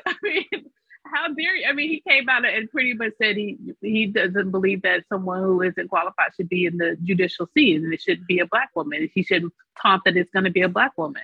I 0.07 0.14
mean, 0.23 0.70
how 1.12 1.29
dare 1.29 1.57
you? 1.57 1.66
I 1.68 1.73
mean, 1.73 1.90
he 1.90 2.03
came 2.09 2.29
out 2.29 2.44
and 2.44 2.70
pretty 2.70 2.94
much 2.94 3.12
said 3.20 3.37
he 3.37 3.59
he 3.81 4.07
doesn't 4.07 4.51
believe 4.51 4.83
that 4.83 5.05
someone 5.09 5.42
who 5.42 5.62
isn't 5.62 5.88
qualified 5.88 6.33
should 6.37 6.49
be 6.49 6.66
in 6.66 6.77
the 6.77 6.96
judicial 7.03 7.49
seat 7.55 7.83
and 7.83 7.92
it 7.92 8.01
shouldn't 8.01 8.27
be 8.27 8.38
a 8.38 8.46
black 8.46 8.70
woman. 8.75 9.09
He 9.14 9.23
shouldn't 9.23 9.53
taunt 9.81 10.03
that 10.05 10.16
it's 10.16 10.31
going 10.31 10.44
to 10.44 10.51
be 10.51 10.62
a 10.62 10.68
black 10.68 10.96
woman. 10.96 11.23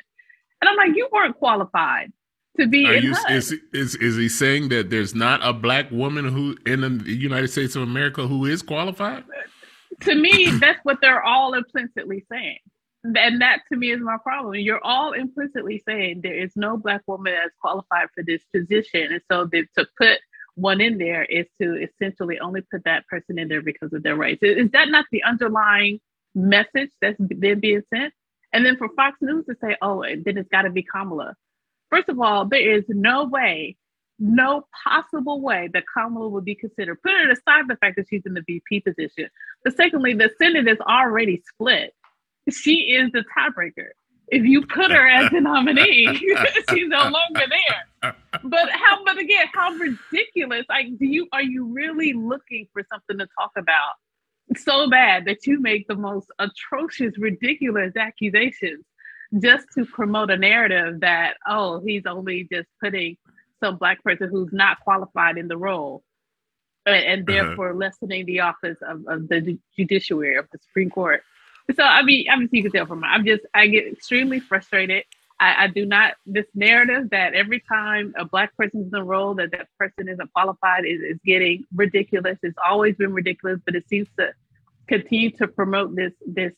And 0.60 0.68
I'm 0.68 0.76
like, 0.76 0.96
you 0.96 1.08
weren't 1.12 1.36
qualified 1.36 2.12
to 2.58 2.66
be 2.66 2.78
you, 2.78 3.14
is, 3.28 3.54
is 3.72 3.94
is 3.96 4.16
he 4.16 4.28
saying 4.28 4.70
that 4.70 4.90
there's 4.90 5.14
not 5.14 5.40
a 5.42 5.52
black 5.52 5.90
woman 5.90 6.24
who 6.24 6.56
in 6.66 6.80
the 6.80 7.12
United 7.12 7.48
States 7.48 7.76
of 7.76 7.82
America 7.82 8.26
who 8.26 8.46
is 8.46 8.62
qualified? 8.62 9.24
To 10.00 10.14
me, 10.14 10.50
that's 10.60 10.80
what 10.82 10.98
they're 11.00 11.22
all 11.22 11.54
implicitly 11.54 12.24
saying. 12.30 12.58
And 13.14 13.40
that 13.40 13.60
to 13.70 13.78
me 13.78 13.92
is 13.92 14.00
my 14.00 14.16
problem. 14.22 14.54
You're 14.54 14.84
all 14.84 15.12
implicitly 15.12 15.82
saying 15.86 16.20
there 16.22 16.34
is 16.34 16.52
no 16.56 16.76
black 16.76 17.02
woman 17.06 17.34
that's 17.34 17.54
qualified 17.60 18.08
for 18.14 18.24
this 18.24 18.42
position. 18.54 19.12
And 19.12 19.20
so 19.30 19.46
to 19.46 19.86
put 19.98 20.18
one 20.56 20.80
in 20.80 20.98
there 20.98 21.24
is 21.24 21.46
to 21.60 21.76
essentially 21.76 22.38
only 22.40 22.62
put 22.62 22.84
that 22.84 23.06
person 23.06 23.38
in 23.38 23.48
there 23.48 23.62
because 23.62 23.92
of 23.92 24.02
their 24.02 24.16
race. 24.16 24.38
Is 24.42 24.70
that 24.72 24.88
not 24.88 25.04
the 25.12 25.22
underlying 25.22 26.00
message 26.34 26.90
that's 27.00 27.16
then 27.20 27.60
being 27.60 27.82
sent? 27.94 28.12
And 28.52 28.64
then 28.64 28.76
for 28.76 28.88
Fox 28.96 29.18
News 29.20 29.44
to 29.46 29.56
say, 29.62 29.76
oh, 29.82 30.02
then 30.02 30.38
it's 30.38 30.48
got 30.48 30.62
to 30.62 30.70
be 30.70 30.82
Kamala. 30.82 31.34
First 31.90 32.08
of 32.08 32.18
all, 32.18 32.46
there 32.46 32.78
is 32.78 32.84
no 32.88 33.24
way, 33.24 33.76
no 34.18 34.66
possible 34.84 35.42
way 35.42 35.68
that 35.74 35.84
Kamala 35.92 36.28
would 36.28 36.44
be 36.44 36.54
considered. 36.54 37.02
Put 37.02 37.12
it 37.12 37.30
aside 37.30 37.68
the 37.68 37.76
fact 37.76 37.96
that 37.96 38.06
she's 38.08 38.22
in 38.24 38.34
the 38.34 38.42
VP 38.46 38.80
position. 38.80 39.28
But 39.62 39.76
secondly, 39.76 40.14
the 40.14 40.30
Senate 40.38 40.66
is 40.68 40.78
already 40.80 41.42
split. 41.46 41.92
She 42.50 42.92
is 42.92 43.10
the 43.12 43.24
tiebreaker. 43.36 43.90
If 44.28 44.44
you 44.44 44.66
put 44.66 44.90
her 44.90 45.08
as 45.08 45.30
the 45.30 45.40
nominee, 45.40 46.06
she's 46.70 46.88
no 46.88 47.02
longer 47.02 47.46
there. 47.48 48.14
But 48.42 48.70
how? 48.70 49.04
But 49.04 49.18
again, 49.18 49.46
how 49.52 49.70
ridiculous! 49.72 50.64
Like, 50.68 50.86
do 50.98 51.06
you 51.06 51.28
are 51.32 51.42
you 51.42 51.66
really 51.72 52.12
looking 52.12 52.66
for 52.72 52.82
something 52.90 53.18
to 53.18 53.28
talk 53.38 53.52
about 53.56 53.94
so 54.56 54.88
bad 54.88 55.24
that 55.26 55.46
you 55.46 55.60
make 55.60 55.86
the 55.88 55.94
most 55.94 56.28
atrocious, 56.38 57.18
ridiculous 57.18 57.96
accusations 57.96 58.84
just 59.40 59.66
to 59.74 59.84
promote 59.86 60.30
a 60.30 60.36
narrative 60.36 61.00
that 61.00 61.36
oh 61.46 61.80
he's 61.84 62.06
only 62.06 62.46
just 62.52 62.68
putting 62.82 63.16
some 63.62 63.76
black 63.76 64.02
person 64.04 64.28
who's 64.30 64.52
not 64.52 64.78
qualified 64.80 65.36
in 65.36 65.48
the 65.48 65.56
role 65.56 66.04
and, 66.84 67.04
and 67.04 67.28
uh-huh. 67.28 67.44
therefore 67.46 67.70
uh-huh. 67.70 67.78
lessening 67.78 68.24
the 68.26 68.40
office 68.40 68.78
of, 68.86 69.04
of 69.08 69.28
the 69.28 69.58
judiciary 69.76 70.36
of 70.36 70.46
the 70.52 70.58
supreme 70.58 70.90
court 70.90 71.22
so 71.74 71.82
i 71.82 72.02
mean 72.02 72.26
I 72.28 72.34
obviously 72.34 72.58
you 72.58 72.64
can 72.64 72.72
tell 72.72 72.86
from 72.86 73.00
my 73.00 73.08
i'm 73.08 73.24
just 73.24 73.44
i 73.54 73.66
get 73.66 73.86
extremely 73.86 74.40
frustrated. 74.40 75.04
I, 75.38 75.64
I, 75.64 75.66
do 75.66 75.84
not 75.84 76.14
this 76.24 76.46
narrative 76.54 77.10
that 77.10 77.34
every 77.34 77.60
time 77.60 78.14
a 78.16 78.24
black 78.24 78.56
person 78.56 78.90
a 78.94 79.04
role 79.04 79.34
that 79.34 79.50
that 79.50 79.68
person 79.78 80.08
isn't 80.08 80.32
qualified 80.32 80.86
is, 80.86 81.02
is 81.02 81.18
getting 81.26 81.64
ridiculous. 81.74 82.38
It's 82.42 82.56
always 82.66 82.96
been 82.96 83.12
ridiculous 83.12 83.60
but 83.66 83.74
it 83.74 83.86
seems 83.86 84.08
to 84.18 84.32
continue 84.88 85.30
to 85.32 85.46
promote 85.46 85.94
this 85.94 86.12
this 86.26 86.54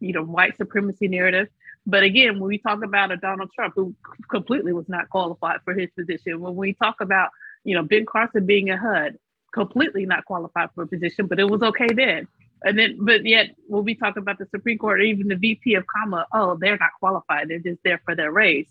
you 0.00 0.12
know 0.12 0.24
white 0.24 0.56
supremacy 0.56 1.08
narrative. 1.08 1.48
But 1.86 2.02
again, 2.02 2.40
when 2.40 2.48
we 2.48 2.58
talk 2.58 2.82
about 2.82 3.12
a 3.12 3.16
Donald 3.16 3.50
Trump 3.54 3.74
who 3.76 3.94
completely 4.28 4.72
was 4.72 4.88
not 4.88 5.08
qualified 5.08 5.60
for 5.64 5.72
his 5.72 5.88
position, 5.96 6.40
when 6.40 6.56
we 6.56 6.74
talk 6.74 7.00
about, 7.00 7.30
you 7.62 7.76
know, 7.76 7.84
Ben 7.84 8.04
Carson 8.04 8.44
being 8.44 8.70
a 8.70 8.76
HUD, 8.76 9.18
completely 9.54 10.04
not 10.04 10.24
qualified 10.24 10.70
for 10.74 10.82
a 10.82 10.86
position, 10.88 11.28
but 11.28 11.38
it 11.38 11.48
was 11.48 11.62
okay 11.62 11.86
then. 11.94 12.26
And 12.64 12.78
then, 12.78 12.98
but 13.00 13.24
yet, 13.24 13.54
when 13.66 13.84
we 13.84 13.94
talk 13.94 14.16
about 14.16 14.38
the 14.38 14.46
Supreme 14.46 14.78
Court 14.78 15.00
or 15.00 15.04
even 15.04 15.28
the 15.28 15.36
VP 15.36 15.74
of 15.74 15.84
Kamala, 15.86 16.26
oh, 16.32 16.56
they're 16.60 16.78
not 16.78 16.90
qualified. 16.98 17.48
They're 17.48 17.58
just 17.58 17.80
there 17.84 18.00
for 18.04 18.14
their 18.14 18.32
race. 18.32 18.68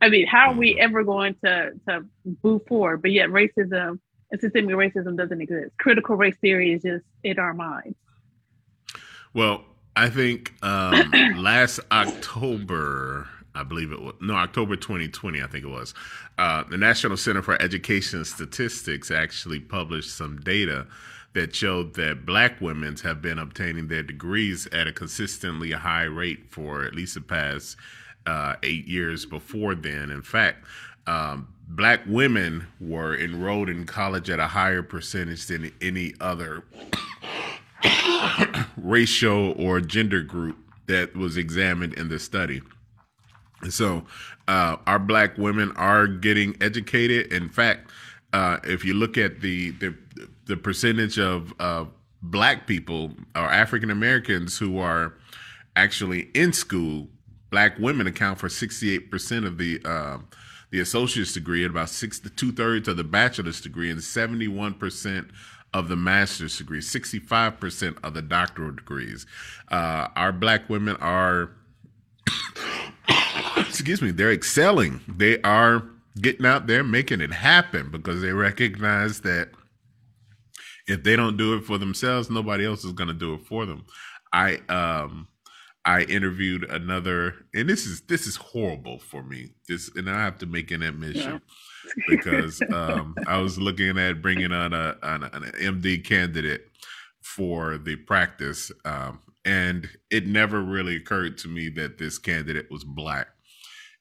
I 0.00 0.08
mean, 0.08 0.26
how 0.26 0.50
are 0.50 0.54
we 0.54 0.78
ever 0.78 1.04
going 1.04 1.36
to 1.44 1.72
to 1.88 2.04
move 2.42 2.62
forward? 2.66 3.02
But 3.02 3.12
yet, 3.12 3.28
racism 3.28 3.98
and 4.30 4.40
systemic 4.40 4.74
racism 4.74 5.16
doesn't 5.16 5.40
exist. 5.40 5.76
Critical 5.78 6.16
race 6.16 6.36
theory 6.40 6.72
is 6.72 6.82
just 6.82 7.04
in 7.22 7.38
our 7.38 7.54
minds. 7.54 7.96
Well, 9.34 9.64
I 9.94 10.08
think 10.08 10.54
um, 10.62 11.10
last 11.36 11.80
October, 11.90 13.28
I 13.54 13.62
believe 13.62 13.92
it 13.92 14.00
was 14.00 14.14
no 14.20 14.34
October 14.34 14.76
2020. 14.76 15.42
I 15.42 15.46
think 15.46 15.64
it 15.64 15.68
was. 15.68 15.94
Uh, 16.38 16.64
the 16.64 16.76
National 16.76 17.16
Center 17.16 17.42
for 17.42 17.60
Education 17.60 18.24
Statistics 18.24 19.10
actually 19.10 19.60
published 19.60 20.14
some 20.14 20.38
data 20.38 20.86
that 21.36 21.54
showed 21.54 21.92
that 21.96 22.24
black 22.24 22.62
women 22.62 22.96
have 23.02 23.20
been 23.20 23.38
obtaining 23.38 23.88
their 23.88 24.02
degrees 24.02 24.66
at 24.72 24.86
a 24.86 24.92
consistently 24.92 25.70
high 25.70 26.04
rate 26.04 26.46
for 26.48 26.82
at 26.82 26.94
least 26.94 27.12
the 27.12 27.20
past 27.20 27.76
uh, 28.24 28.54
eight 28.62 28.88
years 28.88 29.26
before 29.26 29.74
then. 29.74 30.10
In 30.10 30.22
fact, 30.22 30.64
um, 31.06 31.48
black 31.68 32.00
women 32.06 32.66
were 32.80 33.14
enrolled 33.14 33.68
in 33.68 33.84
college 33.84 34.30
at 34.30 34.40
a 34.40 34.46
higher 34.46 34.82
percentage 34.82 35.44
than 35.44 35.70
any 35.82 36.14
other 36.22 36.64
racial 38.78 39.52
or 39.62 39.82
gender 39.82 40.22
group 40.22 40.56
that 40.86 41.14
was 41.14 41.36
examined 41.36 41.92
in 41.94 42.08
the 42.08 42.18
study. 42.18 42.62
And 43.60 43.74
so, 43.74 44.06
uh, 44.48 44.76
our 44.86 44.98
black 44.98 45.36
women 45.36 45.72
are 45.72 46.06
getting 46.06 46.56
educated. 46.62 47.30
In 47.30 47.50
fact, 47.50 47.90
uh, 48.32 48.58
if 48.64 48.86
you 48.86 48.94
look 48.94 49.18
at 49.18 49.40
the 49.40 49.72
the, 49.72 49.94
the 50.46 50.56
percentage 50.56 51.18
of 51.18 51.52
uh, 51.60 51.84
black 52.22 52.66
people 52.66 53.12
or 53.34 53.42
African 53.42 53.90
Americans 53.90 54.58
who 54.58 54.78
are 54.78 55.14
actually 55.74 56.30
in 56.34 56.52
school, 56.52 57.08
black 57.50 57.78
women 57.78 58.06
account 58.06 58.38
for 58.38 58.48
sixty 58.48 58.94
eight 58.94 59.10
percent 59.10 59.44
of 59.44 59.58
the 59.58 59.80
uh, 59.84 60.18
the 60.70 60.80
associate's 60.80 61.32
degree, 61.32 61.64
and 61.64 61.70
about 61.70 61.88
six 61.88 62.20
two 62.36 62.52
thirds 62.52 62.88
of 62.88 62.96
the 62.96 63.04
bachelor's 63.04 63.60
degree, 63.60 63.90
and 63.90 64.02
seventy 64.02 64.48
one 64.48 64.74
percent 64.74 65.28
of 65.74 65.88
the 65.88 65.96
master's 65.96 66.56
degree, 66.56 66.80
65% 66.80 68.02
of 68.02 68.14
the 68.14 68.22
doctoral 68.22 68.72
degrees. 68.72 69.26
Uh, 69.70 70.08
our 70.16 70.32
black 70.32 70.70
women 70.70 70.96
are, 71.00 71.50
excuse 73.58 74.00
me, 74.00 74.10
they're 74.10 74.32
excelling. 74.32 75.00
They 75.06 75.40
are 75.42 75.82
getting 76.18 76.46
out 76.46 76.66
there 76.66 76.82
making 76.82 77.20
it 77.20 77.32
happen 77.32 77.90
because 77.90 78.22
they 78.22 78.32
recognize 78.32 79.20
that 79.20 79.50
if 80.86 81.02
they 81.02 81.16
don't 81.16 81.36
do 81.36 81.54
it 81.54 81.64
for 81.64 81.78
themselves, 81.78 82.30
nobody 82.30 82.64
else 82.64 82.84
is 82.84 82.92
going 82.92 83.08
to 83.08 83.14
do 83.14 83.34
it 83.34 83.46
for 83.46 83.66
them. 83.66 83.84
I 84.32 84.56
um 84.68 85.28
I 85.84 86.02
interviewed 86.02 86.64
another, 86.64 87.34
and 87.54 87.68
this 87.68 87.86
is 87.86 88.02
this 88.02 88.26
is 88.26 88.36
horrible 88.36 88.98
for 88.98 89.22
me. 89.22 89.52
This, 89.68 89.90
and 89.94 90.10
I 90.10 90.24
have 90.24 90.38
to 90.38 90.46
make 90.46 90.70
an 90.70 90.82
admission. 90.82 91.32
Yeah 91.32 91.38
because 92.08 92.60
um, 92.72 93.14
I 93.26 93.38
was 93.38 93.58
looking 93.58 93.98
at 93.98 94.22
bringing 94.22 94.52
on 94.52 94.72
a 94.72 94.96
an, 95.02 95.24
an 95.24 95.42
MD 95.58 96.04
candidate 96.04 96.66
for 97.20 97.78
the 97.78 97.96
practice, 97.96 98.70
um, 98.84 99.20
and 99.44 99.88
it 100.10 100.26
never 100.26 100.62
really 100.62 100.96
occurred 100.96 101.38
to 101.38 101.48
me 101.48 101.68
that 101.70 101.98
this 101.98 102.18
candidate 102.18 102.70
was 102.70 102.84
black. 102.84 103.28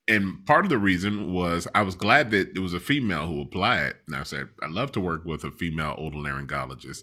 And 0.07 0.45
part 0.45 0.65
of 0.65 0.69
the 0.69 0.77
reason 0.77 1.33
was 1.33 1.67
I 1.73 1.81
was 1.81 1.95
glad 1.95 2.29
that 2.31 2.55
it 2.55 2.59
was 2.59 2.75
a 2.75 2.79
female 2.79 3.25
who 3.25 3.41
applied. 3.41 3.95
And 4.05 4.15
I 4.15 4.21
said, 4.21 4.49
I 4.61 4.67
love 4.67 4.91
to 4.91 4.99
work 4.99 5.25
with 5.25 5.43
a 5.43 5.51
female 5.51 5.95
otolaryngologist. 5.97 6.99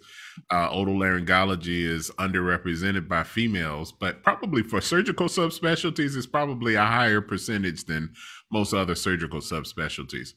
Uh, 0.50 0.70
otolaryngology 0.70 1.82
is 1.82 2.12
underrepresented 2.12 3.08
by 3.08 3.24
females, 3.24 3.90
but 3.90 4.22
probably 4.22 4.62
for 4.62 4.80
surgical 4.80 5.26
subspecialties, 5.26 6.16
it's 6.16 6.26
probably 6.26 6.76
a 6.76 6.84
higher 6.84 7.20
percentage 7.20 7.84
than 7.86 8.12
most 8.52 8.72
other 8.72 8.94
surgical 8.94 9.40
subspecialties 9.40 10.34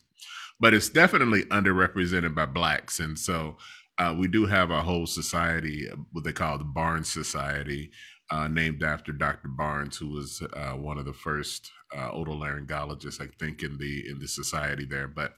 but 0.59 0.73
it's 0.73 0.89
definitely 0.89 1.43
underrepresented 1.45 2.33
by 2.33 2.45
blacks. 2.45 2.99
And 2.99 3.17
so 3.17 3.57
uh, 3.97 4.15
we 4.17 4.27
do 4.27 4.45
have 4.45 4.71
a 4.71 4.81
whole 4.81 5.05
society, 5.05 5.87
what 6.11 6.23
they 6.23 6.33
call 6.33 6.57
the 6.57 6.63
Barnes 6.63 7.09
Society, 7.09 7.91
uh, 8.31 8.47
named 8.47 8.83
after 8.83 9.11
Dr. 9.11 9.47
Barnes, 9.47 9.97
who 9.97 10.09
was 10.09 10.41
uh, 10.53 10.71
one 10.71 10.97
of 10.97 11.05
the 11.05 11.13
first 11.13 11.71
uh, 11.95 12.11
otolaryngologists, 12.11 13.21
I 13.21 13.27
think, 13.39 13.63
in 13.63 13.77
the 13.77 14.09
in 14.09 14.19
the 14.19 14.27
society 14.27 14.85
there. 14.85 15.07
But 15.07 15.33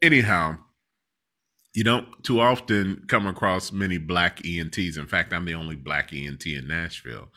anyhow, 0.00 0.58
you 1.74 1.84
don't 1.84 2.22
too 2.22 2.40
often 2.40 3.04
come 3.08 3.26
across 3.26 3.72
many 3.72 3.98
black 3.98 4.44
ENTs. 4.46 4.96
In 4.96 5.06
fact, 5.06 5.32
I'm 5.32 5.44
the 5.44 5.54
only 5.54 5.76
black 5.76 6.12
ENT 6.12 6.46
in 6.46 6.66
Nashville. 6.68 7.28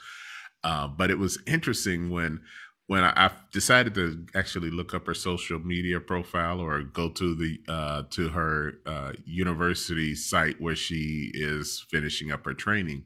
Uh, 0.64 0.88
but 0.88 1.12
it 1.12 1.20
was 1.20 1.40
interesting 1.46 2.10
when 2.10 2.42
when 2.88 3.04
I, 3.04 3.14
I, 3.16 3.32
decided 3.52 3.96
to 3.96 4.26
actually 4.36 4.70
look 4.70 4.94
up 4.94 5.08
her 5.08 5.14
social 5.14 5.60
media 5.60 6.00
profile 6.00 6.60
or 6.60 6.84
go 6.84 7.10
to 7.10 7.36
the 7.36 7.60
uh, 7.68 8.04
to 8.12 8.30
her 8.30 8.74
uh, 8.86 9.14
university 9.26 10.16
site 10.16 10.60
where 10.60 10.76
she 10.76 11.32
is 11.34 11.86
finishing 11.90 12.32
up 12.32 12.46
her 12.46 12.54
training, 12.54 13.06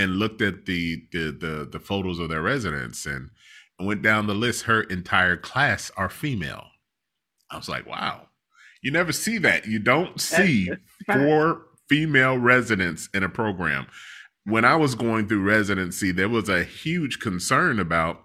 and 0.00 0.16
looked 0.16 0.40
at 0.40 0.66
the 0.66 1.04
the 1.12 1.30
the, 1.30 1.68
the 1.70 1.78
photos 1.78 2.18
of 2.18 2.30
their 2.30 2.42
residents 2.42 3.04
and 3.06 3.30
went 3.78 4.02
down 4.02 4.26
the 4.26 4.34
list. 4.34 4.64
Her 4.64 4.82
entire 4.82 5.36
class 5.36 5.90
are 5.96 6.08
female. 6.08 6.66
I 7.50 7.56
was 7.56 7.68
like, 7.68 7.86
wow, 7.86 8.28
you 8.82 8.90
never 8.90 9.12
see 9.12 9.38
that. 9.38 9.66
You 9.66 9.78
don't 9.78 10.20
see 10.20 10.70
four 11.06 11.66
female 11.88 12.38
residents 12.38 13.08
in 13.12 13.22
a 13.22 13.28
program. 13.28 13.86
When 14.44 14.64
I 14.64 14.76
was 14.76 14.94
going 14.94 15.28
through 15.28 15.42
residency, 15.42 16.12
there 16.12 16.28
was 16.28 16.48
a 16.48 16.64
huge 16.64 17.18
concern 17.18 17.78
about 17.78 18.22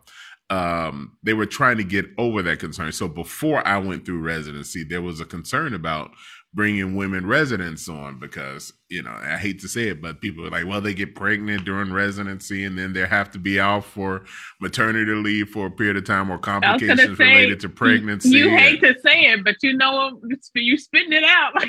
um, 0.50 1.18
they 1.24 1.34
were 1.34 1.48
trying 1.48 1.78
to 1.78 1.84
get 1.84 2.06
over 2.18 2.42
that 2.44 2.60
concern. 2.60 2.92
So 2.92 3.08
before 3.08 3.68
I 3.68 3.80
went 3.80 4.06
through 4.06 4.22
residency, 4.22 4.84
there 4.84 5.02
was 5.02 5.20
a 5.20 5.26
concern 5.26 5.74
about 5.74 6.12
bringing 6.56 6.96
women 6.96 7.28
residents 7.28 7.90
on 7.90 8.18
because 8.18 8.72
you 8.90 9.04
know 9.04 9.12
I 9.12 9.38
hate 9.38 9.60
to 9.60 9.68
say 9.68 9.90
it, 9.90 10.02
but 10.02 10.22
people 10.22 10.48
are 10.48 10.50
like, 10.50 10.66
well, 10.66 10.80
they 10.80 10.94
get 10.94 11.14
pregnant 11.14 11.66
during 11.66 11.92
residency 11.92 12.64
and 12.64 12.80
then 12.80 12.94
they 12.94 13.06
have 13.06 13.30
to 13.32 13.40
be 13.40 13.60
out 13.60 13.84
for 13.84 14.24
maternity 14.62 15.12
leave 15.12 15.50
for 15.50 15.68
a 15.68 15.72
period 15.72 15.98
of 15.98 16.06
time 16.06 16.32
or 16.32 16.38
complications 16.38 17.18
say, 17.18 17.26
related 17.26 17.60
to 17.60 17.70
pregnancy. 17.70 18.30
You, 18.30 18.50
hate 18.50 18.80
to 18.82 18.96
say 19.02 19.26
it, 19.26 19.44
but 19.44 19.58
you 19.62 19.74
know 19.74 20.22
you 20.54 20.78
spitting 20.78 21.12
it 21.12 21.26
out. 21.26 21.54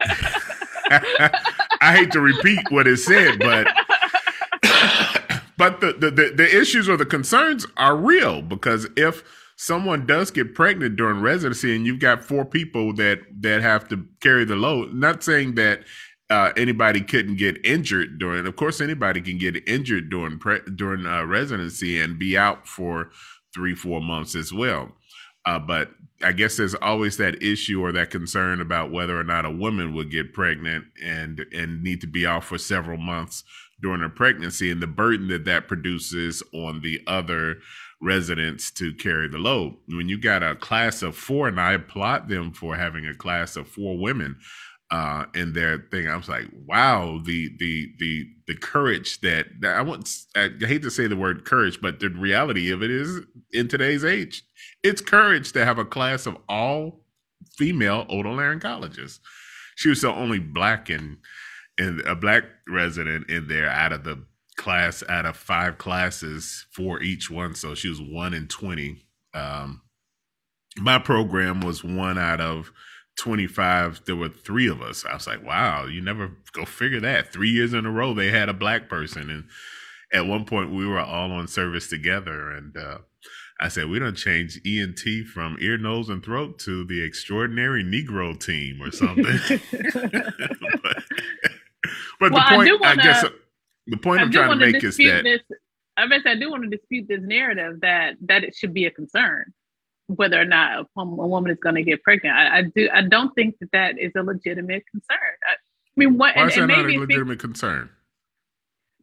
I 1.80 1.96
hate 1.96 2.12
to 2.12 2.20
repeat 2.20 2.70
what 2.70 2.86
it 2.86 2.98
said, 2.98 3.38
but 3.38 3.68
but 5.56 5.80
the, 5.80 5.94
the, 5.94 6.10
the, 6.10 6.32
the 6.36 6.60
issues 6.60 6.88
or 6.88 6.98
the 6.98 7.06
concerns 7.06 7.66
are 7.78 7.96
real 7.96 8.42
because 8.42 8.86
if 8.96 9.24
someone 9.60 10.06
does 10.06 10.30
get 10.30 10.54
pregnant 10.54 10.96
during 10.96 11.20
residency 11.20 11.76
and 11.76 11.84
you've 11.84 11.98
got 11.98 12.24
four 12.24 12.46
people 12.46 12.94
that 12.94 13.18
that 13.42 13.60
have 13.60 13.86
to 13.86 14.06
carry 14.20 14.42
the 14.46 14.56
load, 14.56 14.94
not 14.94 15.22
saying 15.22 15.54
that 15.54 15.80
uh, 16.30 16.50
anybody 16.56 17.02
couldn't 17.02 17.36
get 17.36 17.62
injured 17.62 18.18
during. 18.18 18.46
Of 18.46 18.56
course, 18.56 18.80
anybody 18.80 19.20
can 19.20 19.36
get 19.36 19.68
injured 19.68 20.08
during 20.08 20.38
pre- 20.38 20.62
during 20.74 21.04
uh, 21.04 21.24
residency 21.24 22.00
and 22.00 22.18
be 22.18 22.38
out 22.38 22.66
for 22.66 23.10
three, 23.52 23.74
four 23.74 24.00
months 24.00 24.34
as 24.34 24.50
well. 24.50 24.92
Uh, 25.44 25.58
but 25.58 25.90
I 26.22 26.32
guess 26.32 26.56
there's 26.56 26.74
always 26.76 27.18
that 27.18 27.42
issue 27.42 27.82
or 27.82 27.92
that 27.92 28.08
concern 28.08 28.62
about 28.62 28.90
whether 28.90 29.18
or 29.18 29.24
not 29.24 29.44
a 29.44 29.50
woman 29.50 29.94
would 29.94 30.10
get 30.10 30.32
pregnant 30.32 30.86
and 31.04 31.44
and 31.52 31.82
need 31.82 32.00
to 32.00 32.06
be 32.06 32.24
out 32.24 32.44
for 32.44 32.56
several 32.56 32.96
months 32.96 33.44
during 33.82 34.02
a 34.02 34.08
pregnancy 34.08 34.70
and 34.70 34.80
the 34.80 34.86
burden 34.86 35.28
that 35.28 35.44
that 35.44 35.68
produces 35.68 36.42
on 36.54 36.80
the 36.80 37.02
other 37.06 37.56
residents 38.00 38.70
to 38.72 38.94
carry 38.94 39.28
the 39.28 39.38
load. 39.38 39.76
When 39.88 40.08
you 40.08 40.18
got 40.18 40.42
a 40.42 40.54
class 40.54 41.02
of 41.02 41.16
four, 41.16 41.48
and 41.48 41.60
I 41.60 41.74
applaud 41.74 42.28
them 42.28 42.52
for 42.52 42.76
having 42.76 43.06
a 43.06 43.14
class 43.14 43.56
of 43.56 43.68
four 43.68 43.98
women 43.98 44.36
uh, 44.90 45.26
in 45.34 45.52
their 45.52 45.86
thing, 45.90 46.08
I 46.08 46.16
was 46.16 46.28
like, 46.28 46.46
wow, 46.66 47.20
the 47.24 47.50
the 47.58 47.92
the 47.98 48.26
the 48.48 48.56
courage 48.56 49.20
that, 49.20 49.46
that 49.60 49.76
I 49.76 49.82
want. 49.82 50.12
I 50.34 50.50
hate 50.60 50.82
to 50.82 50.90
say 50.90 51.06
the 51.06 51.16
word 51.16 51.44
courage, 51.44 51.80
but 51.80 52.00
the 52.00 52.08
reality 52.08 52.70
of 52.70 52.82
it 52.82 52.90
is, 52.90 53.20
in 53.52 53.68
today's 53.68 54.04
age, 54.04 54.42
it's 54.82 55.00
courage 55.00 55.52
to 55.52 55.64
have 55.64 55.78
a 55.78 55.84
class 55.84 56.26
of 56.26 56.36
all 56.48 57.04
female 57.56 58.06
otolaryngologists. 58.06 59.20
She 59.76 59.88
was 59.88 60.00
the 60.00 60.12
only 60.12 60.38
black 60.38 60.90
and 60.90 61.18
and 61.78 62.00
a 62.00 62.14
black 62.14 62.44
resident 62.68 63.30
in 63.30 63.48
there 63.48 63.68
out 63.68 63.92
of 63.92 64.04
the 64.04 64.24
class 64.60 65.02
out 65.08 65.24
of 65.24 65.38
five 65.38 65.78
classes 65.78 66.66
for 66.70 67.02
each 67.02 67.30
one. 67.30 67.54
So 67.54 67.74
she 67.74 67.88
was 67.88 68.00
one 68.00 68.34
in 68.34 68.46
20. 68.46 69.02
Um, 69.32 69.80
my 70.76 70.98
program 70.98 71.62
was 71.62 71.82
one 71.82 72.18
out 72.18 72.42
of 72.42 72.70
25. 73.16 74.02
There 74.04 74.16
were 74.16 74.28
three 74.28 74.68
of 74.68 74.82
us. 74.82 75.06
I 75.06 75.14
was 75.14 75.26
like, 75.26 75.42
wow, 75.42 75.86
you 75.86 76.02
never 76.02 76.36
go 76.52 76.66
figure 76.66 77.00
that. 77.00 77.32
Three 77.32 77.48
years 77.48 77.72
in 77.72 77.86
a 77.86 77.90
row, 77.90 78.12
they 78.12 78.30
had 78.30 78.50
a 78.50 78.54
black 78.54 78.90
person. 78.90 79.30
And 79.30 79.44
at 80.12 80.28
one 80.28 80.44
point, 80.44 80.74
we 80.74 80.86
were 80.86 81.00
all 81.00 81.32
on 81.32 81.48
service 81.48 81.88
together. 81.88 82.50
And 82.50 82.76
uh, 82.76 82.98
I 83.62 83.68
said, 83.68 83.88
we 83.88 83.98
don't 83.98 84.14
change 84.14 84.60
ENT 84.66 85.00
from 85.32 85.56
ear, 85.60 85.78
nose, 85.78 86.10
and 86.10 86.22
throat 86.22 86.58
to 86.60 86.84
the 86.84 87.02
extraordinary 87.02 87.82
Negro 87.82 88.38
team 88.38 88.82
or 88.82 88.90
something. 88.90 89.24
but, 90.02 90.12
but 92.20 92.30
well, 92.30 92.30
the 92.30 92.56
point, 92.56 92.68
I, 92.68 92.74
wanna, 92.74 92.84
I, 92.84 92.96
guess, 92.96 93.24
the 93.90 93.96
point 93.96 94.20
I 94.20 94.24
I'm 94.24 94.30
trying 94.30 94.58
to 94.58 94.72
make 94.72 94.82
is 94.82 94.96
that 94.96 95.22
this, 95.24 95.40
I 95.96 96.06
guess 96.06 96.22
I 96.24 96.34
do 96.34 96.50
want 96.50 96.62
to 96.64 96.70
dispute 96.70 97.06
this 97.08 97.20
narrative 97.22 97.80
that 97.80 98.14
that 98.22 98.44
it 98.44 98.54
should 98.54 98.72
be 98.72 98.86
a 98.86 98.90
concern 98.90 99.52
whether 100.16 100.40
or 100.40 100.44
not 100.44 100.80
a, 100.80 101.00
a 101.00 101.04
woman 101.04 101.50
is 101.52 101.58
going 101.62 101.76
to 101.76 101.82
get 101.82 102.02
pregnant. 102.02 102.34
I, 102.36 102.58
I, 102.58 102.62
do. 102.62 102.88
I 102.92 103.02
don't 103.02 103.32
think 103.34 103.56
that 103.60 103.70
that 103.72 103.98
is 103.98 104.12
a 104.16 104.22
legitimate 104.22 104.84
concern. 104.90 105.18
I, 105.46 105.52
I 105.52 105.56
mean, 105.96 106.18
what? 106.18 106.34
Why 106.34 106.42
and, 106.42 106.50
is 106.50 106.56
that 106.56 106.66
not 106.66 106.90
a 106.90 106.98
legitimate 106.98 107.38
concern? 107.38 107.90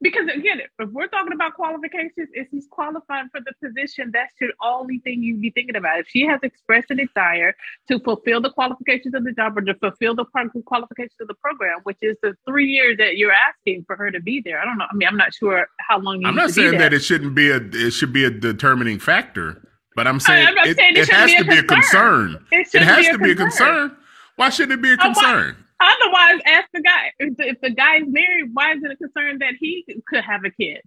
Because 0.01 0.27
again, 0.27 0.61
if 0.79 0.89
we're 0.89 1.07
talking 1.07 1.33
about 1.33 1.53
qualifications, 1.55 2.29
if 2.33 2.47
he's 2.51 2.67
qualified 2.69 3.25
for 3.31 3.41
the 3.41 3.53
position, 3.65 4.11
that's 4.13 4.33
the 4.39 4.49
only 4.61 4.99
thing 4.99 5.23
you'd 5.23 5.41
be 5.41 5.51
thinking 5.51 5.75
about. 5.75 5.99
If 5.99 6.07
she 6.07 6.25
has 6.25 6.39
expressed 6.43 6.91
a 6.91 6.95
desire 6.95 7.55
to 7.87 7.99
fulfill 7.99 8.41
the 8.41 8.51
qualifications 8.51 9.13
of 9.13 9.23
the 9.23 9.31
job 9.31 9.57
or 9.57 9.61
to 9.61 9.73
fulfill 9.75 10.15
the 10.15 10.25
qualifications 10.25 11.17
of 11.19 11.27
the 11.27 11.33
program, 11.35 11.79
which 11.83 11.97
is 12.01 12.17
the 12.21 12.35
three 12.47 12.67
years 12.67 12.97
that 12.97 13.17
you're 13.17 13.33
asking 13.33 13.85
for 13.85 13.95
her 13.95 14.11
to 14.11 14.19
be 14.19 14.41
there. 14.43 14.59
I 14.59 14.65
don't 14.65 14.77
know. 14.77 14.85
I 14.89 14.95
mean, 14.95 15.07
I'm 15.07 15.17
not 15.17 15.33
sure 15.33 15.67
how 15.79 15.99
long. 15.99 16.23
I'm 16.25 16.35
not 16.35 16.51
saying 16.51 16.77
that 16.77 16.93
it 16.93 16.99
shouldn't 16.99 17.35
be 17.35 17.49
a 17.49 17.57
it 17.57 17.91
should 17.91 18.13
be 18.13 18.23
a 18.25 18.31
determining 18.31 18.99
factor, 18.99 19.67
but 19.95 20.07
I'm 20.07 20.19
saying, 20.19 20.47
I'm 20.47 20.57
it, 20.69 20.77
saying 20.77 20.95
it, 20.95 20.99
it 20.99 21.09
has 21.09 21.33
to 21.33 21.45
be 21.45 21.57
a 21.57 21.63
concern. 21.63 22.45
It, 22.51 22.67
it 22.73 22.83
has 22.83 23.05
be 23.05 23.11
to 23.13 23.17
be 23.17 23.31
a 23.31 23.35
concern. 23.35 23.95
Why 24.35 24.49
shouldn't 24.49 24.79
it 24.79 24.81
be 24.81 24.91
a 24.91 24.93
oh, 24.93 24.97
concern? 24.97 25.57
Otherwise, 25.79 26.41
ask 26.45 26.67
the 26.73 26.81
guy. 26.81 27.11
If 27.19 27.37
the, 27.37 27.47
if 27.49 27.61
the 27.61 27.69
guy 27.69 27.97
is 27.97 28.05
married, 28.07 28.49
why 28.53 28.73
is 28.73 28.83
it 28.83 28.91
a 28.91 28.95
concern 28.95 29.39
that 29.39 29.53
he 29.59 29.85
could 30.07 30.23
have 30.23 30.43
a 30.43 30.49
kid? 30.49 30.81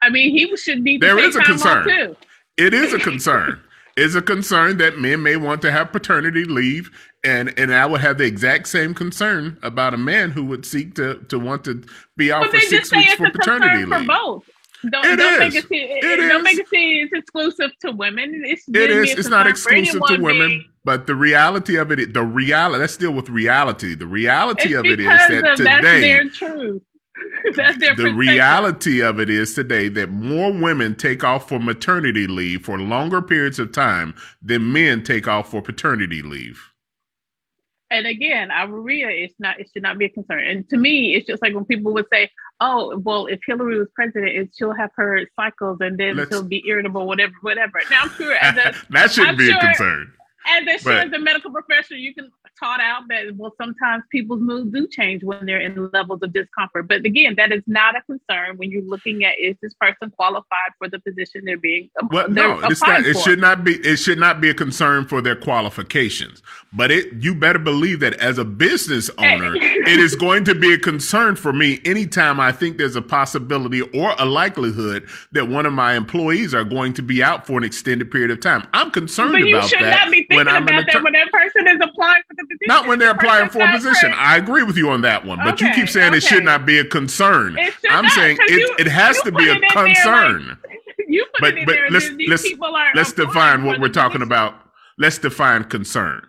I 0.00 0.10
mean, 0.10 0.30
he 0.30 0.56
should 0.56 0.84
be. 0.84 0.98
There 0.98 1.18
is 1.18 1.34
a 1.34 1.40
concern. 1.40 1.88
Too. 1.88 2.16
It 2.56 2.72
is 2.72 2.92
a 2.92 2.98
concern. 2.98 3.60
it's 3.96 4.14
a 4.14 4.22
concern 4.22 4.78
that 4.78 4.98
men 4.98 5.22
may 5.22 5.36
want 5.36 5.60
to 5.62 5.72
have 5.72 5.90
paternity 5.90 6.44
leave, 6.44 6.90
and 7.24 7.52
and 7.58 7.74
I 7.74 7.84
would 7.86 8.00
have 8.00 8.18
the 8.18 8.24
exact 8.24 8.68
same 8.68 8.94
concern 8.94 9.58
about 9.62 9.92
a 9.92 9.98
man 9.98 10.30
who 10.30 10.44
would 10.44 10.64
seek 10.64 10.94
to 10.94 11.24
to 11.28 11.38
want 11.38 11.64
to 11.64 11.82
be 12.16 12.30
out 12.30 12.44
but 12.44 12.52
for 12.52 12.60
six 12.60 12.92
weeks 12.92 13.14
for 13.14 13.30
paternity 13.30 13.84
leave. 13.84 13.88
For 13.88 14.06
both. 14.06 14.44
Don't, 14.90 15.04
it 15.04 15.16
don't 15.16 15.34
is. 15.34 15.38
make 15.40 15.54
it, 15.54 15.68
seem, 15.68 15.88
it, 15.90 16.04
it 16.04 16.28
don't 16.28 16.42
make 16.44 16.58
it 16.58 16.68
seem 16.68 17.04
it's 17.04 17.12
exclusive 17.12 17.70
to 17.80 17.92
women. 17.92 18.42
It's 18.44 18.68
it 18.68 18.90
is. 18.90 19.18
It's 19.18 19.28
not 19.28 19.46
exclusive 19.46 20.00
to 20.06 20.18
women. 20.20 20.48
Being, 20.48 20.64
but 20.84 21.06
the 21.06 21.14
reality 21.14 21.76
of 21.76 21.90
it, 21.90 22.14
the 22.14 22.22
reality. 22.22 22.78
Let's 22.80 22.96
deal 22.96 23.12
with 23.12 23.28
reality. 23.28 23.94
The 23.94 24.06
reality 24.06 24.74
of 24.74 24.86
it 24.86 25.00
is 25.00 25.06
that 25.06 25.44
of, 25.44 25.56
today, 25.56 25.64
that's 25.64 26.00
their 26.00 26.28
truth. 26.28 26.82
that's 27.56 27.78
their 27.78 27.96
the 27.96 28.12
reality 28.12 29.02
of 29.02 29.18
it 29.18 29.28
is 29.28 29.54
today 29.54 29.88
that 29.88 30.10
more 30.10 30.52
women 30.52 30.94
take 30.94 31.24
off 31.24 31.48
for 31.48 31.58
maternity 31.58 32.26
leave 32.26 32.64
for 32.64 32.78
longer 32.78 33.20
periods 33.20 33.58
of 33.58 33.72
time 33.72 34.14
than 34.40 34.72
men 34.72 35.02
take 35.02 35.26
off 35.26 35.50
for 35.50 35.60
paternity 35.60 36.22
leave 36.22 36.72
and 37.90 38.06
again, 38.06 38.50
our 38.50 38.68
Maria, 38.68 39.08
it's 39.08 39.34
not, 39.38 39.58
it 39.58 39.70
should 39.72 39.82
not 39.82 39.98
be 39.98 40.06
a 40.06 40.08
concern. 40.10 40.44
And 40.44 40.68
to 40.68 40.76
me, 40.76 41.14
it's 41.14 41.26
just 41.26 41.40
like 41.40 41.54
when 41.54 41.64
people 41.64 41.92
would 41.94 42.06
say, 42.12 42.30
"Oh, 42.60 42.98
well, 42.98 43.26
if 43.26 43.40
Hillary 43.46 43.78
was 43.78 43.88
president, 43.94 44.32
it, 44.32 44.50
she'll 44.54 44.74
have 44.74 44.90
her 44.96 45.20
cycles, 45.36 45.78
and 45.80 45.96
then 45.96 46.16
Let's, 46.16 46.30
she'll 46.30 46.42
be 46.42 46.62
irritable, 46.66 47.06
whatever, 47.06 47.32
whatever." 47.40 47.80
Now, 47.90 48.02
I'm 48.02 48.10
sure 48.10 48.34
as 48.40 48.56
a, 48.56 48.74
that 48.90 49.10
shouldn't 49.10 49.30
I'm 49.30 49.36
be 49.36 49.46
sure, 49.46 49.56
a 49.56 49.60
concern. 49.60 50.12
As 50.46 50.66
a, 50.66 50.78
sure 50.82 50.92
as 50.92 51.12
a 51.12 51.18
medical 51.18 51.50
professional, 51.50 51.98
you 51.98 52.14
can 52.14 52.30
taught 52.58 52.80
out 52.80 53.02
that 53.08 53.36
well 53.36 53.54
sometimes 53.60 54.04
people's 54.10 54.40
moods 54.40 54.72
do 54.72 54.86
change 54.88 55.22
when 55.22 55.46
they're 55.46 55.60
in 55.60 55.90
levels 55.92 56.20
of 56.22 56.32
discomfort. 56.32 56.88
But 56.88 57.04
again 57.04 57.34
that 57.36 57.52
is 57.52 57.62
not 57.66 57.96
a 57.96 58.02
concern 58.02 58.56
when 58.56 58.70
you're 58.70 58.82
looking 58.82 59.24
at 59.24 59.38
is 59.38 59.56
this 59.62 59.74
person 59.74 60.10
qualified 60.10 60.72
for 60.78 60.88
the 60.88 60.98
position 60.98 61.44
they're 61.44 61.56
being 61.56 61.90
well 62.10 62.28
no 62.28 62.60
it's 62.64 62.82
not 62.82 63.04
it 63.04 63.18
should 63.18 63.38
not 63.38 63.64
be 63.64 63.74
it 63.76 63.96
should 63.96 64.18
not 64.18 64.40
be 64.40 64.50
a 64.50 64.54
concern 64.54 65.06
for 65.06 65.20
their 65.20 65.36
qualifications. 65.36 66.42
But 66.72 66.90
it 66.90 67.12
you 67.22 67.34
better 67.34 67.58
believe 67.58 68.00
that 68.00 68.14
as 68.14 68.38
a 68.38 68.44
business 68.44 69.10
owner 69.18 69.54
it 69.56 70.00
is 70.00 70.14
going 70.16 70.44
to 70.44 70.54
be 70.54 70.72
a 70.72 70.78
concern 70.78 71.36
for 71.36 71.52
me 71.52 71.80
anytime 71.84 72.40
i 72.40 72.52
think 72.52 72.78
there's 72.78 72.96
a 72.96 73.02
possibility 73.02 73.80
or 73.80 74.14
a 74.18 74.24
likelihood 74.24 75.08
that 75.32 75.48
one 75.48 75.66
of 75.66 75.72
my 75.72 75.94
employees 75.94 76.54
are 76.54 76.64
going 76.64 76.92
to 76.94 77.02
be 77.02 77.22
out 77.22 77.46
for 77.46 77.58
an 77.58 77.64
extended 77.64 78.10
period 78.10 78.30
of 78.30 78.40
time. 78.40 78.66
I'm 78.72 78.90
concerned 78.90 79.32
but 79.32 79.48
about 79.48 79.70
that 79.70 80.10
when 80.30 80.48
I'm 80.48 80.62
about 80.64 80.86
that 80.92 81.02
when 81.02 81.12
that 81.12 81.30
person 81.30 81.68
is 81.68 81.78
applying 81.82 82.22
for 82.28 82.34
the. 82.36 82.47
Not 82.66 82.86
when 82.86 82.98
they're 82.98 83.10
applying 83.10 83.50
for 83.50 83.60
a 83.60 83.72
position. 83.72 84.12
I 84.14 84.36
agree 84.36 84.62
with 84.62 84.76
you 84.76 84.90
on 84.90 85.02
that 85.02 85.24
one, 85.24 85.38
but 85.38 85.54
okay, 85.54 85.68
you 85.68 85.74
keep 85.74 85.88
saying 85.88 86.08
okay. 86.08 86.18
it 86.18 86.22
should 86.22 86.44
not 86.44 86.66
be 86.66 86.78
a 86.78 86.84
concern. 86.84 87.58
I'm 87.90 88.04
not, 88.04 88.12
saying 88.12 88.38
it, 88.40 88.50
you, 88.50 88.76
it 88.78 88.86
has 88.86 89.20
to 89.22 89.32
be 89.32 89.48
a 89.48 89.58
concern. 89.70 90.48
Like, 90.48 90.58
you 91.08 91.26
but 91.40 91.54
but 91.66 91.76
let's 91.90 92.10
let's 92.26 92.46
let's 92.94 93.12
define 93.12 93.64
what 93.64 93.80
we're 93.80 93.88
talking 93.88 94.22
about. 94.22 94.54
Let's 94.98 95.18
define 95.18 95.64
concern. 95.64 96.26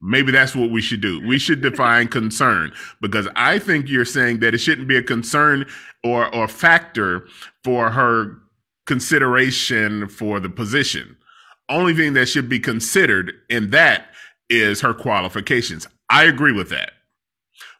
Maybe 0.00 0.30
that's 0.30 0.54
what 0.54 0.70
we 0.70 0.80
should 0.80 1.00
do. 1.00 1.26
We 1.26 1.38
should 1.38 1.60
define 1.60 2.08
concern 2.20 2.72
because 3.00 3.28
I 3.34 3.58
think 3.58 3.88
you're 3.88 4.04
saying 4.04 4.40
that 4.40 4.54
it 4.54 4.58
shouldn't 4.58 4.88
be 4.88 4.96
a 4.96 5.02
concern 5.02 5.66
or 6.04 6.32
or 6.34 6.48
factor 6.48 7.26
for 7.64 7.90
her 7.90 8.38
consideration 8.86 10.08
for 10.08 10.40
the 10.40 10.48
position 10.48 11.16
only 11.68 11.94
thing 11.94 12.14
that 12.14 12.26
should 12.26 12.48
be 12.48 12.58
considered 12.58 13.34
in 13.48 13.70
that 13.70 14.08
is 14.50 14.80
her 14.80 14.94
qualifications. 14.94 15.86
I 16.10 16.24
agree 16.24 16.52
with 16.52 16.70
that. 16.70 16.92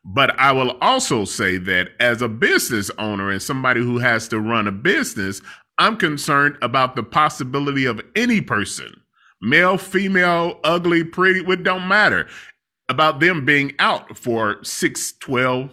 But 0.05 0.39
I 0.39 0.53
will 0.53 0.73
also 0.81 1.25
say 1.25 1.59
that 1.59 1.91
as 2.01 2.23
a 2.23 2.29
business 2.29 2.91
owner 2.99 3.31
and 3.31 3.43
somebody 3.43 3.81
who 3.81 3.99
has 3.99 4.29
to 4.29 4.41
run 4.41 4.67
a 4.67 4.73
business, 4.73 5.43
I'm 5.79 5.97
concerned 5.97 6.57
about 6.63 6.97
the 6.97 7.03
possibility 7.03 7.85
of 7.85 8.01
any 8.17 8.41
person, 8.41 9.01
male, 9.41 9.79
female, 9.79 10.61
ugly, 10.65 11.05
pretty, 11.05 11.41
it 11.41 11.63
don't 11.63 11.89
matter, 11.89 12.27
about 12.89 13.21
them 13.21 13.45
being 13.45 13.75
out 13.79 14.17
for 14.17 14.63
6, 14.65 15.13
12, 15.21 15.71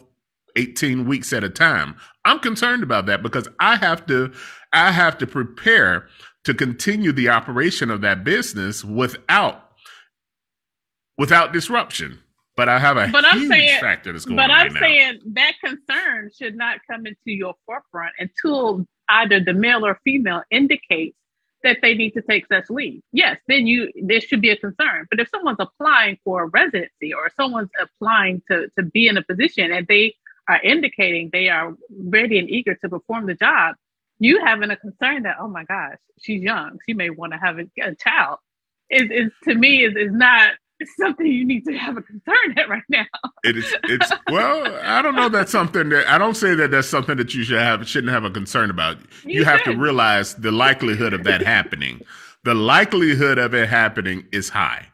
18 0.56 1.06
weeks 1.06 1.34
at 1.34 1.44
a 1.44 1.50
time. 1.50 1.96
I'm 2.26 2.40
concerned 2.40 2.84
about 2.84 3.06
that 3.06 3.24
because 3.24 3.48
I 3.60 3.78
have 3.78 4.06
to 4.08 4.34
I 4.74 4.92
have 4.92 5.18
to 5.20 5.28
prepare 5.28 6.08
to 6.44 6.54
continue 6.54 7.12
the 7.12 7.30
operation 7.30 7.90
of 7.90 8.02
that 8.02 8.24
business 8.24 8.84
without 8.84 9.65
without 11.18 11.54
disruption. 11.54 12.20
But 12.56 12.70
I 12.70 12.80
have 12.80 12.96
a 12.96 13.08
but 13.12 13.26
huge 13.26 13.34
I'm 13.34 13.48
saying, 13.50 13.80
factor 13.82 14.14
that's 14.14 14.24
going 14.26 14.38
But 14.38 14.50
I'm 14.50 14.74
right 14.74 14.80
saying 14.82 15.20
now. 15.26 15.42
that 15.42 15.54
concern 15.64 16.32
should 16.38 16.56
not 16.56 16.80
come 16.90 17.06
into 17.06 17.18
your 17.26 17.54
forefront 17.66 18.14
until 18.18 18.86
either 19.10 19.42
the 19.42 19.54
male 19.54 19.86
or 19.86 20.00
female 20.06 20.42
indicates 20.52 21.18
that 21.64 21.80
they 21.82 21.96
need 21.96 22.12
to 22.12 22.22
take 22.22 22.48
such 22.48 22.70
leave. 22.70 23.02
Yes, 23.12 23.38
then 23.48 23.68
you 23.68 23.92
there 24.04 24.22
should 24.22 24.42
be 24.42 24.52
a 24.52 24.56
concern. 24.58 25.06
But 25.10 25.20
if 25.20 25.28
someone's 25.30 25.58
applying 25.60 26.18
for 26.24 26.44
a 26.44 26.48
residency 26.48 27.14
or 27.14 27.30
someone's 27.36 27.72
applying 27.82 28.42
to, 28.50 28.70
to 28.78 28.84
be 28.84 29.08
in 29.08 29.18
a 29.18 29.24
position 29.24 29.72
and 29.74 29.86
they 29.88 30.16
are 30.48 30.62
indicating 30.62 31.30
they 31.34 31.50
are 31.50 31.76
ready 32.06 32.40
and 32.40 32.50
eager 32.50 32.76
to 32.76 32.88
perform 32.88 33.26
the 33.26 33.34
job, 33.34 33.76
you 34.20 34.40
having 34.46 34.70
a 34.72 34.78
concern 34.78 35.24
that 35.24 35.38
oh 35.40 35.48
my 35.48 35.64
gosh 35.66 35.98
she's 36.22 36.42
young 36.42 36.78
she 36.88 36.94
may 36.94 37.10
want 37.10 37.34
to 37.34 37.40
have 37.40 37.60
a, 37.60 37.66
a 37.82 37.96
child 37.96 38.40
is 38.90 39.10
is 39.12 39.32
to 39.44 39.56
me 39.56 39.84
is 39.84 39.96
is 39.96 40.14
not 40.14 40.52
something 40.98 41.26
you 41.26 41.46
need 41.46 41.66
to 41.66 41.74
have 41.74 41.98
a 41.98 42.02
concern 42.02 42.58
at 42.58 42.70
right 42.70 42.84
now. 42.90 43.06
it 43.44 43.58
is. 43.58 43.74
It's 43.84 44.12
well. 44.30 44.66
I 44.84 45.02
don't 45.02 45.16
know. 45.16 45.30
That's 45.30 45.52
something 45.52 45.90
that 45.90 46.08
I 46.08 46.18
don't 46.18 46.36
say 46.36 46.56
that 46.56 46.72
that's 46.72 46.88
something 46.88 47.18
that 47.18 47.34
you 47.34 47.44
should 47.44 47.60
have 47.60 47.88
shouldn't 47.88 48.12
have 48.12 48.24
a 48.24 48.32
concern 48.32 48.70
about. 48.70 48.98
You, 49.24 49.40
you 49.40 49.46
have 49.46 49.64
to 49.64 49.76
realize 49.76 50.36
the 50.36 50.52
likelihood 50.52 51.14
of 51.14 51.24
that 51.24 51.42
happening. 51.42 52.02
The 52.44 52.54
likelihood 52.54 53.38
of 53.38 53.54
it 53.54 53.70
happening 53.70 54.26
is 54.32 54.50
high. 54.50 54.88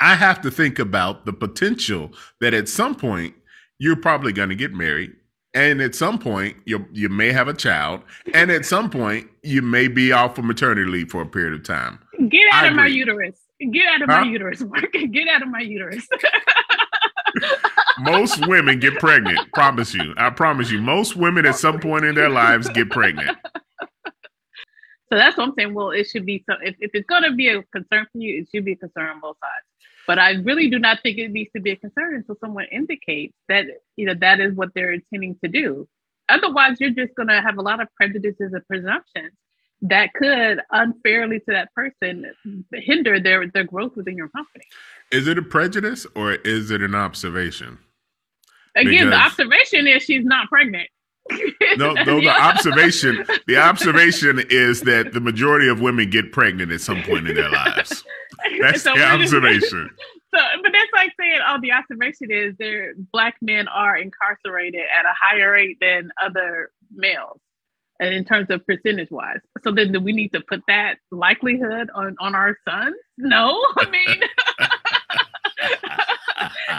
I 0.00 0.14
have 0.16 0.40
to 0.42 0.50
think 0.50 0.78
about 0.78 1.26
the 1.26 1.32
potential 1.32 2.10
that 2.40 2.54
at 2.54 2.68
some 2.68 2.94
point 2.94 3.34
you're 3.78 3.96
probably 3.96 4.32
going 4.32 4.48
to 4.48 4.56
get 4.56 4.72
married 4.72 5.12
and 5.54 5.80
at 5.82 5.94
some 5.94 6.18
point 6.18 6.56
you 6.64 6.86
you 6.92 7.08
may 7.08 7.32
have 7.32 7.48
a 7.48 7.54
child, 7.54 8.00
and 8.32 8.50
at 8.50 8.64
some 8.64 8.90
point 8.90 9.28
you 9.42 9.62
may 9.62 9.88
be 9.88 10.12
off 10.12 10.36
for 10.36 10.42
maternity 10.42 10.90
leave 10.90 11.10
for 11.10 11.22
a 11.22 11.26
period 11.26 11.52
of 11.52 11.62
time. 11.62 11.98
Get 12.28 12.40
out 12.52 12.64
I 12.64 12.66
of 12.68 12.72
agree. 12.72 12.82
my 12.82 12.86
uterus. 12.88 13.38
Get 13.70 13.86
out 13.86 14.02
of 14.02 14.08
huh? 14.08 14.20
my 14.20 14.30
uterus. 14.30 14.62
Get 14.92 15.28
out 15.28 15.42
of 15.42 15.48
my 15.48 15.60
uterus. 15.60 16.08
most 18.00 18.46
women 18.46 18.78
get 18.78 18.94
pregnant. 18.98 19.38
Promise 19.52 19.94
you. 19.94 20.14
I 20.16 20.30
promise 20.30 20.70
you. 20.70 20.80
Most 20.80 21.16
women 21.16 21.46
at 21.46 21.56
some 21.56 21.80
point 21.80 22.04
in 22.04 22.14
their 22.14 22.28
lives 22.28 22.68
get 22.68 22.90
pregnant. 22.90 23.36
So 25.12 25.18
that's 25.18 25.36
what 25.36 25.48
I'm 25.48 25.54
saying. 25.58 25.74
Well, 25.74 25.90
it 25.90 26.04
should 26.04 26.24
be 26.24 26.42
so. 26.48 26.56
If, 26.62 26.74
if 26.80 26.92
it's 26.94 27.06
going 27.06 27.24
to 27.24 27.32
be 27.32 27.48
a 27.48 27.62
concern 27.64 28.06
for 28.10 28.18
you, 28.18 28.40
it 28.40 28.48
should 28.50 28.64
be 28.64 28.72
a 28.72 28.76
concern 28.76 29.10
on 29.10 29.20
both 29.20 29.36
sides. 29.42 29.66
But 30.06 30.18
I 30.18 30.30
really 30.36 30.70
do 30.70 30.78
not 30.78 31.02
think 31.02 31.18
it 31.18 31.30
needs 31.30 31.50
to 31.54 31.60
be 31.60 31.72
a 31.72 31.76
concern 31.76 32.14
until 32.14 32.34
someone 32.40 32.64
indicates 32.72 33.34
that 33.50 33.66
you 33.96 34.06
know 34.06 34.14
that 34.20 34.40
is 34.40 34.54
what 34.54 34.70
they're 34.74 34.94
intending 34.94 35.36
to 35.44 35.50
do. 35.50 35.86
Otherwise, 36.30 36.78
you're 36.80 36.92
just 36.92 37.14
going 37.14 37.28
to 37.28 37.42
have 37.42 37.58
a 37.58 37.60
lot 37.60 37.82
of 37.82 37.88
prejudices 37.94 38.54
and 38.54 38.66
presumptions 38.66 39.32
that 39.82 40.14
could 40.14 40.60
unfairly 40.70 41.40
to 41.40 41.46
that 41.48 41.72
person 41.74 42.26
hinder 42.72 43.20
their 43.20 43.48
their 43.48 43.64
growth 43.64 43.96
within 43.96 44.16
your 44.16 44.28
company. 44.28 44.64
Is 45.10 45.26
it 45.28 45.38
a 45.38 45.42
prejudice 45.42 46.06
or 46.14 46.32
is 46.32 46.70
it 46.70 46.82
an 46.82 46.94
observation? 46.94 47.78
Again, 48.74 48.92
because... 48.92 49.10
the 49.10 49.16
observation 49.16 49.86
is 49.86 50.02
she's 50.02 50.24
not 50.24 50.48
pregnant. 50.48 50.88
no, 51.76 51.92
no. 51.92 52.20
The 52.20 52.28
observation, 52.40 53.24
the 53.46 53.56
observation 53.56 54.42
is 54.50 54.82
that 54.82 55.12
the 55.12 55.20
majority 55.20 55.68
of 55.68 55.80
women 55.80 56.10
get 56.10 56.32
pregnant 56.32 56.72
at 56.72 56.80
some 56.80 57.02
point 57.02 57.28
in 57.28 57.36
their 57.36 57.50
lives. 57.50 58.04
That's 58.60 58.82
so 58.82 58.94
the 58.94 59.04
observation. 59.04 59.90
So, 60.34 60.40
but 60.62 60.72
that's 60.72 60.90
like 60.94 61.12
saying, 61.20 61.40
oh, 61.46 61.58
the 61.60 61.72
observation 61.72 62.30
is 62.30 62.54
there 62.58 62.94
black 63.12 63.36
men 63.42 63.68
are 63.68 63.96
incarcerated 63.96 64.80
at 64.80 65.04
a 65.04 65.12
higher 65.18 65.52
rate 65.52 65.76
than 65.80 66.10
other 66.22 66.70
males, 66.90 67.38
in 68.02 68.24
terms 68.24 68.48
of 68.50 68.66
percentage 68.66 69.10
wise. 69.10 69.40
So 69.62 69.72
then, 69.72 69.92
do 69.92 70.00
we 70.00 70.12
need 70.12 70.32
to 70.32 70.40
put 70.40 70.62
that 70.68 70.96
likelihood 71.10 71.90
on 71.94 72.16
on 72.20 72.34
our 72.34 72.56
sons? 72.68 72.96
No, 73.18 73.62
I 73.78 73.90
mean. 73.90 74.20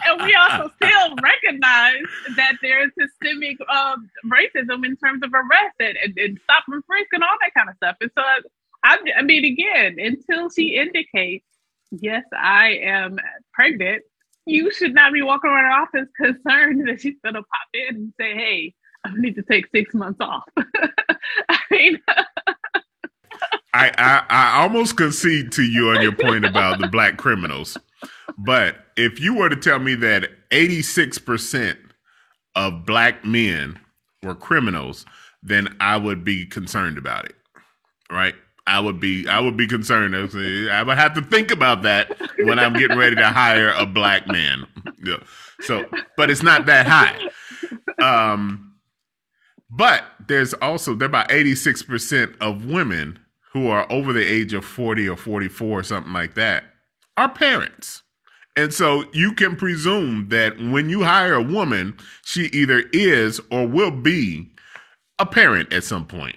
and 0.06 0.22
we 0.24 0.36
also 0.36 0.70
still 0.76 1.16
recognize 1.22 2.04
that 2.36 2.54
there's 2.62 2.92
systemic 3.00 3.58
uh, 3.70 3.96
racism 4.26 4.86
in 4.86 4.98
terms 4.98 5.24
of 5.24 5.34
arrest 5.34 5.76
and, 5.80 5.98
and, 6.04 6.18
and 6.18 6.40
stop 6.44 6.64
and 6.68 6.84
frisk 6.86 7.08
and 7.14 7.24
all 7.24 7.38
that 7.42 7.54
kind 7.54 7.70
of 7.70 7.76
stuff. 7.78 7.96
And 8.02 8.12
so, 8.18 8.24
I, 8.84 8.98
I 9.18 9.22
mean, 9.22 9.46
again, 9.46 9.98
until 10.00 10.50
she 10.50 10.76
indicates, 10.76 11.46
yes, 11.92 12.26
I 12.38 12.80
am 12.84 13.20
pregnant, 13.54 14.04
you 14.46 14.72
should 14.72 14.94
not 14.94 15.14
be 15.14 15.22
walking 15.22 15.50
around 15.50 15.84
office 15.84 16.10
concerned 16.18 16.88
that 16.88 17.02
she's 17.02 17.16
going 17.24 17.36
to 17.36 17.42
pop 17.42 17.68
in 17.74 17.96
and 17.96 18.14
say, 18.20 18.34
hey, 18.34 18.74
I 19.06 19.12
need 19.16 19.36
to 19.36 19.44
take 19.44 19.68
six 19.72 19.94
months 19.94 20.20
off. 20.22 20.44
I 21.50 21.58
mean, 21.72 22.00
I, 23.74 23.92
I, 23.98 24.26
I 24.30 24.62
almost 24.62 24.98
concede 24.98 25.52
to 25.54 25.64
you 25.64 25.90
on 25.90 26.02
your 26.02 26.16
point 26.16 26.46
about 26.46 26.80
the 26.80 26.88
black 26.88 27.18
criminals. 27.18 27.78
But 28.38 28.78
if 28.96 29.20
you 29.20 29.36
were 29.36 29.50
to 29.50 29.56
tell 29.56 29.80
me 29.80 29.96
that 29.96 30.30
86% 30.52 31.78
of 32.56 32.86
black 32.86 33.26
men 33.26 33.80
were 34.22 34.36
criminals, 34.36 35.06
then 35.42 35.76
I 35.80 35.98
would 35.98 36.24
be 36.24 36.46
concerned 36.46 36.98
about 36.98 37.26
it. 37.26 37.36
Right? 38.12 38.36
I 38.66 38.80
would 38.80 39.00
be 39.00 39.28
I 39.28 39.42
would 39.42 39.58
be 39.58 39.68
concerned. 39.68 40.16
I 40.16 40.84
would 40.84 40.98
have 40.98 41.14
to 41.16 41.22
think 41.22 41.52
about 41.52 41.82
that 41.82 42.16
when 42.38 42.60
I'm 42.60 42.74
getting 42.74 42.98
ready 42.98 43.16
to 43.18 43.28
hire 43.28 43.74
a 43.78 43.86
black 43.86 44.28
man. 44.28 44.66
Yeah. 45.04 45.18
So, 45.62 45.86
but 46.16 46.30
it's 46.30 46.44
not 46.44 46.66
that 46.68 46.88
high. 46.88 47.30
Um, 48.02 48.73
but 49.78 50.04
there's 50.28 50.54
also 50.56 50.96
there 50.96 51.08
about 51.08 51.30
86% 51.30 52.36
of 52.42 52.66
women 52.66 53.20
who 53.54 53.68
are 53.70 53.92
over 53.92 54.14
the 54.14 54.26
age 54.26 54.54
of 54.54 54.66
40 54.66 55.10
or 55.10 55.18
44 55.18 55.80
or 55.80 55.84
something 55.84 56.14
like 56.14 56.36
that 56.36 56.64
are 57.18 57.30
parents. 57.30 58.02
And 58.56 58.74
so 58.74 59.06
you 59.14 59.34
can 59.34 59.56
presume 59.56 60.30
that 60.30 60.58
when 60.60 60.90
you 60.90 61.04
hire 61.04 61.34
a 61.34 61.42
woman, 61.42 61.98
she 62.24 62.46
either 62.48 62.84
is 62.94 63.40
or 63.52 63.68
will 63.68 63.92
be 63.92 64.50
a 65.20 65.26
parent 65.26 65.74
at 65.74 65.84
some 65.84 66.06
point. 66.06 66.36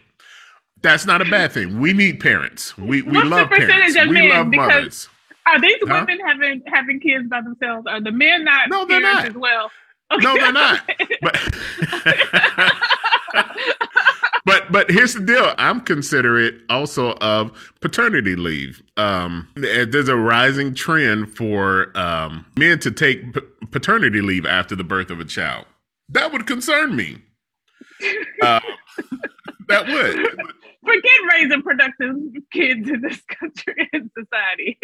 That's 0.82 1.06
not 1.06 1.20
a 1.22 1.24
bad 1.26 1.52
thing. 1.52 1.80
We 1.80 1.92
need 1.92 2.20
parents. 2.20 2.76
We 2.78 3.02
we 3.02 3.12
What's 3.18 3.28
love 3.28 3.50
the 3.50 3.56
percentage 3.56 3.94
parents. 3.94 3.96
of 3.96 4.08
we 4.08 4.14
men? 4.14 4.28
love 4.30 4.50
Because 4.50 4.68
mothers. 4.68 5.08
Are 5.46 5.60
these 5.60 5.76
Huh? 5.86 6.06
women 6.06 6.18
having 6.26 6.62
having 6.66 7.00
kids 7.00 7.28
by 7.28 7.40
themselves? 7.40 7.86
Are 7.88 8.00
the 8.00 8.12
men 8.12 8.44
not 8.44 8.68
No, 8.68 8.84
they're 8.84 9.00
not. 9.00 9.26
as 9.26 9.34
well? 9.34 9.70
No, 10.20 10.34
they're 10.36 10.52
not. 10.52 10.80
But 11.22 11.34
but 14.44 14.70
but 14.70 14.90
here's 14.90 15.14
the 15.14 15.20
deal. 15.20 15.54
I'm 15.58 15.80
considerate 15.80 16.60
also 16.68 17.12
of 17.14 17.74
paternity 17.80 18.36
leave. 18.36 18.82
Um, 18.96 19.48
there's 19.54 20.08
a 20.08 20.16
rising 20.16 20.74
trend 20.74 21.36
for 21.36 21.96
um, 21.96 22.46
men 22.56 22.78
to 22.80 22.90
take 22.90 23.34
paternity 23.70 24.20
leave 24.20 24.46
after 24.46 24.74
the 24.76 24.84
birth 24.84 25.10
of 25.10 25.20
a 25.20 25.24
child. 25.24 25.66
That 26.08 26.32
would 26.32 26.46
concern 26.46 26.94
me. 26.96 27.18
Uh, 28.42 28.60
that 29.68 29.86
would. 29.86 30.38
Forget 30.86 31.20
raising 31.34 31.62
productive 31.62 32.16
kids 32.52 32.90
in 32.90 33.02
this 33.02 33.22
country 33.40 33.90
and 33.94 34.10
society. 34.18 34.78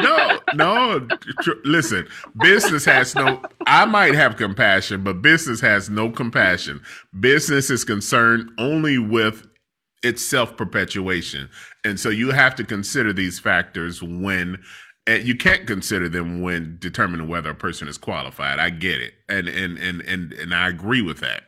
No, 0.00 0.40
no. 0.54 1.08
tr- 1.42 1.52
Listen, 1.64 2.08
business 2.38 2.84
has 2.86 3.16
no. 3.16 3.42
I 3.66 3.86
might 3.86 4.14
have 4.14 4.36
compassion, 4.36 5.04
but 5.04 5.22
business 5.22 5.60
has 5.62 5.90
no 5.90 6.10
compassion. 6.10 6.82
Business 7.20 7.70
is 7.70 7.84
concerned 7.84 8.50
only 8.58 8.98
with 8.98 9.46
its 10.04 10.22
self 10.24 10.56
perpetuation, 10.56 11.50
and 11.84 12.00
so 12.00 12.10
you 12.10 12.32
have 12.32 12.56
to 12.56 12.64
consider 12.64 13.12
these 13.14 13.40
factors 13.40 14.02
when. 14.02 14.62
And 15.08 15.24
you 15.26 15.36
can't 15.36 15.66
consider 15.66 16.08
them 16.08 16.42
when 16.42 16.78
determining 16.80 17.28
whether 17.28 17.50
a 17.50 17.54
person 17.56 17.88
is 17.88 17.98
qualified. 17.98 18.58
I 18.60 18.70
get 18.70 19.00
it, 19.00 19.14
and 19.28 19.48
and 19.48 19.78
and 19.78 20.02
and 20.02 20.32
and 20.34 20.54
I 20.54 20.68
agree 20.68 21.02
with 21.02 21.20
that. 21.20 21.44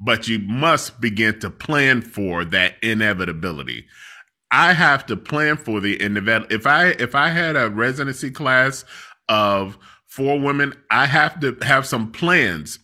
But 0.00 0.28
you 0.28 0.38
must 0.38 1.00
begin 1.00 1.40
to 1.40 1.50
plan 1.50 2.02
for 2.02 2.44
that 2.46 2.74
inevitability. 2.82 3.86
I 4.50 4.72
have 4.72 5.04
to 5.06 5.16
plan 5.16 5.56
for 5.56 5.80
the 5.80 6.00
inevitable. 6.00 6.54
If 6.54 6.66
I 6.66 6.88
if 6.90 7.14
I 7.14 7.28
had 7.28 7.56
a 7.56 7.68
residency 7.68 8.30
class 8.30 8.84
of 9.28 9.76
four 10.06 10.40
women, 10.40 10.74
I 10.90 11.06
have 11.06 11.40
to 11.40 11.56
have 11.62 11.86
some 11.86 12.12
plans 12.12 12.78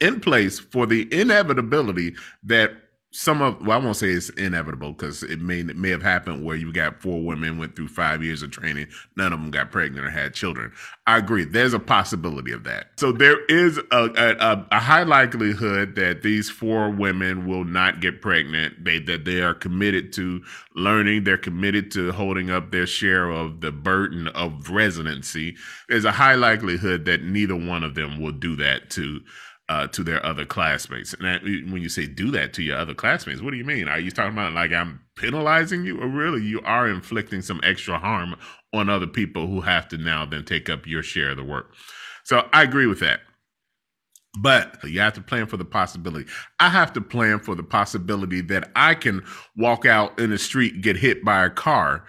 in 0.00 0.20
place 0.20 0.58
for 0.58 0.86
the 0.86 1.08
inevitability 1.12 2.14
that 2.44 2.72
some 3.12 3.40
of 3.40 3.64
well, 3.66 3.80
I 3.80 3.82
won't 3.82 3.96
say 3.96 4.08
it's 4.08 4.28
inevitable 4.30 4.92
because 4.92 5.22
it 5.22 5.40
may 5.40 5.60
it 5.60 5.76
may 5.76 5.90
have 5.90 6.02
happened 6.02 6.44
where 6.44 6.56
you 6.56 6.72
got 6.72 7.00
four 7.00 7.24
women 7.24 7.56
went 7.56 7.74
through 7.74 7.88
five 7.88 8.22
years 8.22 8.42
of 8.42 8.50
training, 8.50 8.88
none 9.16 9.32
of 9.32 9.40
them 9.40 9.50
got 9.50 9.70
pregnant 9.70 10.06
or 10.06 10.10
had 10.10 10.34
children. 10.34 10.72
I 11.06 11.18
agree. 11.18 11.44
There's 11.44 11.72
a 11.72 11.78
possibility 11.78 12.52
of 12.52 12.64
that. 12.64 12.88
So 12.98 13.12
there 13.12 13.44
is 13.46 13.78
a 13.90 14.10
a, 14.16 14.66
a 14.70 14.80
high 14.80 15.04
likelihood 15.04 15.94
that 15.94 16.22
these 16.22 16.50
four 16.50 16.90
women 16.90 17.46
will 17.46 17.64
not 17.64 18.00
get 18.00 18.20
pregnant. 18.20 18.84
They 18.84 18.98
that 19.00 19.24
they 19.24 19.40
are 19.40 19.54
committed 19.54 20.12
to 20.14 20.42
learning. 20.74 21.24
They're 21.24 21.38
committed 21.38 21.90
to 21.92 22.12
holding 22.12 22.50
up 22.50 22.70
their 22.70 22.86
share 22.86 23.30
of 23.30 23.60
the 23.60 23.72
burden 23.72 24.28
of 24.28 24.68
residency. 24.68 25.56
There's 25.88 26.04
a 26.04 26.12
high 26.12 26.34
likelihood 26.34 27.06
that 27.06 27.22
neither 27.22 27.56
one 27.56 27.82
of 27.82 27.94
them 27.94 28.20
will 28.20 28.32
do 28.32 28.56
that 28.56 28.90
to 28.90 29.20
uh, 29.68 29.86
to 29.88 30.04
their 30.04 30.24
other 30.24 30.44
classmates. 30.44 31.12
And 31.12 31.24
that, 31.24 31.42
when 31.42 31.82
you 31.82 31.88
say 31.88 32.06
do 32.06 32.30
that 32.32 32.52
to 32.54 32.62
your 32.62 32.78
other 32.78 32.94
classmates, 32.94 33.42
what 33.42 33.50
do 33.50 33.56
you 33.56 33.64
mean? 33.64 33.88
Are 33.88 33.98
you 33.98 34.10
talking 34.10 34.32
about 34.32 34.52
like 34.52 34.72
I'm 34.72 35.00
penalizing 35.16 35.84
you, 35.84 36.00
or 36.00 36.06
really 36.06 36.42
you 36.42 36.60
are 36.62 36.88
inflicting 36.88 37.42
some 37.42 37.60
extra 37.62 37.98
harm 37.98 38.36
on 38.72 38.88
other 38.88 39.06
people 39.06 39.46
who 39.46 39.60
have 39.62 39.88
to 39.88 39.98
now 39.98 40.24
then 40.24 40.44
take 40.44 40.68
up 40.70 40.86
your 40.86 41.02
share 41.02 41.30
of 41.30 41.36
the 41.36 41.44
work? 41.44 41.72
So 42.24 42.48
I 42.52 42.62
agree 42.62 42.86
with 42.86 43.00
that. 43.00 43.20
But 44.38 44.84
you 44.84 45.00
have 45.00 45.14
to 45.14 45.22
plan 45.22 45.46
for 45.46 45.56
the 45.56 45.64
possibility. 45.64 46.28
I 46.60 46.68
have 46.68 46.92
to 46.92 47.00
plan 47.00 47.38
for 47.38 47.54
the 47.54 47.62
possibility 47.62 48.42
that 48.42 48.70
I 48.76 48.94
can 48.94 49.24
walk 49.56 49.86
out 49.86 50.20
in 50.20 50.28
the 50.28 50.36
street, 50.36 50.82
get 50.82 50.96
hit 50.96 51.24
by 51.24 51.44
a 51.44 51.50
car, 51.50 52.04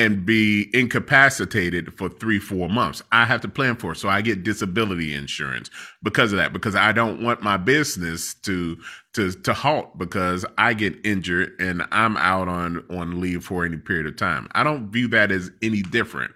and 0.00 0.24
be 0.24 0.70
incapacitated 0.72 1.92
for 1.98 2.08
three, 2.08 2.38
four 2.38 2.70
months. 2.70 3.02
I 3.12 3.26
have 3.26 3.42
to 3.42 3.48
plan 3.48 3.76
for 3.76 3.92
it. 3.92 3.96
So 3.96 4.08
I 4.08 4.22
get 4.22 4.42
disability 4.42 5.12
insurance 5.12 5.68
because 6.02 6.32
of 6.32 6.38
that, 6.38 6.54
because 6.54 6.74
I 6.74 6.92
don't 6.92 7.22
want 7.22 7.42
my 7.42 7.58
business 7.58 8.32
to 8.46 8.78
to 9.12 9.30
to 9.30 9.52
halt 9.52 9.98
because 9.98 10.46
I 10.56 10.72
get 10.72 10.96
injured 11.04 11.52
and 11.60 11.82
I'm 11.92 12.16
out 12.16 12.48
on 12.48 12.82
on 12.90 13.20
leave 13.20 13.44
for 13.44 13.66
any 13.66 13.76
period 13.76 14.06
of 14.06 14.16
time. 14.16 14.48
I 14.52 14.62
don't 14.62 14.90
view 14.90 15.06
that 15.08 15.30
as 15.30 15.50
any 15.60 15.82
different. 15.82 16.32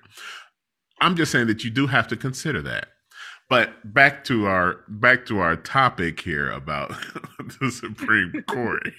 I'm 1.00 1.16
just 1.16 1.32
saying 1.32 1.46
that 1.46 1.64
you 1.64 1.70
do 1.70 1.86
have 1.86 2.06
to 2.08 2.18
consider 2.18 2.60
that. 2.62 2.88
But 3.48 3.94
back 3.94 4.24
to 4.24 4.46
our 4.46 4.80
back 4.88 5.24
to 5.26 5.38
our 5.38 5.56
topic 5.56 6.20
here 6.20 6.50
about 6.50 6.90
the 7.60 7.70
Supreme 7.70 8.44
Court. 8.46 8.90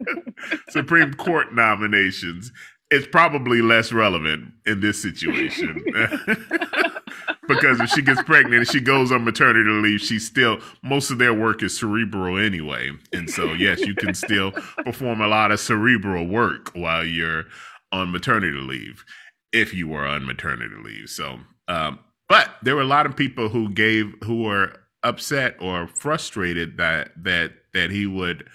Supreme 0.68 1.14
Court 1.14 1.54
nominations. 1.54 2.52
It's 2.90 3.06
probably 3.06 3.62
less 3.62 3.92
relevant 3.92 4.52
in 4.66 4.80
this 4.80 5.00
situation. 5.00 5.84
because 7.48 7.80
if 7.80 7.90
she 7.90 8.02
gets 8.02 8.22
pregnant 8.22 8.54
and 8.54 8.68
she 8.68 8.80
goes 8.80 9.10
on 9.10 9.24
maternity 9.24 9.70
leave, 9.70 10.00
she's 10.00 10.26
still 10.26 10.60
most 10.82 11.10
of 11.10 11.18
their 11.18 11.34
work 11.34 11.62
is 11.62 11.76
cerebral 11.76 12.38
anyway. 12.38 12.90
And 13.12 13.28
so 13.28 13.52
yes, 13.52 13.80
you 13.80 13.94
can 13.94 14.14
still 14.14 14.52
perform 14.84 15.20
a 15.20 15.28
lot 15.28 15.50
of 15.50 15.60
cerebral 15.60 16.26
work 16.26 16.70
while 16.74 17.04
you're 17.04 17.44
on 17.92 18.12
maternity 18.12 18.58
leave 18.58 19.04
if 19.52 19.72
you 19.72 19.88
were 19.88 20.06
on 20.06 20.26
maternity 20.26 20.76
leave. 20.82 21.08
So 21.08 21.40
um 21.68 21.98
but 22.28 22.50
there 22.62 22.74
were 22.74 22.82
a 22.82 22.86
lot 22.86 23.06
of 23.06 23.16
people 23.16 23.48
who 23.48 23.68
gave 23.70 24.14
who 24.24 24.42
were 24.42 24.74
upset 25.02 25.56
or 25.60 25.86
frustrated 25.86 26.78
that 26.78 27.10
that 27.22 27.52
that 27.72 27.90
he 27.90 28.06
would 28.06 28.48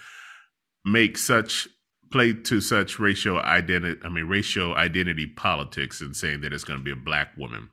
make 0.84 1.16
such 1.16 1.68
play 2.10 2.32
to 2.32 2.60
such 2.60 2.98
racial 2.98 3.38
identity 3.38 4.00
I 4.04 4.08
mean 4.08 4.26
racial 4.26 4.74
identity 4.74 5.26
politics 5.26 6.00
and 6.00 6.16
saying 6.16 6.40
that 6.42 6.52
it's 6.52 6.64
going 6.64 6.78
to 6.78 6.84
be 6.84 6.92
a 6.92 6.96
black 6.96 7.36
woman. 7.36 7.70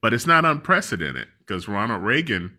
But 0.00 0.14
it's 0.14 0.26
not 0.26 0.44
unprecedented 0.44 1.28
because 1.40 1.68
Ronald 1.68 2.02
Reagan 2.02 2.56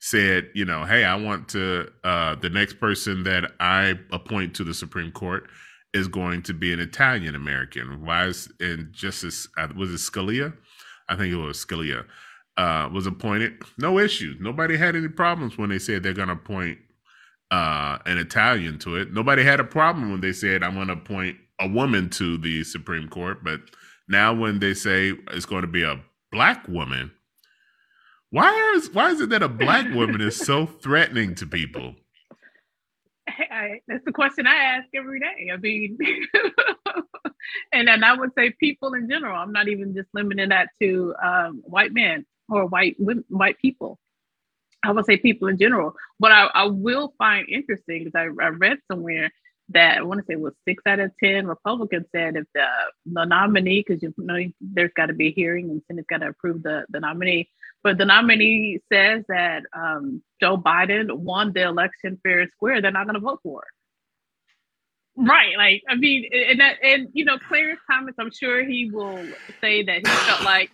said, 0.00 0.48
you 0.54 0.64
know, 0.64 0.84
hey, 0.84 1.04
I 1.04 1.16
want 1.16 1.48
to 1.50 1.90
uh 2.04 2.36
the 2.36 2.50
next 2.50 2.80
person 2.80 3.24
that 3.24 3.52
I 3.60 3.98
appoint 4.12 4.54
to 4.56 4.64
the 4.64 4.74
Supreme 4.74 5.12
Court 5.12 5.48
is 5.92 6.08
going 6.08 6.42
to 6.42 6.54
be 6.54 6.72
an 6.72 6.80
Italian 6.80 7.34
American. 7.34 8.04
Why 8.04 8.26
is 8.26 8.50
and 8.60 8.92
Justice 8.92 9.48
uh, 9.58 9.68
was 9.76 9.90
it 9.90 9.96
Scalia? 9.96 10.54
I 11.08 11.16
think 11.16 11.32
it 11.32 11.36
was 11.36 11.64
Scalia, 11.64 12.04
uh, 12.56 12.88
was 12.92 13.06
appointed. 13.06 13.54
No 13.78 13.98
issue. 13.98 14.36
Nobody 14.40 14.76
had 14.76 14.94
any 14.94 15.08
problems 15.08 15.58
when 15.58 15.70
they 15.70 15.78
said 15.80 16.02
they're 16.02 16.12
going 16.12 16.28
to 16.28 16.34
appoint 16.34 16.78
uh, 17.50 17.98
an 18.06 18.18
Italian 18.18 18.78
to 18.80 18.96
it. 18.96 19.12
Nobody 19.12 19.42
had 19.42 19.60
a 19.60 19.64
problem 19.64 20.10
when 20.10 20.20
they 20.20 20.32
said, 20.32 20.62
I'm 20.62 20.74
going 20.74 20.88
to 20.88 20.94
appoint 20.94 21.36
a 21.60 21.68
woman 21.68 22.08
to 22.10 22.38
the 22.38 22.64
Supreme 22.64 23.08
Court. 23.08 23.42
But 23.42 23.60
now 24.08 24.34
when 24.34 24.60
they 24.60 24.74
say 24.74 25.14
it's 25.32 25.46
going 25.46 25.62
to 25.62 25.68
be 25.68 25.82
a 25.82 26.00
black 26.32 26.66
woman, 26.68 27.10
why 28.30 28.74
is 28.76 28.90
why 28.90 29.10
is 29.10 29.20
it 29.20 29.30
that 29.30 29.42
a 29.42 29.48
black 29.48 29.92
woman 29.92 30.20
is 30.20 30.36
so 30.36 30.66
threatening 30.82 31.34
to 31.36 31.46
people? 31.46 31.96
I, 33.28 33.80
that's 33.88 34.04
the 34.04 34.12
question 34.12 34.46
I 34.46 34.54
ask 34.54 34.86
every 34.94 35.20
day. 35.20 35.50
I 35.52 35.56
mean, 35.56 35.98
and 37.72 37.88
then 37.88 38.04
I 38.04 38.14
would 38.14 38.30
say 38.36 38.50
people 38.58 38.94
in 38.94 39.08
general. 39.08 39.36
I'm 39.36 39.52
not 39.52 39.68
even 39.68 39.94
just 39.94 40.08
limiting 40.14 40.50
that 40.50 40.68
to 40.80 41.14
um, 41.22 41.62
white 41.64 41.92
men 41.92 42.24
or 42.48 42.66
white 42.66 42.96
women, 42.98 43.24
white 43.28 43.58
people. 43.58 43.98
I 44.82 44.92
would 44.92 45.04
say 45.04 45.16
people 45.16 45.48
in 45.48 45.58
general. 45.58 45.94
What 46.18 46.32
I, 46.32 46.46
I 46.54 46.64
will 46.64 47.14
find 47.18 47.48
interesting 47.48 48.06
is 48.06 48.12
I, 48.14 48.24
I 48.40 48.48
read 48.48 48.78
somewhere 48.90 49.30
that 49.70 49.98
I 49.98 50.02
want 50.02 50.20
to 50.20 50.26
say 50.26 50.36
was 50.36 50.54
six 50.66 50.82
out 50.86 51.00
of 51.00 51.12
ten 51.22 51.46
Republicans 51.46 52.06
said 52.12 52.36
if 52.36 52.44
the 52.54 52.66
the 53.06 53.24
nominee, 53.24 53.84
because 53.86 54.02
you 54.02 54.12
know 54.18 54.38
there's 54.60 54.92
got 54.96 55.06
to 55.06 55.12
be 55.12 55.28
a 55.28 55.32
hearing 55.32 55.70
and 55.70 55.82
Senate's 55.86 56.06
got 56.08 56.18
to 56.18 56.28
approve 56.28 56.62
the 56.62 56.84
the 56.88 57.00
nominee, 57.00 57.48
but 57.82 57.98
the 57.98 58.04
nominee 58.04 58.80
says 58.92 59.24
that 59.28 59.62
um, 59.72 60.22
Joe 60.40 60.56
Biden 60.56 61.12
won 61.12 61.52
the 61.52 61.62
election 61.62 62.18
fair 62.22 62.40
and 62.40 62.50
square, 62.50 62.82
they're 62.82 62.90
not 62.90 63.06
going 63.06 63.14
to 63.14 63.20
vote 63.20 63.40
for 63.42 63.62
it. 63.62 63.68
Right, 65.16 65.56
like 65.56 65.82
I 65.88 65.96
mean, 65.96 66.30
and 66.32 66.60
that, 66.60 66.76
and 66.82 67.08
you 67.12 67.24
know, 67.24 67.38
Clarence 67.38 67.80
Thomas, 67.90 68.14
I'm 68.18 68.30
sure 68.32 68.64
he 68.64 68.90
will 68.90 69.24
say 69.60 69.82
that 69.82 69.96
he 69.98 70.04
felt 70.04 70.44
like 70.44 70.70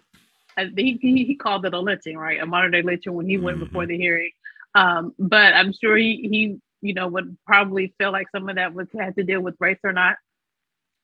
he 0.57 0.98
he, 1.00 1.24
he 1.24 1.36
called 1.36 1.64
it 1.66 1.74
a 1.74 1.80
lynching, 1.80 2.16
right, 2.16 2.40
a 2.40 2.46
modern 2.46 2.72
day 2.72 2.82
lynching 2.82 3.14
when 3.14 3.26
he 3.26 3.38
went 3.38 3.59
mm-hmm. 3.59 3.66
before 3.66 3.86
the 3.86 3.96
hearing. 3.96 4.30
Um, 4.74 5.14
but 5.18 5.54
I'm 5.54 5.72
sure 5.72 5.96
he 5.96 6.28
he 6.30 6.59
you 6.86 6.94
know 6.94 7.09
would 7.09 7.36
probably 7.46 7.94
feel 7.98 8.12
like 8.12 8.26
some 8.32 8.48
of 8.48 8.57
that 8.57 8.74
was 8.74 8.88
had 8.96 9.16
to 9.16 9.24
deal 9.24 9.40
with 9.40 9.57
race 9.61 9.78
or 9.84 9.92
not. 9.92 10.16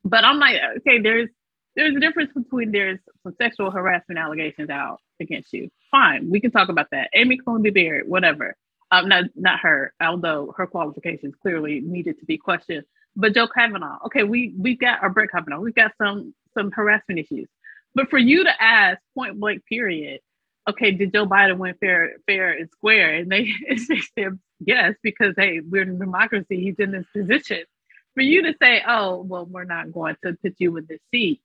But 0.05 0.24
I'm 0.24 0.38
like, 0.38 0.57
okay, 0.78 1.00
there's 1.00 1.28
there's 1.76 1.96
a 1.96 2.00
difference 2.00 2.32
between 2.34 2.72
there's 2.72 2.98
some 3.22 3.34
sexual 3.40 3.70
harassment 3.70 4.18
allegations 4.18 4.70
out 4.70 5.00
against 5.20 5.53
you. 5.53 5.70
Fine, 5.90 6.30
we 6.30 6.40
can 6.40 6.50
talk 6.50 6.68
about 6.68 6.88
that. 6.90 7.09
Amy 7.14 7.38
Coney 7.38 7.70
Barrett, 7.70 8.09
whatever. 8.09 8.57
Um, 8.90 9.09
not 9.09 9.24
not 9.34 9.61
her, 9.61 9.94
although 10.00 10.55
her 10.57 10.66
qualifications 10.66 11.34
clearly 11.40 11.80
needed 11.80 12.18
to 12.20 12.26
be 12.26 12.36
questioned. 12.36 12.84
But 13.16 13.34
Joe 13.34 13.46
Kavanaugh, 13.46 13.98
okay, 14.07 14.22
we 14.22 14.55
we've 14.59 14.78
got 14.78 15.03
our 15.03 15.11
Brett 15.11 15.30
Kavanaugh, 15.30 15.61
we've 15.61 15.74
got 15.74 15.92
some 15.96 16.34
some 16.55 16.70
harassment 16.70 17.20
issues. 17.20 17.48
But 17.95 18.11
for 18.11 18.18
you 18.18 18.45
to 18.45 18.62
ask 18.62 18.99
point 19.14 19.38
blank, 19.38 19.64
period, 19.66 20.20
okay, 20.68 20.93
did 20.93 21.12
Joe 21.12 21.26
Biden 21.26 21.59
win 21.59 21.74
fair 21.80 22.14
fair 22.26 22.53
and 22.53 22.70
square? 22.70 23.14
And 23.14 23.30
they, 23.30 23.53
they 23.68 24.01
said 24.18 24.38
yes 24.61 24.95
because 25.03 25.34
hey, 25.36 25.61
we're 25.61 25.82
in 25.82 25.99
democracy. 25.99 26.61
He's 26.61 26.76
in 26.78 26.93
this 26.93 27.07
position. 27.12 27.64
For 28.14 28.22
you 28.22 28.43
to 28.43 28.55
say, 28.61 28.82
oh, 28.86 29.22
well, 29.22 29.47
we're 29.47 29.64
not 29.64 29.90
going 29.90 30.16
to 30.24 30.36
put 30.43 30.57
you 30.59 30.76
in 30.76 30.86
this 30.86 31.01
seat. 31.11 31.40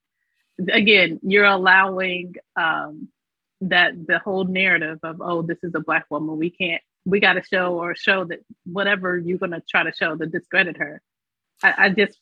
Again, 0.70 1.18
you're 1.22 1.46
allowing 1.46 2.34
um, 2.56 3.08
that 3.60 4.06
the 4.06 4.18
whole 4.18 4.44
narrative 4.44 4.98
of 5.02 5.20
oh 5.20 5.42
this 5.42 5.58
is 5.62 5.74
a 5.74 5.80
black 5.80 6.06
woman 6.10 6.36
we 6.36 6.50
can't 6.50 6.82
we 7.04 7.20
got 7.20 7.34
to 7.34 7.42
show 7.42 7.74
or 7.74 7.94
show 7.94 8.24
that 8.24 8.40
whatever 8.64 9.18
you're 9.18 9.38
going 9.38 9.50
to 9.50 9.62
try 9.68 9.82
to 9.82 9.92
show 9.92 10.16
to 10.16 10.26
discredit 10.26 10.76
her 10.76 11.00
i, 11.62 11.74
I 11.78 11.88
just 11.90 12.18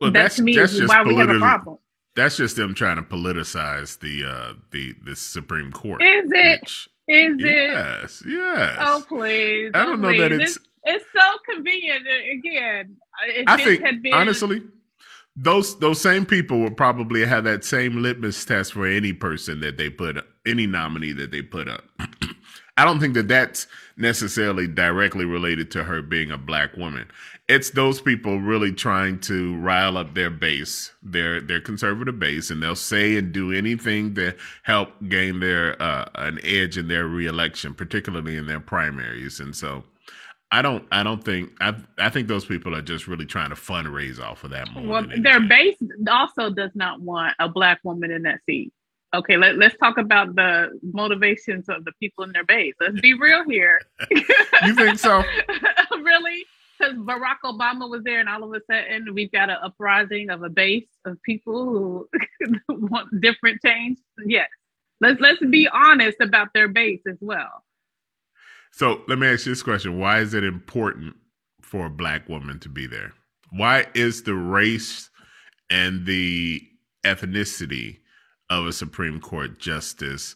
well, 0.00 0.10
that 0.10 0.32
to 0.32 0.42
me 0.42 0.58
is 0.58 0.88
why 0.88 1.02
we 1.02 1.14
have 1.16 1.30
a 1.30 1.38
problem 1.38 1.78
that's 2.16 2.36
just 2.36 2.56
them 2.56 2.74
trying 2.74 2.96
to 2.96 3.02
politicize 3.02 3.98
the 4.00 4.24
uh 4.24 4.54
the 4.70 4.94
the 5.04 5.16
supreme 5.16 5.72
court 5.72 6.02
is 6.02 6.30
it? 6.32 6.60
which, 6.60 6.88
is 7.08 7.36
yes, 7.38 7.42
it? 7.42 7.48
Yes 7.48 8.22
yes. 8.26 8.76
Oh 8.80 9.04
please. 9.08 9.70
I 9.74 9.84
don't 9.84 10.04
oh, 10.04 10.10
know 10.10 10.18
that 10.18 10.32
it's, 10.32 10.56
it's, 10.56 10.66
it's 10.84 11.04
so 11.12 11.54
convenient 11.54 12.06
again 12.32 12.96
i 13.46 13.62
think 13.62 14.02
been, 14.02 14.12
honestly 14.12 14.62
those 15.36 15.78
those 15.78 16.00
same 16.00 16.26
people 16.26 16.60
will 16.60 16.70
probably 16.70 17.24
have 17.24 17.44
that 17.44 17.64
same 17.64 18.02
litmus 18.02 18.44
test 18.44 18.72
for 18.72 18.86
any 18.86 19.12
person 19.12 19.60
that 19.60 19.76
they 19.76 19.88
put 19.88 20.18
any 20.46 20.66
nominee 20.66 21.12
that 21.12 21.30
they 21.30 21.42
put 21.42 21.68
up. 21.68 21.84
I 22.76 22.84
don't 22.84 23.00
think 23.00 23.14
that 23.14 23.28
that's 23.28 23.66
necessarily 23.96 24.66
directly 24.66 25.24
related 25.24 25.70
to 25.72 25.84
her 25.84 26.02
being 26.02 26.30
a 26.30 26.38
black 26.38 26.76
woman. 26.76 27.08
It's 27.50 27.70
those 27.70 28.00
people 28.00 28.40
really 28.40 28.72
trying 28.72 29.18
to 29.22 29.56
rile 29.56 29.98
up 29.98 30.14
their 30.14 30.30
base, 30.30 30.92
their 31.02 31.40
their 31.40 31.60
conservative 31.60 32.16
base, 32.16 32.50
and 32.50 32.62
they'll 32.62 32.76
say 32.76 33.16
and 33.16 33.32
do 33.32 33.50
anything 33.50 34.14
to 34.14 34.36
help 34.62 34.90
gain 35.08 35.40
their 35.40 35.80
uh, 35.82 36.08
an 36.14 36.38
edge 36.44 36.78
in 36.78 36.86
their 36.86 37.08
reelection, 37.08 37.74
particularly 37.74 38.36
in 38.36 38.46
their 38.46 38.60
primaries. 38.60 39.40
And 39.40 39.54
so, 39.56 39.82
I 40.52 40.62
don't. 40.62 40.86
I 40.92 41.02
don't 41.02 41.24
think. 41.24 41.50
I. 41.60 41.74
I 41.98 42.08
think 42.08 42.28
those 42.28 42.44
people 42.44 42.72
are 42.76 42.82
just 42.82 43.08
really 43.08 43.26
trying 43.26 43.48
to 43.48 43.56
fundraise 43.56 44.20
off 44.20 44.44
of 44.44 44.50
that. 44.50 44.68
well, 44.84 45.04
their 45.18 45.40
base 45.40 45.76
also 46.08 46.50
does 46.50 46.70
not 46.76 47.00
want 47.00 47.34
a 47.40 47.48
black 47.48 47.80
woman 47.82 48.12
in 48.12 48.22
that 48.22 48.38
seat. 48.46 48.72
Okay, 49.12 49.36
let, 49.36 49.56
let's 49.56 49.76
talk 49.78 49.98
about 49.98 50.36
the 50.36 50.78
motivations 50.82 51.68
of 51.68 51.84
the 51.84 51.90
people 51.98 52.22
in 52.22 52.30
their 52.30 52.44
base. 52.44 52.74
Let's 52.80 53.00
be 53.00 53.14
real 53.14 53.44
here. 53.44 53.80
you 54.12 54.74
think 54.76 55.00
so? 55.00 55.24
really? 55.90 56.44
Because 56.80 56.96
Barack 56.96 57.38
Obama 57.44 57.90
was 57.90 58.02
there, 58.04 58.20
and 58.20 58.28
all 58.28 58.42
of 58.42 58.52
a 58.52 58.60
sudden 58.70 59.12
we've 59.14 59.32
got 59.32 59.50
an 59.50 59.58
uprising 59.62 60.30
of 60.30 60.42
a 60.42 60.48
base 60.48 60.88
of 61.04 61.22
people 61.22 61.64
who 61.66 62.08
want 62.68 63.20
different 63.20 63.60
change. 63.64 63.98
Yes, 64.24 64.48
let's 65.00 65.20
let's 65.20 65.44
be 65.44 65.68
honest 65.68 66.18
about 66.20 66.48
their 66.54 66.68
base 66.68 67.02
as 67.06 67.18
well. 67.20 67.64
So 68.72 69.02
let 69.08 69.18
me 69.18 69.26
ask 69.26 69.46
you 69.46 69.52
this 69.52 69.62
question: 69.62 69.98
Why 69.98 70.20
is 70.20 70.32
it 70.32 70.44
important 70.44 71.16
for 71.60 71.86
a 71.86 71.90
black 71.90 72.28
woman 72.28 72.58
to 72.60 72.68
be 72.68 72.86
there? 72.86 73.12
Why 73.50 73.86
is 73.94 74.22
the 74.22 74.34
race 74.34 75.10
and 75.68 76.06
the 76.06 76.62
ethnicity 77.04 77.98
of 78.48 78.66
a 78.66 78.72
Supreme 78.72 79.20
Court 79.20 79.58
justice 79.58 80.34